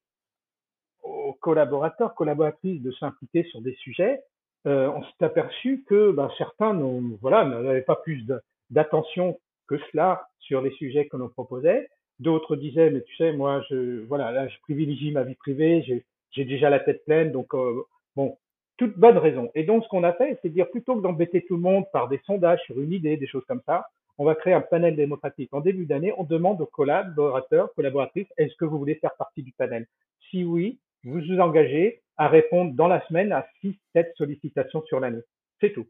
aux 1.04 1.34
collaborateurs, 1.34 2.14
collaboratrices 2.16 2.82
de 2.82 2.92
s'impliquer 2.92 3.44
sur 3.46 3.62
des 3.62 3.76
sujets, 3.76 4.22
euh, 4.66 4.90
on 4.90 5.04
s'est 5.04 5.26
aperçu 5.26 5.84
que 5.88 6.12
ben, 6.12 6.30
certains 6.38 6.74
voilà, 7.22 7.46
n'avaient 7.46 7.82
pas 7.82 7.96
plus 7.96 8.26
d'attention 8.70 9.40
que 9.68 9.78
cela 9.92 10.28
sur 10.40 10.62
les 10.62 10.72
sujets 10.72 11.08
que 11.08 11.18
l'on 11.18 11.30
proposait. 11.30 11.88
D'autres 12.20 12.56
disaient, 12.56 12.90
mais 12.90 13.02
tu 13.02 13.16
sais, 13.16 13.32
moi, 13.32 13.64
je, 13.70 14.04
voilà, 14.06 14.32
là, 14.32 14.48
je 14.48 14.58
privilégie 14.62 15.12
ma 15.12 15.24
vie 15.24 15.36
privée, 15.36 15.84
j'ai 16.32 16.46
déjà 16.46 16.70
la 16.70 16.80
tête 16.80 17.06
pleine, 17.06 17.32
donc 17.32 17.54
euh, 17.54 17.84
bon, 18.16 18.38
toute 18.78 18.98
bonne 18.98 19.18
raison. 19.18 19.52
Et 19.56 19.64
donc, 19.64 19.84
ce 19.84 19.90
qu'on 19.90 20.04
a 20.04 20.14
fait, 20.14 20.40
c'est 20.42 20.50
dire 20.50 20.70
plutôt 20.70 20.96
que 20.96 21.02
d'embêter 21.02 21.46
tout 21.48 21.56
le 21.56 21.62
monde 21.62 21.86
par 21.92 22.08
des 22.08 22.20
sondages 22.26 22.62
sur 22.66 22.80
une 22.80 22.92
idée, 22.92 23.18
des 23.18 23.28
choses 23.28 23.46
comme 23.46 23.62
ça, 23.66 23.88
on 24.18 24.26
va 24.26 24.36
créer 24.36 24.54
un 24.54 24.62
panel 24.62 24.96
démocratique. 24.96 25.54
En 25.54 25.62
début 25.62 25.86
d'année, 25.86 26.14
on 26.18 26.24
demande 26.24 26.60
aux 26.62 26.66
collaborateurs, 26.66 27.74
collaboratrices, 27.76 28.28
est-ce 28.38 28.56
que 28.56 28.66
vous 28.66 28.80
voulez 28.80 28.96
faire 28.96 29.16
partie 29.16 29.44
du 29.44 29.52
panel? 29.52 29.86
Si 30.30 30.44
oui, 30.44 30.80
vous 31.04 31.20
vous 31.20 31.40
engagez 31.40 32.02
à 32.18 32.28
répondre 32.28 32.74
dans 32.74 32.88
la 32.88 33.06
semaine 33.08 33.32
à 33.32 33.48
6, 33.62 33.76
7 33.94 34.14
sollicitations 34.18 34.84
sur 34.84 35.00
l'année. 35.00 35.22
C'est 35.62 35.72
tout. 35.72 35.88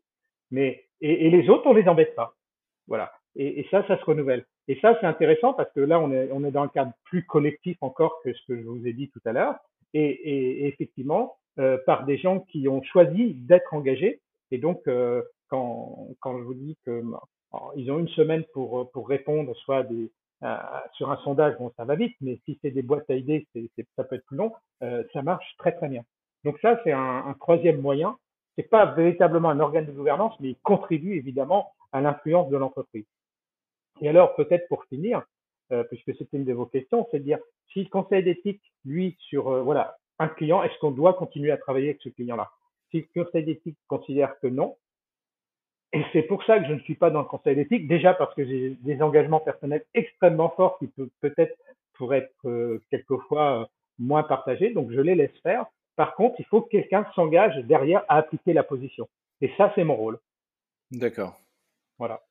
Mais, 0.51 0.85
et, 1.01 1.29
les 1.29 1.49
autres, 1.49 1.67
on 1.67 1.73
les 1.73 1.87
embête 1.87 2.15
pas. 2.15 2.35
Voilà. 2.87 3.11
Et, 3.35 3.65
ça, 3.71 3.85
ça 3.87 3.97
se 3.97 4.03
renouvelle. 4.03 4.45
Et 4.67 4.77
ça, 4.81 4.97
c'est 4.99 5.07
intéressant 5.07 5.53
parce 5.53 5.71
que 5.71 5.79
là, 5.79 5.99
on 5.99 6.11
est, 6.11 6.29
on 6.31 6.43
est 6.43 6.51
dans 6.51 6.63
un 6.63 6.67
cadre 6.67 6.91
plus 7.05 7.25
collectif 7.25 7.77
encore 7.81 8.21
que 8.23 8.33
ce 8.33 8.45
que 8.47 8.57
je 8.57 8.63
vous 8.63 8.85
ai 8.85 8.93
dit 8.93 9.09
tout 9.09 9.21
à 9.25 9.31
l'heure. 9.31 9.55
Et, 9.93 10.05
et, 10.05 10.67
effectivement, 10.67 11.37
euh, 11.59 11.77
par 11.85 12.05
des 12.05 12.17
gens 12.17 12.41
qui 12.41 12.67
ont 12.67 12.81
choisi 12.83 13.33
d'être 13.33 13.73
engagés. 13.73 14.21
Et 14.51 14.57
donc, 14.57 14.81
euh, 14.87 15.21
quand, 15.49 16.09
quand 16.19 16.37
je 16.37 16.43
vous 16.43 16.53
dis 16.53 16.77
que 16.85 17.01
ils 17.75 17.89
ont 17.91 17.99
une 17.99 18.09
semaine 18.09 18.43
pour, 18.53 18.91
pour 18.91 19.07
répondre 19.07 19.55
soit 19.55 19.83
des, 19.83 20.11
euh, 20.43 20.55
sur 20.93 21.09
un 21.09 21.17
sondage, 21.17 21.57
bon, 21.57 21.71
ça 21.77 21.85
va 21.85 21.95
vite, 21.95 22.15
mais 22.21 22.39
si 22.45 22.59
c'est 22.61 22.69
des 22.69 22.83
boîtes 22.83 23.09
à 23.09 23.15
idées, 23.15 23.47
c'est, 23.53 23.69
ça 23.95 24.03
peut 24.03 24.15
être 24.15 24.25
plus 24.25 24.37
long. 24.37 24.53
Euh, 24.83 25.03
ça 25.13 25.23
marche 25.23 25.55
très 25.57 25.71
très 25.71 25.89
bien. 25.89 26.03
Donc 26.43 26.59
ça, 26.59 26.79
c'est 26.83 26.91
un, 26.91 27.23
un 27.25 27.33
troisième 27.33 27.81
moyen. 27.81 28.17
C'est 28.55 28.69
pas 28.69 28.85
véritablement 28.85 29.49
un 29.49 29.59
organe 29.59 29.85
de 29.85 29.91
gouvernance, 29.91 30.33
mais 30.39 30.49
il 30.49 30.57
contribue 30.57 31.15
évidemment 31.15 31.71
à 31.91 32.01
l'influence 32.01 32.49
de 32.49 32.57
l'entreprise. 32.57 33.05
Et 34.01 34.09
alors, 34.09 34.35
peut-être 34.35 34.67
pour 34.67 34.85
finir, 34.85 35.23
euh, 35.71 35.83
puisque 35.85 36.15
c'était 36.17 36.37
une 36.37 36.45
de 36.45 36.53
vos 36.53 36.65
questions, 36.65 37.07
c'est 37.11 37.19
de 37.19 37.23
dire 37.23 37.39
si 37.73 37.83
le 37.83 37.89
conseil 37.89 38.23
d'éthique, 38.23 38.61
lui, 38.85 39.17
sur 39.19 39.49
euh, 39.49 39.61
voilà 39.61 39.97
un 40.19 40.27
client, 40.27 40.63
est-ce 40.63 40.77
qu'on 40.79 40.91
doit 40.91 41.13
continuer 41.13 41.51
à 41.51 41.57
travailler 41.57 41.89
avec 41.89 42.01
ce 42.01 42.09
client-là? 42.09 42.49
Si 42.91 43.05
le 43.13 43.23
conseil 43.23 43.43
d'éthique 43.43 43.77
considère 43.87 44.39
que 44.39 44.47
non, 44.47 44.77
et 45.93 46.03
c'est 46.11 46.23
pour 46.23 46.43
ça 46.43 46.59
que 46.59 46.67
je 46.67 46.73
ne 46.73 46.79
suis 46.79 46.95
pas 46.95 47.09
dans 47.09 47.21
le 47.21 47.27
conseil 47.27 47.55
d'éthique, 47.55 47.87
déjà 47.87 48.13
parce 48.13 48.33
que 48.35 48.45
j'ai 48.45 48.71
des 48.81 49.01
engagements 49.01 49.39
personnels 49.39 49.85
extrêmement 49.93 50.49
forts 50.49 50.77
qui 50.79 50.87
peut 50.87 51.09
peut-être 51.21 51.57
pourraient 51.93 52.19
être 52.19 52.47
euh, 52.47 52.83
quelquefois 52.89 53.69
moins 53.97 54.23
partagés, 54.23 54.71
donc 54.71 54.91
je 54.91 54.99
les 55.01 55.15
laisse 55.15 55.35
faire. 55.41 55.65
Par 55.95 56.13
contre, 56.15 56.35
il 56.39 56.45
faut 56.45 56.61
que 56.61 56.69
quelqu'un 56.69 57.05
s'engage 57.15 57.57
derrière 57.65 58.03
à 58.09 58.17
appliquer 58.17 58.53
la 58.53 58.63
position. 58.63 59.07
Et 59.41 59.51
ça, 59.57 59.71
c'est 59.75 59.83
mon 59.83 59.95
rôle. 59.95 60.19
D'accord. 60.91 61.39
Voilà. 61.97 62.21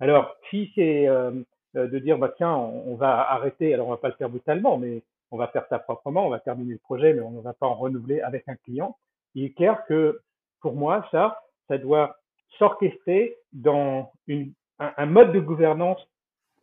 Alors, 0.00 0.34
si 0.50 0.70
c'est 0.74 1.08
euh, 1.08 1.30
de 1.74 1.98
dire, 1.98 2.18
bah 2.18 2.32
tiens, 2.36 2.54
on, 2.54 2.94
va 2.94 3.30
arrêter, 3.30 3.74
alors 3.74 3.88
on 3.88 3.90
va 3.90 3.96
pas 3.96 4.08
le 4.08 4.14
faire 4.14 4.30
brutalement, 4.30 4.78
mais 4.78 5.02
on 5.30 5.36
va 5.36 5.48
faire 5.48 5.66
ça 5.68 5.78
proprement, 5.78 6.26
on 6.26 6.30
va 6.30 6.40
terminer 6.40 6.72
le 6.72 6.78
projet, 6.78 7.12
mais 7.12 7.20
on 7.20 7.30
ne 7.30 7.40
va 7.40 7.52
pas 7.52 7.66
en 7.66 7.74
renouveler 7.74 8.20
avec 8.20 8.48
un 8.48 8.56
client. 8.56 8.96
Il 9.34 9.44
est 9.44 9.54
clair 9.54 9.84
que 9.86 10.20
pour 10.60 10.74
moi, 10.74 11.06
ça, 11.10 11.40
ça 11.68 11.78
doit 11.78 12.16
s'orchestrer 12.58 13.36
dans 13.52 14.10
une, 14.26 14.52
un, 14.78 14.92
un, 14.96 15.06
mode 15.06 15.32
de 15.32 15.40
gouvernance, 15.40 16.00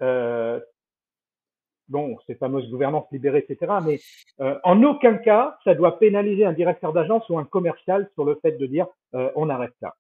euh, 0.02 0.60
bon, 1.90 2.18
ces 2.26 2.36
fameuses 2.36 2.70
gouvernances 2.70 3.10
libérées, 3.12 3.46
etc. 3.48 3.74
Mais 3.86 4.00
euh, 4.40 4.60
en 4.64 4.82
aucun 4.84 5.18
cas, 5.18 5.58
ça 5.64 5.76
doit 5.76 6.00
pénaliser 6.00 6.46
un 6.46 6.54
directeur 6.54 6.94
d'agence 6.94 7.28
ou 7.30 7.38
un 7.38 7.46
commercial 7.46 8.10
sur 8.14 8.26
le 8.26 8.36
fait 8.42 8.54
de 8.54 8.66
dire 8.66 8.88
euh, 9.14 9.32
on 9.36 9.50
arrête 9.50 9.74
ça. 9.80 9.96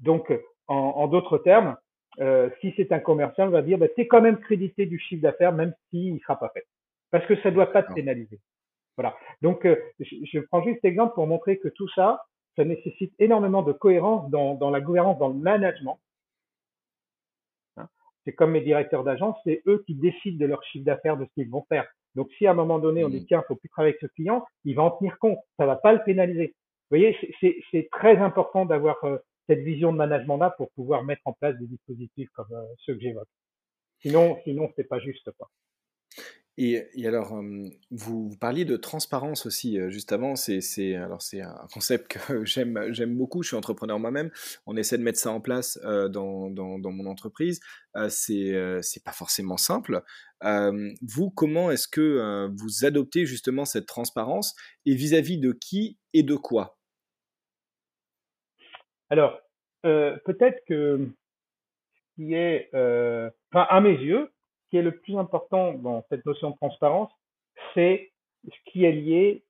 Donc, 0.00 0.32
en, 0.68 0.74
en 0.74 1.06
d'autres 1.06 1.38
termes, 1.38 1.76
euh, 2.20 2.50
si 2.60 2.72
c'est 2.76 2.92
un 2.92 3.00
commercial, 3.00 3.48
on 3.48 3.52
va 3.52 3.62
dire 3.62 3.78
bah, 3.78 3.88
tu 3.88 4.02
es 4.02 4.06
quand 4.06 4.20
même 4.20 4.38
crédité 4.38 4.86
du 4.86 4.98
chiffre 4.98 5.22
d'affaires, 5.22 5.52
même 5.52 5.74
s'il 5.90 6.14
ne 6.14 6.18
sera 6.20 6.38
pas 6.38 6.50
fait. 6.50 6.64
Parce 7.10 7.26
que 7.26 7.36
ça 7.42 7.50
ne 7.50 7.54
doit 7.54 7.72
pas 7.72 7.82
te 7.82 7.92
pénaliser. 7.92 8.40
Voilà. 8.96 9.16
Donc, 9.40 9.64
euh, 9.64 9.76
je, 10.00 10.16
je, 10.24 10.38
prends 10.40 10.62
juste 10.62 10.76
cet 10.82 10.86
exemple 10.86 11.14
pour 11.14 11.26
montrer 11.26 11.58
que 11.58 11.68
tout 11.68 11.88
ça, 11.94 12.24
ça 12.56 12.64
nécessite 12.64 13.12
énormément 13.18 13.62
de 13.62 13.72
cohérence 13.72 14.30
dans, 14.30 14.54
dans 14.54 14.70
la 14.70 14.80
gouvernance, 14.80 15.18
dans 15.18 15.28
le 15.28 15.34
management. 15.34 15.98
Hein 17.76 17.88
c'est 18.24 18.32
comme 18.32 18.52
mes 18.52 18.60
directeurs 18.60 19.04
d'agence, 19.04 19.36
c'est 19.44 19.62
eux 19.66 19.82
qui 19.86 19.94
décident 19.94 20.38
de 20.38 20.46
leur 20.46 20.62
chiffre 20.64 20.84
d'affaires, 20.84 21.16
de 21.16 21.24
ce 21.24 21.30
qu'ils 21.34 21.50
vont 21.50 21.64
faire. 21.68 21.86
Donc, 22.14 22.30
si 22.36 22.46
à 22.46 22.50
un 22.50 22.54
moment 22.54 22.78
donné, 22.78 23.04
on 23.04 23.08
dit, 23.08 23.22
mmh. 23.22 23.26
tiens, 23.26 23.44
faut 23.48 23.56
plus 23.56 23.70
travailler 23.70 23.94
avec 23.94 24.00
ce 24.02 24.14
client, 24.14 24.44
il 24.64 24.76
va 24.76 24.82
en 24.82 24.90
tenir 24.90 25.18
compte. 25.18 25.38
Ça 25.58 25.64
va 25.64 25.76
pas 25.76 25.94
le 25.94 26.02
pénaliser. 26.04 26.54
Vous 26.90 26.98
voyez, 26.98 27.16
c'est 27.70 27.88
très 27.90 28.18
important 28.18 28.66
d'avoir 28.66 29.02
euh, 29.04 29.16
cette 29.48 29.60
vision 29.60 29.92
de 29.92 29.98
management-là 29.98 30.54
pour 30.56 30.70
pouvoir 30.72 31.04
mettre 31.04 31.22
en 31.24 31.32
place 31.32 31.56
des 31.58 31.66
dispositifs 31.66 32.30
comme 32.34 32.52
euh, 32.52 32.62
ceux 32.78 32.94
que 32.94 33.00
j'évoque. 33.00 33.28
Sinon, 34.00 34.38
sinon, 34.44 34.70
c'est 34.76 34.88
pas 34.88 34.98
juste, 34.98 35.30
quoi. 35.38 35.50
Et, 36.58 36.84
alors, 37.06 37.40
vous, 37.90 38.28
vous, 38.28 38.36
parliez 38.36 38.66
de 38.66 38.76
transparence 38.76 39.46
aussi 39.46 39.78
juste 39.90 40.12
avant. 40.12 40.36
C'est 40.36 40.92
un 40.94 41.66
concept 41.72 42.08
que 42.08 42.44
j'aime 42.44 43.16
beaucoup. 43.16 43.42
Je 43.42 43.48
suis 43.48 43.56
entrepreneur 43.56 43.98
moi-même. 43.98 44.30
On 44.66 44.76
essaie 44.76 44.98
de 44.98 45.02
mettre 45.02 45.18
ça 45.18 45.30
en 45.30 45.40
place 45.40 45.78
euh, 45.84 46.08
dans, 46.08 46.50
dans, 46.50 46.78
mon 46.78 47.06
entreprise. 47.06 47.60
Euh, 47.96 48.08
c'est 48.10 49.04
pas 49.04 49.12
forcément 49.12 49.56
simple. 49.56 50.02
Euh, 50.44 50.90
vous, 51.00 51.30
comment 51.30 51.70
est-ce 51.70 51.88
que 51.88 52.48
vous 52.54 52.84
adoptez 52.84 53.24
justement 53.24 53.64
cette 53.64 53.86
transparence? 53.86 54.54
Et 54.84 54.94
vis-à-vis 54.94 55.38
-vis 55.38 55.40
de 55.40 55.52
qui 55.52 55.98
et 56.12 56.22
de 56.22 56.34
quoi? 56.36 56.78
Alors, 59.12 59.38
peut-être 59.82 60.64
que 60.66 61.06
ce 61.94 62.14
qui 62.16 62.32
est, 62.32 62.68
enfin 62.72 63.66
à 63.68 63.80
mes 63.82 63.92
yeux, 63.92 64.30
qui 64.70 64.78
est 64.78 64.82
le 64.82 64.96
plus 64.96 65.18
important 65.18 65.74
dans 65.74 66.02
cette 66.08 66.24
notion 66.24 66.48
de 66.48 66.56
transparence, 66.56 67.12
c'est 67.74 68.10
ce 68.46 68.70
qui 68.70 68.86
est 68.86 68.92
lié 68.92 69.44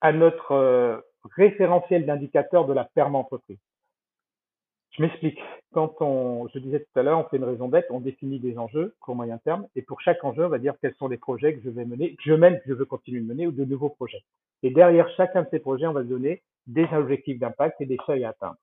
à 0.00 0.12
notre 0.12 0.52
euh, 0.52 1.00
référentiel 1.36 2.06
d'indicateur 2.06 2.64
de 2.64 2.72
la 2.72 2.84
ferme 2.94 3.16
entreprise. 3.16 3.58
Je 4.92 5.02
m'explique. 5.02 5.40
Quand 5.72 6.00
on, 6.00 6.46
je 6.54 6.60
disais 6.60 6.78
tout 6.78 7.00
à 7.00 7.02
l'heure, 7.02 7.18
on 7.18 7.28
fait 7.28 7.38
une 7.38 7.44
raison 7.44 7.68
d'être, 7.68 7.90
on 7.90 7.98
définit 7.98 8.38
des 8.38 8.56
enjeux 8.56 8.94
court 9.00 9.16
moyen 9.16 9.38
terme, 9.38 9.66
et 9.74 9.82
pour 9.82 10.00
chaque 10.00 10.22
enjeu, 10.22 10.46
on 10.46 10.48
va 10.48 10.60
dire 10.60 10.74
quels 10.80 10.94
sont 10.94 11.08
les 11.08 11.18
projets 11.18 11.54
que 11.56 11.60
je 11.64 11.70
vais 11.70 11.84
mener, 11.84 12.14
que 12.14 12.22
je 12.24 12.34
mène, 12.34 12.60
que 12.60 12.68
je 12.68 12.74
veux 12.74 12.84
continuer 12.84 13.20
de 13.20 13.26
mener, 13.26 13.48
ou 13.48 13.52
de 13.52 13.64
nouveaux 13.64 13.90
projets. 13.90 14.22
Et 14.62 14.70
derrière 14.70 15.10
chacun 15.16 15.42
de 15.42 15.48
ces 15.50 15.58
projets, 15.58 15.88
on 15.88 15.92
va 15.92 16.04
donner 16.04 16.40
des 16.68 16.86
objectifs 16.92 17.40
d'impact 17.40 17.80
et 17.80 17.86
des 17.86 17.98
seuils 18.06 18.24
à 18.24 18.28
atteindre. 18.28 18.56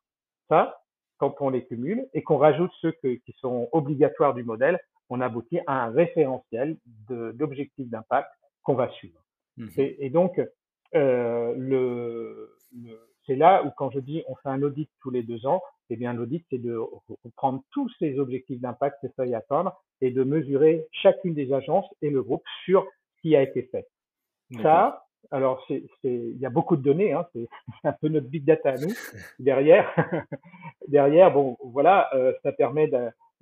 Ça, 0.49 0.81
quand 1.17 1.35
on 1.39 1.49
les 1.49 1.65
cumule 1.65 2.07
et 2.13 2.23
qu'on 2.23 2.37
rajoute 2.37 2.71
ceux 2.81 2.91
qui 2.91 3.35
sont 3.39 3.69
obligatoires 3.71 4.33
du 4.33 4.43
modèle, 4.43 4.79
on 5.09 5.21
aboutit 5.21 5.59
à 5.67 5.85
un 5.85 5.91
référentiel 5.91 6.77
d'objectifs 7.09 7.89
d'impact 7.89 8.29
qu'on 8.63 8.75
va 8.75 8.89
suivre. 8.89 9.19
Mmh. 9.57 9.67
Et, 9.77 10.09
donc, 10.09 10.41
euh, 10.95 11.53
le, 11.55 12.55
c'est 13.25 13.35
là 13.35 13.63
où 13.63 13.71
quand 13.77 13.91
je 13.91 13.99
dis 13.99 14.23
on 14.27 14.35
fait 14.35 14.49
un 14.49 14.61
audit 14.61 14.89
tous 15.01 15.11
les 15.11 15.23
deux 15.23 15.45
ans, 15.45 15.61
eh 15.89 15.95
bien 15.95 16.13
l'audit 16.13 16.43
c'est 16.49 16.57
de 16.57 16.79
prendre 17.35 17.63
tous 17.71 17.89
ces 17.99 18.19
objectifs 18.19 18.59
d'impact, 18.59 18.97
ces 19.01 19.09
feuilles 19.09 19.35
à 19.35 19.39
atteindre 19.39 19.79
et 20.01 20.11
de 20.11 20.23
mesurer 20.23 20.85
chacune 20.91 21.33
des 21.33 21.53
agences 21.53 21.87
et 22.01 22.09
le 22.09 22.21
groupe 22.23 22.43
sur 22.65 22.83
ce 22.83 23.21
qui 23.21 23.35
a 23.35 23.41
été 23.41 23.63
fait. 23.63 23.87
Ça, 24.61 25.04
alors 25.31 25.65
il 25.69 26.37
y 26.37 26.45
a 26.45 26.49
beaucoup 26.49 26.75
de 26.75 26.81
données, 26.81 27.13
hein, 27.13 27.25
c'est 27.33 27.47
un 27.83 27.93
peu 27.93 28.07
notre 28.07 28.27
big 28.27 28.45
data 28.45 28.71
à 28.71 28.77
nous 28.77 28.93
derrière. 29.39 29.93
derrière, 30.87 31.31
bon 31.31 31.57
voilà, 31.63 32.09
euh, 32.13 32.33
ça 32.43 32.51
permet 32.51 32.89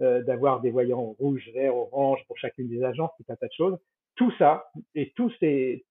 euh, 0.02 0.24
d'avoir 0.24 0.62
des 0.62 0.72
voyants 0.72 1.16
rouges, 1.20 1.50
verts, 1.54 1.76
orange 1.76 2.20
pour 2.28 2.38
chacune 2.38 2.68
des 2.68 2.84
agences, 2.84 3.12
tout 3.18 3.26
un 3.30 3.36
tas 3.36 3.48
de 3.48 3.54
choses. 3.54 3.78
Tout 4.16 4.32
ça 4.38 4.70
et 4.94 5.12
tous 5.16 5.32
ces 5.40 5.84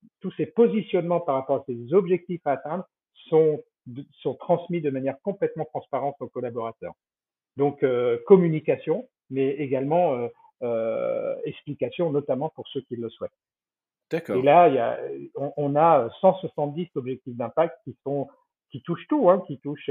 positionnements 0.55 1.21
par 1.21 1.35
rapport 1.35 1.57
à 1.57 1.65
ces 1.67 1.93
objectifs 1.93 2.47
à 2.47 2.53
atteindre 2.53 2.85
sont 3.29 4.35
transmis 4.39 4.81
de 4.81 4.91
manière 4.91 5.17
complètement 5.23 5.65
transparente 5.65 6.17
aux 6.21 6.29
collaborateurs. 6.29 6.95
Donc 7.57 7.83
euh, 7.83 8.19
communication, 8.27 9.09
mais 9.31 9.49
également 9.51 10.29
euh, 10.63 11.35
explication, 11.45 12.13
notamment 12.13 12.51
pour 12.51 12.69
ceux 12.69 12.83
qui 12.83 12.95
le 12.95 13.11
souhaitent. 13.11 13.33
Et 14.13 14.43
là, 14.43 14.99
on, 15.57 15.77
a 15.77 16.09
170 16.21 16.89
objectifs 16.95 17.37
d'impact 17.37 17.79
qui 17.85 18.83
touchent 18.83 19.09
tout, 19.09 19.31
hein, 19.31 19.43
qui 19.47 19.59
touchent 19.59 19.91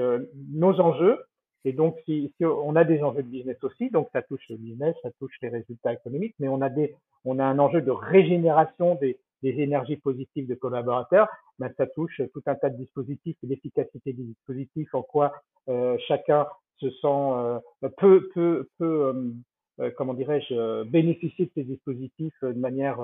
nos 0.51 0.79
enjeux. 0.79 1.19
Et 1.63 1.73
donc, 1.73 1.97
si, 2.05 2.33
on 2.39 2.75
a 2.75 2.83
des 2.83 3.03
enjeux 3.03 3.23
de 3.23 3.27
business 3.27 3.57
aussi, 3.63 3.89
donc 3.89 4.09
ça 4.13 4.21
touche 4.21 4.43
le 4.49 4.57
business, 4.57 4.95
ça 5.03 5.09
touche 5.19 5.35
les 5.41 5.49
résultats 5.49 5.93
économiques, 5.93 6.35
mais 6.39 6.47
on 6.47 6.61
a 6.61 7.45
un 7.45 7.59
enjeu 7.59 7.81
de 7.81 7.91
régénération 7.91 8.95
des, 8.95 9.19
des 9.43 9.59
énergies 9.61 9.97
positives 9.97 10.47
de 10.47 10.55
collaborateurs, 10.55 11.27
ben, 11.59 11.71
ça 11.77 11.87
touche 11.87 12.21
tout 12.33 12.41
un 12.45 12.55
tas 12.55 12.69
de 12.69 12.77
dispositifs, 12.77 13.37
l'efficacité 13.43 14.13
des 14.13 14.23
dispositifs, 14.23 14.93
en 14.93 15.01
quoi 15.01 15.33
euh, 15.69 15.97
chacun 16.07 16.47
se 16.77 16.89
sent 16.89 16.97
euh, 17.07 17.59
peut, 17.97 18.29
peut, 18.33 18.69
peut 18.77 19.33
euh, 19.79 19.91
comment 19.97 20.13
dirais-je, 20.13 20.83
bénéficier 20.83 21.45
de 21.45 21.51
ces 21.55 21.63
dispositifs 21.63 22.37
de 22.41 22.59
manière 22.59 22.99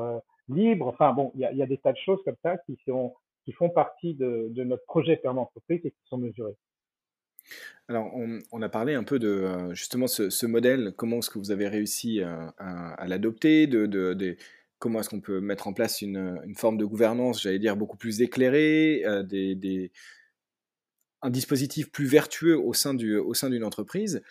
libre. 0.49 0.87
Enfin 0.87 1.13
bon, 1.13 1.31
il 1.35 1.41
y 1.41 1.61
a, 1.61 1.65
des 1.65 1.77
tas 1.77 1.93
de 1.93 1.97
choses 1.97 2.19
comme 2.25 2.37
ça 2.43 2.57
qui, 2.65 2.77
sont, 2.85 3.13
qui 3.45 3.51
font 3.51 3.69
partie 3.69 4.13
de, 4.13 4.47
de 4.51 4.63
notre 4.63 4.85
projet 4.85 5.17
ferme 5.17 5.39
entreprise 5.39 5.81
et 5.83 5.91
qui 5.91 6.07
sont 6.09 6.17
mesurées. 6.17 6.55
Alors, 7.87 8.11
on, 8.51 8.61
a 8.61 8.69
parlé 8.69 8.93
un 8.93 9.03
peu 9.03 9.19
de 9.19 9.73
justement 9.73 10.07
ce, 10.07 10.45
modèle, 10.45 10.93
comment 10.97 11.19
est-ce 11.19 11.29
que 11.29 11.39
vous 11.39 11.51
avez 11.51 11.67
réussi 11.67 12.21
à, 12.21 13.05
l'adopter, 13.07 13.67
de, 13.67 14.37
comment 14.79 14.99
est-ce 14.99 15.09
qu'on 15.09 15.21
peut 15.21 15.39
mettre 15.39 15.67
en 15.67 15.73
place 15.73 16.01
une, 16.01 16.41
forme 16.55 16.77
de 16.77 16.85
gouvernance, 16.85 17.41
j'allais 17.41 17.59
dire, 17.59 17.77
beaucoup 17.77 17.97
plus 17.97 18.21
éclairée, 18.21 19.03
euh, 19.05 19.23
des, 19.23 19.91
un 21.27 21.29
dispositif 21.29 21.91
plus 21.91 22.05
vertueux 22.05 22.57
au 22.57 22.73
sein, 22.73 22.93
du, 22.93 23.17
au 23.17 23.33
sein 23.33 23.49
d'une 23.49 23.65
entreprise. 23.65 24.21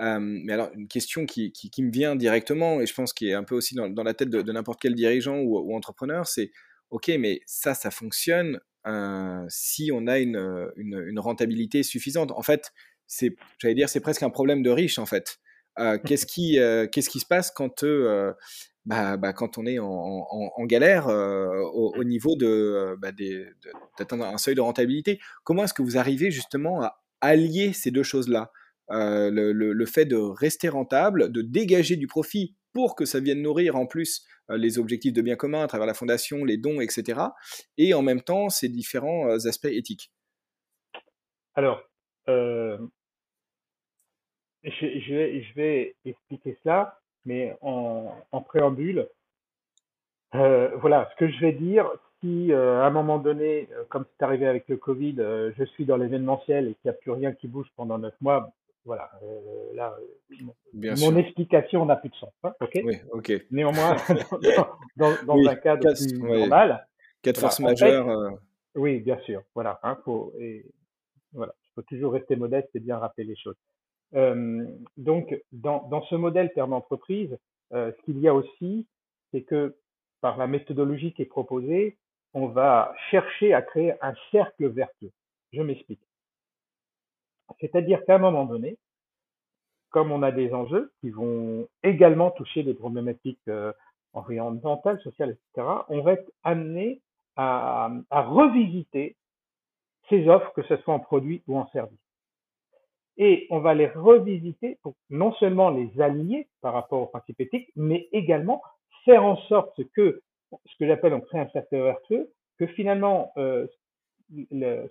Euh, 0.00 0.18
mais 0.20 0.52
alors, 0.52 0.70
une 0.74 0.86
question 0.86 1.26
qui, 1.26 1.50
qui, 1.50 1.82
me 1.82 1.90
vient 1.90 2.14
directement, 2.14 2.80
et 2.80 2.86
je 2.86 2.94
pense 2.94 3.12
qui 3.12 3.28
est 3.28 3.34
un 3.34 3.42
peu 3.42 3.56
aussi 3.56 3.74
dans, 3.74 4.02
la 4.04 4.14
tête 4.14 4.30
de, 4.30 4.52
n'importe 4.52 4.80
quel 4.80 4.94
dirigeant 4.94 5.38
ou, 5.38 5.74
entrepreneur, 5.74 6.28
c'est, 6.28 6.52
OK, 6.90 7.10
mais 7.18 7.40
ça, 7.44 7.74
ça 7.74 7.90
fonctionne 7.90 8.60
euh, 8.86 9.44
si 9.48 9.90
on 9.92 10.06
a 10.06 10.20
une, 10.20 10.70
une, 10.76 11.04
une, 11.08 11.18
rentabilité 11.18 11.82
suffisante. 11.82 12.30
En 12.30 12.42
fait, 12.42 12.72
c'est, 13.08 13.34
j'allais 13.58 13.74
dire, 13.74 13.88
c'est 13.88 14.00
presque 14.00 14.22
un 14.22 14.30
problème 14.30 14.62
de 14.62 14.70
riche, 14.70 15.00
en 15.00 15.06
fait. 15.06 15.38
Euh, 15.78 15.98
qu'est-ce 15.98 16.26
qui, 16.26 16.58
euh, 16.58 16.86
qu'est-ce 16.86 17.10
qui 17.10 17.20
se 17.20 17.26
passe 17.26 17.50
quand 17.50 17.82
euh, 17.82 18.32
bah, 18.86 19.16
bah, 19.16 19.32
quand 19.32 19.58
on 19.58 19.66
est 19.66 19.78
en, 19.78 19.88
en, 19.88 20.52
en 20.54 20.64
galère 20.66 21.08
euh, 21.08 21.48
au, 21.72 21.94
au, 21.96 22.04
niveau 22.04 22.36
de, 22.36 22.96
bah, 23.00 23.10
d'atteindre 23.98 24.26
un 24.26 24.38
seuil 24.38 24.54
de 24.54 24.60
rentabilité? 24.60 25.20
Comment 25.42 25.64
est-ce 25.64 25.74
que 25.74 25.82
vous 25.82 25.98
arrivez 25.98 26.30
justement 26.30 26.82
à 26.82 27.00
allier 27.20 27.72
ces 27.72 27.90
deux 27.90 28.02
choses-là? 28.02 28.52
Euh, 28.90 29.30
le, 29.30 29.52
le, 29.52 29.72
le, 29.72 29.86
fait 29.86 30.04
de 30.04 30.16
rester 30.16 30.68
rentable, 30.68 31.32
de 31.32 31.40
dégager 31.40 31.96
du 31.96 32.06
profit 32.06 32.54
pour 32.74 32.94
que 32.94 33.06
ça 33.06 33.18
vienne 33.18 33.40
nourrir 33.40 33.76
en 33.76 33.86
plus 33.86 34.26
euh, 34.50 34.58
les 34.58 34.78
objectifs 34.78 35.14
de 35.14 35.22
bien 35.22 35.36
commun 35.36 35.62
à 35.62 35.66
travers 35.66 35.86
la 35.86 35.94
fondation, 35.94 36.44
les 36.44 36.58
dons, 36.58 36.82
etc. 36.82 37.20
Et 37.78 37.94
en 37.94 38.02
même 38.02 38.20
temps, 38.20 38.50
ces 38.50 38.68
différents 38.68 39.30
aspects 39.46 39.64
éthiques? 39.70 40.12
Alors, 41.54 41.82
je, 44.64 44.98
je, 45.00 45.14
vais, 45.14 45.42
je 45.42 45.54
vais 45.54 45.94
expliquer 46.04 46.56
cela 46.64 46.98
mais 47.24 47.56
en, 47.60 48.12
en 48.32 48.42
préambule, 48.42 49.08
euh, 50.34 50.70
voilà, 50.76 51.08
ce 51.12 51.16
que 51.16 51.30
je 51.30 51.40
vais 51.40 51.52
dire, 51.52 51.88
si 52.20 52.52
euh, 52.52 52.82
à 52.82 52.86
un 52.86 52.90
moment 52.90 53.18
donné, 53.18 53.68
euh, 53.72 53.84
comme 53.88 54.04
c'est 54.10 54.24
arrivé 54.24 54.46
avec 54.46 54.68
le 54.68 54.76
Covid, 54.76 55.16
euh, 55.18 55.52
je 55.56 55.64
suis 55.64 55.84
dans 55.84 55.96
l'événementiel 55.96 56.68
et 56.68 56.74
qu'il 56.74 56.80
n'y 56.86 56.90
a 56.90 56.94
plus 56.94 57.12
rien 57.12 57.32
qui 57.32 57.48
bouge 57.48 57.68
pendant 57.76 57.98
neuf 57.98 58.14
mois, 58.20 58.50
voilà, 58.84 59.10
là, 59.72 59.96
Bien 60.74 60.90
mon 60.90 60.96
sûr. 60.96 61.18
explication 61.18 61.86
n'a 61.86 61.96
plus 61.96 62.10
de 62.10 62.14
sens. 62.16 62.34
Hein. 62.42 62.52
Oui, 62.84 62.98
ok. 63.12 63.32
Néanmoins, 63.50 63.96
dans, 64.42 64.68
dans, 64.96 65.24
dans 65.24 65.38
oui, 65.38 65.48
un 65.48 65.56
cadre 65.56 65.84
casse, 65.84 66.06
plus 66.06 66.20
oui. 66.20 66.40
normal. 66.40 66.86
Cas 67.22 67.32
de 67.32 67.38
voilà, 67.38 67.48
force 67.48 67.60
majeure. 67.60 68.30
Fait, 68.30 68.38
oui, 68.78 68.98
bien 68.98 69.18
sûr. 69.20 69.40
Voilà. 69.54 69.80
Hein, 69.82 69.96
faut, 70.04 70.34
et, 70.38 70.66
voilà. 71.32 71.54
Il 71.62 71.70
faut 71.76 71.82
toujours 71.82 72.12
rester 72.12 72.36
modeste 72.36 72.68
et 72.74 72.80
bien 72.80 72.98
rappeler 72.98 73.24
les 73.24 73.36
choses. 73.36 73.56
Euh, 74.14 74.66
donc, 74.96 75.34
dans, 75.52 75.86
dans, 75.88 76.02
ce 76.02 76.14
modèle 76.14 76.52
terme 76.52 76.72
entreprise, 76.72 77.36
euh, 77.72 77.92
ce 77.92 78.02
qu'il 78.02 78.18
y 78.20 78.28
a 78.28 78.34
aussi, 78.34 78.86
c'est 79.32 79.42
que 79.42 79.76
par 80.20 80.36
la 80.36 80.46
méthodologie 80.46 81.12
qui 81.12 81.22
est 81.22 81.26
proposée, 81.26 81.96
on 82.32 82.46
va 82.46 82.94
chercher 83.10 83.54
à 83.54 83.62
créer 83.62 83.94
un 84.02 84.14
cercle 84.30 84.68
vertueux. 84.68 85.12
Je 85.52 85.62
m'explique. 85.62 86.00
C'est-à-dire 87.60 88.04
qu'à 88.04 88.16
un 88.16 88.18
moment 88.18 88.44
donné, 88.44 88.76
comme 89.90 90.10
on 90.10 90.22
a 90.22 90.32
des 90.32 90.52
enjeux 90.52 90.92
qui 91.00 91.10
vont 91.10 91.68
également 91.82 92.30
toucher 92.32 92.62
des 92.62 92.74
problématiques 92.74 93.38
euh, 93.48 93.72
environnementales, 94.12 95.00
sociales, 95.00 95.30
etc., 95.30 95.68
on 95.88 96.00
va 96.02 96.14
être 96.14 96.30
amené 96.42 97.00
à, 97.36 97.90
à 98.10 98.22
revisiter 98.22 99.16
ces 100.08 100.28
offres, 100.28 100.52
que 100.54 100.62
ce 100.62 100.76
soit 100.78 100.94
en 100.94 101.00
produit 101.00 101.42
ou 101.46 101.58
en 101.58 101.68
service 101.68 102.03
et 103.16 103.46
on 103.50 103.60
va 103.60 103.74
les 103.74 103.86
revisiter 103.86 104.78
pour 104.82 104.94
non 105.10 105.32
seulement 105.34 105.70
les 105.70 106.00
aligner 106.00 106.48
par 106.60 106.74
rapport 106.74 107.02
aux 107.02 107.06
principes 107.06 107.40
éthiques, 107.40 107.70
mais 107.76 108.08
également 108.12 108.62
faire 109.04 109.24
en 109.24 109.36
sorte 109.36 109.80
que, 109.94 110.22
ce 110.64 110.76
que 110.78 110.86
j'appelle 110.86 111.14
on 111.14 111.20
crée 111.20 111.38
un 111.38 111.48
cercle 111.50 111.76
vertueux, 111.76 112.32
que 112.58 112.66
finalement 112.66 113.32
euh, 113.36 113.66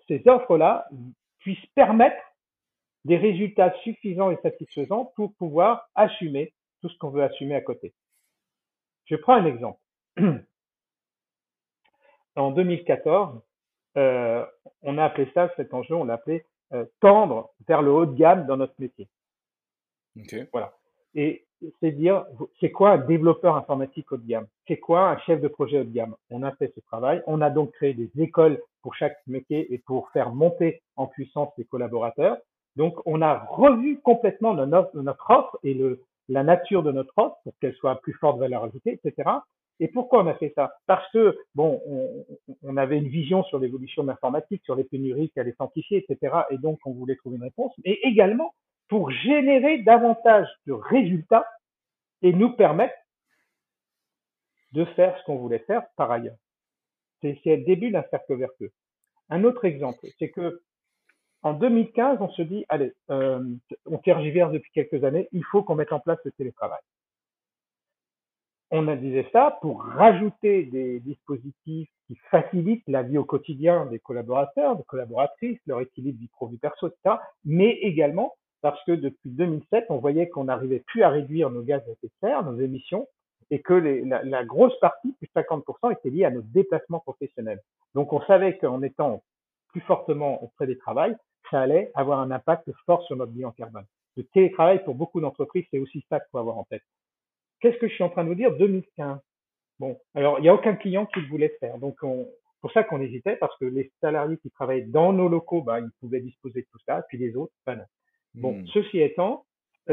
ces 0.08 0.24
offres-là 0.26 0.88
puissent 1.40 1.66
permettre 1.76 2.22
des 3.06 3.18
résultats 3.18 3.74
suffisants 3.84 4.32
et 4.32 4.38
satisfaisants 4.38 5.12
pour 5.16 5.34
pouvoir 5.36 5.90
assumer 5.96 6.54
tout 6.82 6.90
ce 6.90 6.98
qu'on 6.98 7.10
veut 7.10 7.24
assumer 7.24 7.56
à 7.56 7.62
côté. 7.62 7.94
Je 9.06 9.16
prends 9.16 9.36
un 9.36 9.46
exemple. 9.46 9.80
En 12.36 12.50
2014, 12.50 13.44
euh, 13.96 14.44
on 14.82 14.98
a 14.98 15.06
appelé 15.06 15.30
ça, 15.36 15.52
cet 15.56 15.72
enjeu, 15.72 15.94
on 15.94 16.04
l'a 16.04 16.16
appelé 16.16 16.44
tendre 17.00 17.52
vers 17.68 17.82
le 17.82 17.92
haut 17.92 18.06
de 18.06 18.16
gamme 18.16 18.46
dans 18.46 18.58
notre 18.58 18.76
métier. 18.80 19.08
Okay. 20.20 20.48
Voilà. 20.52 20.74
Et 21.16 21.46
c'est 21.80 21.92
dire, 21.92 22.26
c'est 22.60 22.72
quoi 22.72 22.92
un 22.92 22.98
développeur 22.98 23.56
informatique 23.56 24.12
haut 24.12 24.18
de 24.18 24.28
gamme? 24.28 24.48
C'est 24.68 24.78
quoi 24.78 25.10
un 25.10 25.18
chef 25.20 25.42
de 25.42 25.48
projet 25.48 25.80
haut 25.80 25.84
de 25.84 25.94
gamme? 25.94 26.16
On 26.30 26.44
a 26.44 26.52
fait 26.54 26.72
ce 26.76 26.80
travail. 26.82 27.22
On 27.28 27.42
a 27.42 27.50
donc 27.50 27.72
créé 27.72 27.94
des 27.94 28.10
écoles 28.22 28.62
pour 28.82 28.96
chaque 28.96 29.18
métier 29.28 29.74
et 29.74 29.78
pour 29.78 30.10
faire 30.12 30.32
monter 30.34 30.82
en 30.96 31.08
puissance 31.08 31.50
les 31.58 31.66
collaborateurs. 31.66 32.38
Donc, 32.76 32.96
on 33.06 33.22
a 33.22 33.46
revu 33.50 34.00
complètement 34.02 34.54
notre, 34.54 35.30
offre 35.30 35.60
et 35.64 35.74
le, 35.74 36.02
la 36.28 36.44
nature 36.44 36.84
de 36.84 36.92
notre 36.92 37.14
offre 37.18 37.38
pour 37.44 37.54
qu'elle 37.60 37.76
soit 37.76 37.92
à 37.92 37.96
plus 37.96 38.14
forte 38.14 38.40
valeur 38.40 38.64
ajoutée, 38.64 39.00
etc. 39.04 39.30
Et 39.80 39.88
pourquoi 39.88 40.24
on 40.24 40.28
a 40.28 40.36
fait 40.36 40.54
ça? 40.56 40.74
Parce 40.86 41.10
que, 41.12 41.38
bon, 41.56 41.82
on, 42.62 42.78
avait 42.78 42.98
une 42.98 43.08
vision 43.08 43.44
sur 43.44 43.60
l'évolution 43.60 44.04
de 44.04 44.08
l'informatique, 44.08 44.64
sur 44.64 44.76
les 44.76 44.84
pénuries 44.84 45.30
qui 45.32 45.40
allaient 45.40 45.56
s'amplifier, 45.58 46.06
etc. 46.08 46.36
Et 46.52 46.58
donc, 46.58 46.80
on 46.86 46.92
voulait 46.92 47.16
trouver 47.16 47.38
une 47.38 47.44
réponse, 47.44 47.74
mais 47.84 48.00
également 48.04 48.54
pour 48.88 49.10
générer 49.12 49.80
davantage 49.80 50.48
de 50.68 50.74
résultats 50.74 51.48
et 52.22 52.34
nous 52.34 52.52
permettre 52.52 52.94
de 54.74 54.86
faire 54.86 55.18
ce 55.18 55.24
qu'on 55.26 55.38
voulait 55.38 55.60
faire 55.60 55.84
par 55.96 56.12
ailleurs. 56.12 56.38
C'est 57.22 57.38
le 57.46 57.64
début 57.64 57.90
d'un 57.90 58.04
cercle 58.12 58.36
vertueux. 58.36 58.72
Un 59.30 59.44
autre 59.44 59.66
exemple, 59.66 60.06
c'est 60.20 60.30
que 60.30 60.62
en 61.42 61.54
2015, 61.54 62.20
on 62.22 62.30
se 62.30 62.42
dit, 62.42 62.66
allez, 62.70 62.94
euh, 63.10 63.44
on 63.86 63.98
tergiverse 63.98 64.52
depuis 64.52 64.72
quelques 64.72 65.04
années, 65.04 65.28
il 65.32 65.44
faut 65.44 65.62
qu'on 65.64 65.76
mette 65.76 65.92
en 65.92 66.00
place 66.00 66.20
le 66.24 66.32
télétravail 66.32 66.80
on 68.76 68.88
a 68.88 68.96
disait 68.96 69.28
ça 69.32 69.60
pour 69.62 69.84
rajouter 69.84 70.64
des 70.64 71.00
dispositifs 71.00 71.90
qui 72.08 72.16
facilitent 72.32 72.84
la 72.88 73.04
vie 73.04 73.20
au 73.20 73.24
quotidien 73.24 73.86
des 73.86 74.00
collaborateurs, 74.00 74.76
des 74.76 74.84
collaboratrices, 74.84 75.60
leur 75.68 75.80
équilibre 75.80 76.20
vie 76.20 76.28
pro 76.28 76.48
vie 76.48 76.58
perso, 76.58 76.88
etc., 76.88 77.18
mais 77.46 77.70
également 77.82 78.34
parce 78.62 78.84
que 78.86 78.94
depuis 78.94 79.30
2007, 79.30 79.86
on 79.90 79.98
voyait 79.98 80.28
qu'on 80.28 80.46
n'arrivait 80.46 80.84
plus 80.88 81.04
à 81.04 81.10
réduire 81.10 81.52
nos 81.52 81.62
gaz 81.62 81.84
à 81.88 81.92
effet 81.92 82.08
de 82.08 82.12
serre, 82.20 82.44
nos 82.44 82.60
émissions, 82.60 83.08
et 83.52 83.62
que 83.62 83.74
la, 83.74 84.44
grosse 84.44 84.78
partie, 84.80 85.12
plus 85.14 85.28
de 85.28 85.42
50%, 85.42 85.92
était 85.92 86.10
liée 86.10 86.26
à 86.26 86.32
nos 86.32 86.42
déplacements 86.42 87.02
professionnels. 87.02 87.60
Donc 87.94 88.12
on 88.12 88.22
savait 88.22 88.58
qu'en 88.58 88.82
étant 88.82 89.22
plus 89.68 89.82
fortement 89.82 90.42
auprès 90.42 90.66
des 90.66 90.78
travails, 90.78 91.16
ça 91.52 91.62
allait 91.62 91.92
avoir 91.94 92.22
un 92.22 92.32
impact 92.32 92.72
fort 92.88 93.04
sur 93.04 93.18
notre 93.18 93.34
bilan 93.34 93.52
carbone. 93.52 93.86
Le 94.18 94.24
télétravail, 94.24 94.84
pour 94.84 94.96
beaucoup 94.96 95.22
d'entreprises, 95.22 95.66
c'est 95.70 95.80
aussi 95.80 96.04
ça 96.10 96.20
qu'il 96.20 96.30
faut 96.32 96.40
avoir 96.40 96.58
en 96.58 96.64
tête. 96.64 96.84
Qu'est-ce 97.64 97.78
que 97.78 97.88
je 97.88 97.94
suis 97.94 98.04
en 98.04 98.10
train 98.10 98.26
de 98.26 98.28
vous 98.28 98.36
dire? 98.36 98.52
2015. 98.58 99.20
Bon, 99.80 99.98
alors 100.16 100.38
il 100.40 100.42
n'y 100.42 100.50
a 100.50 100.54
aucun 100.54 100.76
client 100.76 101.06
qui 101.06 101.22
le 101.22 101.30
voulait 101.30 101.56
faire. 101.62 101.78
Donc 101.78 101.96
on, 102.04 102.28
pour 102.60 102.74
ça 102.74 102.84
qu'on 102.84 103.00
hésitait, 103.00 103.38
parce 103.38 103.58
que 103.58 103.64
les 103.64 103.90
salariés 104.02 104.36
qui 104.38 104.52
travaillaient 104.52 104.88
dans 104.88 105.14
nos 105.14 105.30
locaux, 105.30 105.62
bah, 105.62 105.80
ils 105.80 105.90
pouvaient 106.02 106.20
disposer 106.20 106.64
de 106.64 106.68
tout 106.70 106.80
ça, 106.86 107.06
puis 107.08 107.18
les 107.18 107.38
autres, 107.38 107.54
bah 107.66 107.78
non. 107.78 107.86
Bon, 108.36 108.52
hmm. 108.52 108.68
ceci 108.74 109.00
étant, 109.00 109.46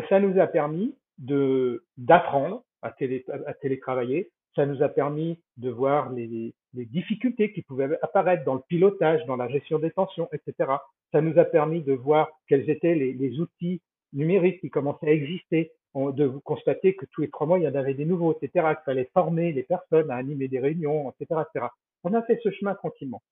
ça 0.08 0.18
nous 0.18 0.36
a 0.40 0.48
permis 0.48 0.96
de 1.18 1.84
d'apprendre 1.96 2.64
à, 2.82 2.90
télé, 2.90 3.24
à 3.46 3.54
télétravailler. 3.54 4.32
Ça 4.56 4.66
nous 4.66 4.82
a 4.82 4.88
permis 4.88 5.38
de 5.56 5.70
voir 5.70 6.10
les, 6.10 6.52
les 6.74 6.86
difficultés 6.86 7.52
qui 7.52 7.62
pouvaient 7.62 7.98
apparaître 8.02 8.42
dans 8.42 8.54
le 8.54 8.62
pilotage, 8.66 9.24
dans 9.26 9.36
la 9.36 9.48
gestion 9.48 9.78
des 9.78 9.92
tensions, 9.92 10.28
etc. 10.32 10.72
Ça 11.12 11.20
nous 11.20 11.38
a 11.38 11.44
permis 11.44 11.82
de 11.82 11.92
voir 11.92 12.30
quels 12.48 12.68
étaient 12.68 12.96
les, 12.96 13.12
les 13.12 13.38
outils 13.38 13.80
numériques 14.12 14.60
qui 14.60 14.70
commençaient 14.70 15.06
à 15.06 15.12
exister, 15.12 15.70
de 15.94 16.28
constater 16.44 16.94
que 16.94 17.06
tous 17.06 17.22
les 17.22 17.30
trois 17.30 17.46
mois, 17.46 17.58
il 17.58 17.64
y 17.64 17.68
en 17.68 17.74
avait 17.74 17.94
des 17.94 18.04
nouveaux, 18.04 18.32
etc., 18.32 18.74
qu'il 18.76 18.84
fallait 18.84 19.10
former 19.12 19.52
les 19.52 19.62
personnes 19.64 20.10
à 20.10 20.16
animer 20.16 20.48
des 20.48 20.60
réunions, 20.60 21.10
etc., 21.10 21.40
etc. 21.50 21.66
On 22.04 22.14
a 22.14 22.22
fait 22.22 22.40
ce 22.42 22.50
chemin 22.50 22.74
tranquillement. 22.74 23.22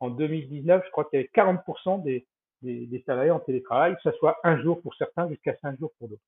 En 0.00 0.10
2019, 0.10 0.82
je 0.84 0.90
crois 0.90 1.04
qu'il 1.04 1.20
y 1.20 1.22
avait 1.22 1.30
40% 1.34 2.02
des, 2.02 2.26
des, 2.62 3.02
salariés 3.06 3.30
en 3.30 3.40
télétravail, 3.40 3.94
que 3.96 4.02
ce 4.02 4.12
soit 4.12 4.38
un 4.44 4.60
jour 4.60 4.80
pour 4.82 4.94
certains 4.94 5.28
jusqu'à 5.28 5.56
cinq 5.56 5.78
jours 5.78 5.92
pour 5.98 6.08
d'autres. 6.08 6.22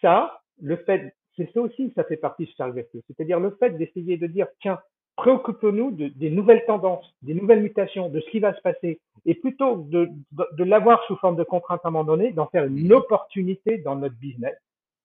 Ça, 0.00 0.40
le 0.60 0.76
fait, 0.76 1.14
c'est 1.36 1.52
ça 1.52 1.60
aussi, 1.60 1.92
ça 1.94 2.04
fait 2.04 2.16
partie 2.16 2.46
du 2.46 2.54
vertueux. 2.72 3.02
C'est-à-dire 3.06 3.40
le 3.40 3.50
fait 3.56 3.70
d'essayer 3.70 4.16
de 4.16 4.26
dire, 4.26 4.46
tiens, 4.60 4.80
préoccupons-nous 5.20 5.90
de, 5.90 6.08
des 6.08 6.30
nouvelles 6.30 6.64
tendances, 6.64 7.14
des 7.20 7.34
nouvelles 7.34 7.60
mutations, 7.60 8.08
de 8.08 8.20
ce 8.20 8.30
qui 8.30 8.40
va 8.40 8.54
se 8.54 8.60
passer, 8.62 9.00
et 9.26 9.34
plutôt 9.34 9.76
de 9.76 10.64
l'avoir 10.64 11.04
sous 11.04 11.16
forme 11.16 11.36
de 11.36 11.44
contrainte 11.44 11.82
à 11.84 11.88
un 11.88 11.90
moment 11.90 12.04
donné, 12.04 12.32
d'en 12.32 12.46
faire 12.46 12.64
une 12.64 12.90
opportunité 12.90 13.76
dans 13.76 13.96
notre 13.96 14.16
business, 14.16 14.56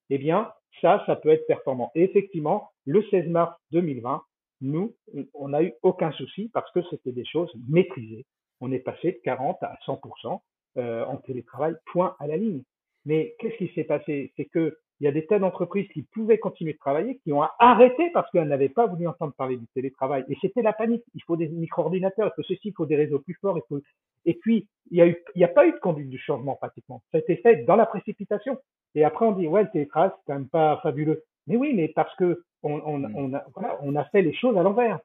eh 0.09 0.18
bien, 0.18 0.53
ça, 0.80 1.03
ça 1.05 1.18
peut 1.18 1.30
être 1.30 1.45
performant. 1.47 1.91
Et 1.95 2.03
effectivement, 2.03 2.70
le 2.86 3.03
16 3.11 3.28
mars 3.28 3.57
2020, 3.72 4.22
nous, 4.61 4.95
on 5.34 5.49
n'a 5.49 5.63
eu 5.63 5.74
aucun 5.84 6.13
souci 6.13 6.49
parce 6.53 6.72
que 6.72 6.80
c'était 6.89 7.11
des 7.11 7.26
choses 7.26 7.51
maîtrisées. 7.68 8.26
On 8.61 8.72
est 8.72 8.80
passé 8.80 9.11
de 9.11 9.20
40 9.26 9.61
à 9.63 9.78
100% 9.86 10.39
euh, 10.78 11.03
en 11.03 11.18
télétravail, 11.18 11.76
point 11.91 12.16
à 12.20 12.28
la 12.28 12.38
ligne. 12.38 12.63
Mais 13.05 13.36
qu'est-ce 13.39 13.57
qui 13.57 13.68
s'est 13.76 13.84
passé? 13.84 14.32
C'est 14.38 14.45
que 14.45 14.78
il 14.99 15.05
y 15.05 15.07
a 15.07 15.11
des 15.11 15.25
tas 15.25 15.39
d'entreprises 15.39 15.87
qui 15.89 16.03
pouvaient 16.03 16.37
continuer 16.37 16.73
de 16.73 16.77
travailler, 16.77 17.17
qui 17.17 17.33
ont 17.33 17.43
arrêté 17.59 18.09
parce 18.13 18.29
qu'elles 18.31 18.47
n'avaient 18.47 18.69
pas 18.69 18.87
voulu 18.87 19.07
entendre 19.07 19.33
parler 19.33 19.57
du 19.57 19.67
télétravail. 19.73 20.23
Et 20.29 20.37
c'était 20.41 20.61
la 20.61 20.73
panique. 20.73 21.03
Il 21.13 21.23
faut 21.23 21.35
des 21.35 21.49
micro-ordinateurs, 21.49 22.31
il 22.31 22.35
faut 22.35 22.47
ceci, 22.47 22.69
il 22.69 22.73
faut 22.73 22.85
des 22.85 22.95
réseaux 22.95 23.19
plus 23.19 23.37
forts. 23.41 23.57
Il 23.57 23.63
faut... 23.67 23.81
Et 24.25 24.35
puis, 24.35 24.67
il 24.91 24.95
n'y 24.95 25.01
a, 25.01 25.07
eu, 25.07 25.17
il 25.35 25.41
y 25.41 25.43
a 25.43 25.49
pas 25.49 25.67
eu 25.67 25.73
de 25.73 25.79
conduite 25.79 26.09
du 26.09 26.17
changement 26.17 26.55
pratiquement. 26.55 27.01
Ça 27.11 27.17
a 27.17 27.21
été 27.21 27.35
fait 27.37 27.65
dans 27.65 27.75
la 27.75 27.85
précipitation. 27.85 28.57
Et 28.95 29.03
après, 29.03 29.25
on 29.25 29.33
dit, 29.33 29.47
ouais, 29.47 29.63
le 29.63 29.69
télétravail, 29.69 30.11
c'est 30.15 30.23
quand 30.27 30.39
même 30.39 30.47
pas 30.47 30.79
fabuleux. 30.81 31.23
Mais 31.47 31.57
oui, 31.57 31.73
mais 31.73 31.89
parce 31.89 32.15
que 32.15 32.43
on, 32.63 32.81
on, 32.85 32.99
mm. 32.99 33.15
on, 33.15 33.33
a, 33.33 33.43
voilà, 33.53 33.77
on 33.81 33.95
a 33.95 34.05
fait 34.05 34.21
les 34.21 34.33
choses 34.33 34.57
à 34.57 34.63
l'envers. 34.63 34.99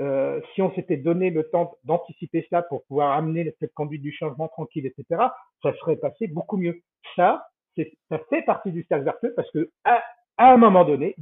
Euh, 0.00 0.40
si 0.54 0.62
on 0.62 0.72
s'était 0.74 0.96
donné 0.96 1.30
le 1.30 1.44
temps 1.50 1.76
d'anticiper 1.84 2.46
cela 2.48 2.62
pour 2.62 2.84
pouvoir 2.84 3.12
amener 3.12 3.54
cette 3.60 3.74
conduite 3.74 4.02
du 4.02 4.12
changement 4.12 4.48
tranquille, 4.48 4.86
etc., 4.86 5.22
ça 5.62 5.72
serait 5.80 5.96
passé 5.96 6.28
beaucoup 6.28 6.56
mieux. 6.56 6.80
Ça, 7.14 7.46
ça 7.76 8.18
fait 8.30 8.42
partie 8.42 8.72
du 8.72 8.84
cercle 8.88 9.04
vertueux 9.04 9.32
parce 9.34 9.50
que 9.50 9.70
à, 9.84 10.02
à 10.36 10.52
un 10.52 10.56
moment 10.56 10.84
donné, 10.84 11.14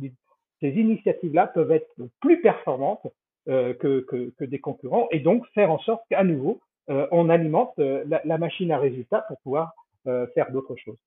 ces 0.61 0.69
initiatives-là 0.69 1.49
peuvent 1.49 1.73
être 1.73 1.91
plus 2.21 2.41
performantes 2.41 3.07
euh, 3.49 3.75
que, 3.75 4.01
que, 4.01 4.33
que, 4.39 4.45
des 4.45 4.59
concurrents 4.59 5.09
et 5.11 5.21
donc 5.21 5.47
faire 5.55 5.71
en 5.71 5.79
sorte 5.81 6.03
qu'à 6.11 6.23
nouveau, 6.25 6.61
euh, 6.91 7.07
on 7.11 7.31
alimente 7.31 7.73
euh, 7.79 8.05
la, 8.07 8.21
la, 8.25 8.37
machine 8.37 8.71
à 8.71 8.79
résultats 8.79 9.23
pour 9.29 9.41
pouvoir 9.41 9.73
faire 10.05 10.51
d'autres 10.51 10.77
choses. 10.77 10.99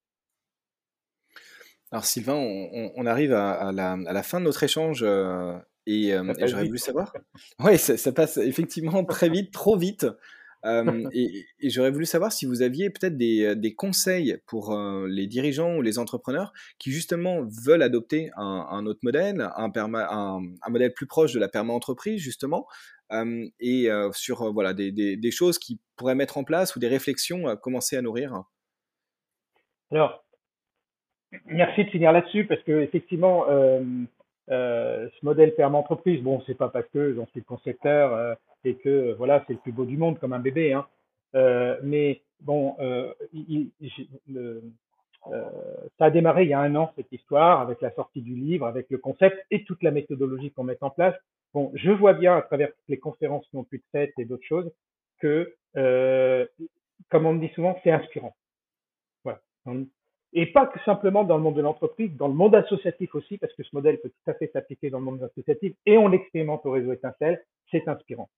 Alors 1.91 2.05
Sylvain, 2.05 2.35
on, 2.35 2.91
on 2.95 3.05
arrive 3.05 3.33
à, 3.33 3.53
à, 3.53 3.71
la, 3.71 3.93
à, 3.93 4.13
la, 4.13 4.23
fin 4.23 4.39
de 4.39 4.45
notre 4.45 4.63
échange 4.63 5.03
et, 5.85 6.09
et 6.09 6.47
j'aurais 6.47 6.65
voulu 6.65 6.77
savoir. 6.77 7.13
Oui, 7.59 7.77
ça, 7.77 7.97
ça, 7.97 8.11
passe 8.11 8.37
effectivement 8.37 9.03
très 9.03 9.29
vite, 9.29 9.51
trop 9.51 9.77
vite. 9.77 10.05
Euh, 10.65 11.09
et, 11.13 11.45
j'aurais 11.69 11.91
voulu 11.91 12.05
savoir 12.05 12.31
si 12.31 12.45
vous 12.45 12.61
aviez 12.61 12.89
peut-être 12.89 13.17
des, 13.17 13.43
euh, 13.45 13.73
conseils 13.75 14.37
pour 14.47 14.73
euh, 14.73 15.07
les 15.09 15.27
dirigeants 15.27 15.75
ou 15.75 15.81
les 15.81 15.99
entrepreneurs 15.99 16.53
qui 16.79 16.91
justement 16.91 17.41
veulent 17.65 17.81
adopter 17.81 18.29
un, 18.37 18.85
autre 18.85 19.01
modèle, 19.03 19.49
un, 19.55 20.39
modèle 20.69 20.93
plus 20.93 21.07
proche 21.07 21.33
de 21.33 21.39
la 21.39 21.49
perma-entreprise 21.49 22.21
justement, 22.21 22.65
et 23.59 23.89
sur 24.13 24.51
voilà 24.53 24.73
des, 24.73 25.31
choses 25.31 25.59
qu'ils 25.59 25.77
pourraient 25.95 26.15
mettre 26.15 26.37
en 26.37 26.43
place 26.43 26.75
ou 26.75 26.79
des 26.79 26.87
réflexions 26.87 27.47
à 27.47 27.57
commencer 27.57 27.97
à 27.97 28.01
nourrir? 28.01 28.43
Alors, 29.91 30.23
merci 31.45 31.85
de 31.85 31.89
finir 31.89 32.11
là-dessus 32.11 32.45
parce 32.45 32.61
que 32.63 32.81
effectivement, 32.81 33.45
ce 34.47 35.25
modèle 35.25 35.53
perma-entreprise, 35.55 36.21
bon, 36.21 36.41
c'est 36.47 36.57
pas 36.57 36.69
parce 36.69 36.87
que 36.93 37.13
j'en 37.15 37.27
suis 37.27 37.43
concepteur 37.43 38.37
et 38.63 38.75
que 38.75 38.89
euh, 38.89 39.15
voilà, 39.15 39.43
c'est 39.47 39.53
le 39.53 39.59
plus 39.59 39.71
beau 39.71 39.85
du 39.85 39.97
monde 39.97 40.19
comme 40.19 40.33
un 40.33 40.39
bébé. 40.39 40.73
Hein. 40.73 40.87
Euh, 41.35 41.77
mais 41.83 42.21
bon, 42.41 42.75
euh, 42.79 43.11
ça 45.97 46.05
a 46.05 46.09
démarré 46.09 46.43
il 46.43 46.49
y 46.49 46.53
a 46.53 46.59
un 46.59 46.75
an 46.75 46.91
cette 46.95 47.11
histoire 47.11 47.61
avec 47.61 47.81
la 47.81 47.91
sortie 47.91 48.21
du 48.21 48.35
livre, 48.35 48.67
avec 48.67 48.89
le 48.89 48.97
concept 48.97 49.37
et 49.51 49.63
toute 49.63 49.81
la 49.83 49.91
méthodologie 49.91 50.51
qu'on 50.51 50.63
met 50.63 50.77
en 50.81 50.89
place. 50.89 51.15
Bon, 51.53 51.71
je 51.75 51.91
vois 51.91 52.13
bien 52.13 52.35
à 52.35 52.41
travers 52.41 52.69
toutes 52.69 52.89
les 52.89 52.99
conférences 52.99 53.47
qui 53.49 53.57
ont 53.57 53.63
pu 53.63 53.77
être 53.77 53.85
faites 53.91 54.13
et 54.17 54.25
d'autres 54.25 54.45
choses 54.45 54.71
que, 55.19 55.55
comme 57.09 57.25
on 57.25 57.33
me 57.33 57.39
dit 57.39 57.53
souvent, 57.53 57.79
c'est 57.83 57.91
inspirant. 57.91 58.35
Voilà. 59.23 59.39
Et 60.33 60.47
pas 60.47 60.65
que 60.65 60.79
simplement 60.83 61.23
dans 61.23 61.37
le 61.37 61.43
monde 61.43 61.55
de 61.55 61.61
l'entreprise, 61.61 62.11
dans 62.17 62.27
le 62.27 62.33
monde 62.33 62.55
associatif 62.55 63.13
aussi, 63.13 63.37
parce 63.37 63.53
que 63.53 63.63
ce 63.63 63.69
modèle 63.73 63.99
peut 64.01 64.09
tout 64.09 64.31
à 64.31 64.33
fait 64.33 64.49
s'appliquer 64.51 64.89
dans 64.89 64.97
le 64.97 65.05
monde 65.05 65.23
associatif 65.23 65.75
et 65.85 65.97
on 65.97 66.07
l'expérimente 66.07 66.65
au 66.65 66.71
réseau 66.71 66.91
étincelle, 66.91 67.43
c'est 67.69 67.87
inspirant. 67.87 68.29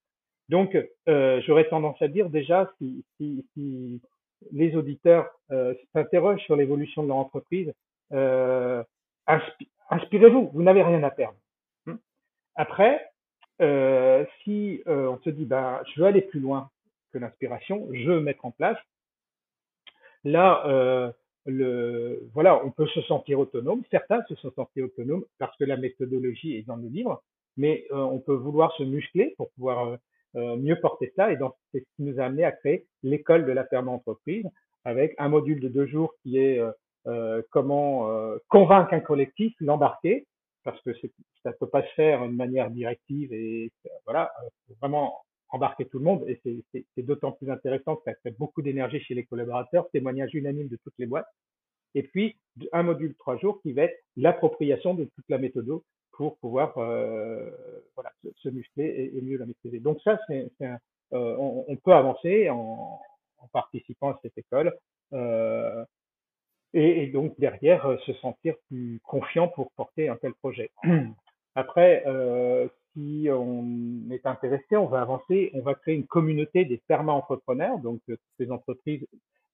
Donc, 0.49 0.77
euh, 1.07 1.41
j'aurais 1.41 1.67
tendance 1.69 2.01
à 2.01 2.07
dire 2.07 2.29
déjà, 2.29 2.71
si, 2.77 3.03
si, 3.17 3.45
si 3.53 4.01
les 4.51 4.75
auditeurs 4.75 5.29
euh, 5.51 5.73
s'interrogent 5.93 6.43
sur 6.43 6.55
l'évolution 6.55 7.03
de 7.03 7.07
leur 7.07 7.17
entreprise, 7.17 7.73
euh, 8.11 8.83
inspirez-vous, 9.89 10.51
vous, 10.53 10.63
n'avez 10.63 10.83
rien 10.83 11.01
à 11.03 11.09
perdre. 11.09 11.37
Hmm. 11.85 11.95
Après, 12.55 13.09
euh, 13.61 14.25
si 14.43 14.81
euh, 14.87 15.07
on 15.07 15.19
se 15.19 15.29
dit, 15.29 15.45
ben, 15.45 15.81
je 15.93 16.01
veux 16.01 16.07
aller 16.07 16.21
plus 16.21 16.39
loin 16.39 16.69
que 17.11 17.17
l'inspiration, 17.17 17.87
je 17.91 18.09
veux 18.09 18.19
mettre 18.19 18.45
en 18.45 18.51
place, 18.51 18.77
là, 20.23 20.65
euh, 20.67 21.11
le, 21.45 22.27
voilà, 22.33 22.63
on 22.65 22.71
peut 22.71 22.87
se 22.87 23.01
sentir 23.03 23.39
autonome. 23.39 23.83
Certains 23.91 24.23
se 24.27 24.35
sont 24.35 24.51
sentis 24.51 24.81
autonomes 24.81 25.25
parce 25.37 25.55
que 25.57 25.63
la 25.63 25.77
méthodologie 25.77 26.55
est 26.55 26.63
dans 26.63 26.75
le 26.75 26.87
livre, 26.87 27.23
mais 27.55 27.85
on 27.91 28.17
peut 28.17 28.33
vouloir 28.33 28.73
se 28.73 28.83
muscler 28.83 29.35
pour 29.37 29.51
pouvoir 29.51 29.97
mieux 30.35 30.79
porter 30.79 31.11
cela. 31.15 31.31
Et 31.31 31.37
donc, 31.37 31.53
c'est 31.71 31.79
ce 31.79 31.85
qui 31.95 32.03
nous 32.03 32.19
a 32.19 32.25
amené 32.25 32.43
à 32.43 32.51
créer 32.51 32.85
l'école 33.03 33.45
de 33.45 33.51
la 33.51 33.63
perma-entreprise 33.63 34.45
avec 34.85 35.15
un 35.17 35.29
module 35.29 35.59
de 35.59 35.67
deux 35.67 35.87
jours 35.87 36.13
qui 36.21 36.37
est 36.37 36.59
euh, 36.59 36.71
euh 37.07 37.41
comment 37.51 38.09
euh, 38.09 38.37
convaincre 38.47 38.93
un 38.93 38.99
collectif, 38.99 39.53
l'embarquer, 39.59 40.25
parce 40.63 40.79
que 40.81 40.93
ça 41.43 41.49
ne 41.49 41.55
peut 41.55 41.67
pas 41.67 41.83
se 41.83 41.93
faire 41.95 42.21
de 42.21 42.33
manière 42.33 42.69
directive 42.69 43.33
et 43.33 43.71
voilà, 44.05 44.31
faut 44.67 44.75
vraiment 44.79 45.21
embarquer 45.49 45.85
tout 45.85 45.99
le 45.99 46.05
monde 46.05 46.23
et 46.27 46.39
c'est 46.73 47.03
d'autant 47.03 47.31
plus 47.31 47.49
intéressant 47.51 47.95
que 47.95 48.03
ça 48.05 48.13
fait 48.23 48.35
beaucoup 48.37 48.61
d'énergie 48.61 48.99
chez 48.99 49.13
les 49.13 49.25
collaborateurs, 49.25 49.89
témoignage 49.91 50.33
unanime 50.33 50.67
de 50.67 50.77
toutes 50.83 50.95
les 50.97 51.05
boîtes. 51.05 51.27
Et 51.93 52.03
puis, 52.03 52.37
un 52.73 52.83
module 52.83 53.15
trois 53.15 53.37
jours 53.37 53.61
qui 53.61 53.71
va 53.73 53.83
être 53.83 53.97
l'appropriation 54.17 54.95
de 54.95 55.05
toute 55.05 55.25
la 55.29 55.37
méthode 55.37 55.69
pour 56.17 56.37
pouvoir 56.37 56.77
euh, 56.77 57.49
voilà, 57.95 58.11
se, 58.37 58.49
muscler 58.49 59.11
et, 59.13 59.21
mieux 59.21 59.37
la 59.37 59.45
maîtriser. 59.45 59.79
Donc 59.79 59.99
ça, 60.01 60.17
c'est, 60.27 60.49
euh, 60.61 61.35
on, 61.37 61.75
peut 61.77 61.93
avancer 61.93 62.49
en, 62.49 62.99
participant 63.53 64.09
à 64.09 64.19
cette 64.23 64.37
école 64.37 64.73
euh, 65.13 65.85
et, 66.73 67.07
donc 67.07 67.39
derrière 67.39 67.85
euh, 67.85 67.97
se 68.05 68.13
sentir 68.13 68.55
plus 68.67 68.99
confiant 69.03 69.47
pour 69.47 69.71
porter 69.71 70.09
un 70.09 70.15
tel 70.17 70.33
projet. 70.33 70.71
Après, 71.55 72.03
euh, 72.05 72.67
si 72.93 73.27
on 73.31 74.09
est 74.11 74.25
intéressé, 74.25 74.75
on 74.75 74.87
va 74.87 75.01
avancer, 75.01 75.51
on 75.53 75.61
va 75.61 75.75
créer 75.75 75.95
une 75.95 76.07
communauté 76.07 76.65
des 76.65 76.81
perma-entrepreneurs, 76.87 77.79
donc 77.79 78.01
toutes 78.07 78.19
les 78.39 78.51
entreprises, 78.51 79.05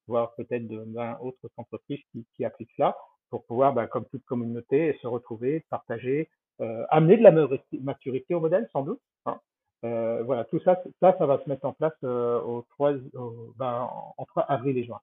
voire 0.08 0.34
peut-être 0.36 0.68
de 0.68 0.84
20 0.94 1.20
autres 1.22 1.50
entreprises 1.58 2.02
qui, 2.36 2.46
appliquent 2.46 2.72
cela, 2.76 2.96
pour 3.30 3.46
pouvoir, 3.46 3.74
ben, 3.74 3.88
comme 3.88 4.06
toute 4.06 4.26
communauté, 4.26 4.98
se 5.02 5.08
retrouver, 5.08 5.64
partager, 5.70 6.22
euh, 6.22 6.41
amener 6.90 7.18
de 7.18 7.24
la 7.24 7.34
maturité 7.82 8.34
au 8.34 8.40
modèle, 8.40 8.68
sans 8.72 8.84
doute. 8.84 9.02
Hein. 9.26 9.40
Euh, 9.84 10.22
voilà, 10.24 10.46
tout 10.46 10.60
ça, 10.60 10.82
ça, 11.00 11.16
ça 11.18 11.26
va 11.26 11.40
se 11.44 11.50
mettre 11.50 11.66
en 11.66 11.74
place 11.74 11.94
euh, 12.04 12.40
au 12.42 12.64
3, 12.72 12.94
au, 13.16 13.54
ben, 13.58 13.90
entre 14.18 14.46
avril 14.48 14.78
et 14.78 14.84
juin. 14.84 15.00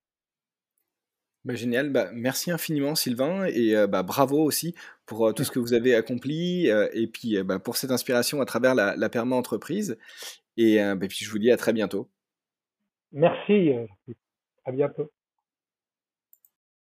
Bah, 1.44 1.54
génial, 1.54 1.90
bah, 1.90 2.10
merci 2.12 2.50
infiniment 2.50 2.94
Sylvain 2.94 3.46
et 3.46 3.74
euh, 3.74 3.86
bah, 3.86 4.02
bravo 4.02 4.42
aussi 4.42 4.74
pour 5.06 5.28
euh, 5.28 5.32
tout 5.32 5.44
ce 5.44 5.50
que 5.50 5.58
vous 5.58 5.72
avez 5.72 5.94
accompli 5.94 6.70
euh, 6.70 6.88
et 6.92 7.06
puis 7.06 7.42
bah, 7.42 7.58
pour 7.58 7.76
cette 7.76 7.90
inspiration 7.90 8.40
à 8.40 8.44
travers 8.44 8.74
la, 8.74 8.96
la 8.96 9.08
perma 9.08 9.36
entreprise. 9.36 9.98
Et 10.56 10.78
bah, 10.78 11.06
puis 11.08 11.24
je 11.24 11.30
vous 11.30 11.38
dis 11.38 11.52
à 11.52 11.56
très 11.56 11.72
bientôt. 11.72 12.10
Merci, 13.12 13.70
à 14.64 14.72
bientôt. 14.72 15.08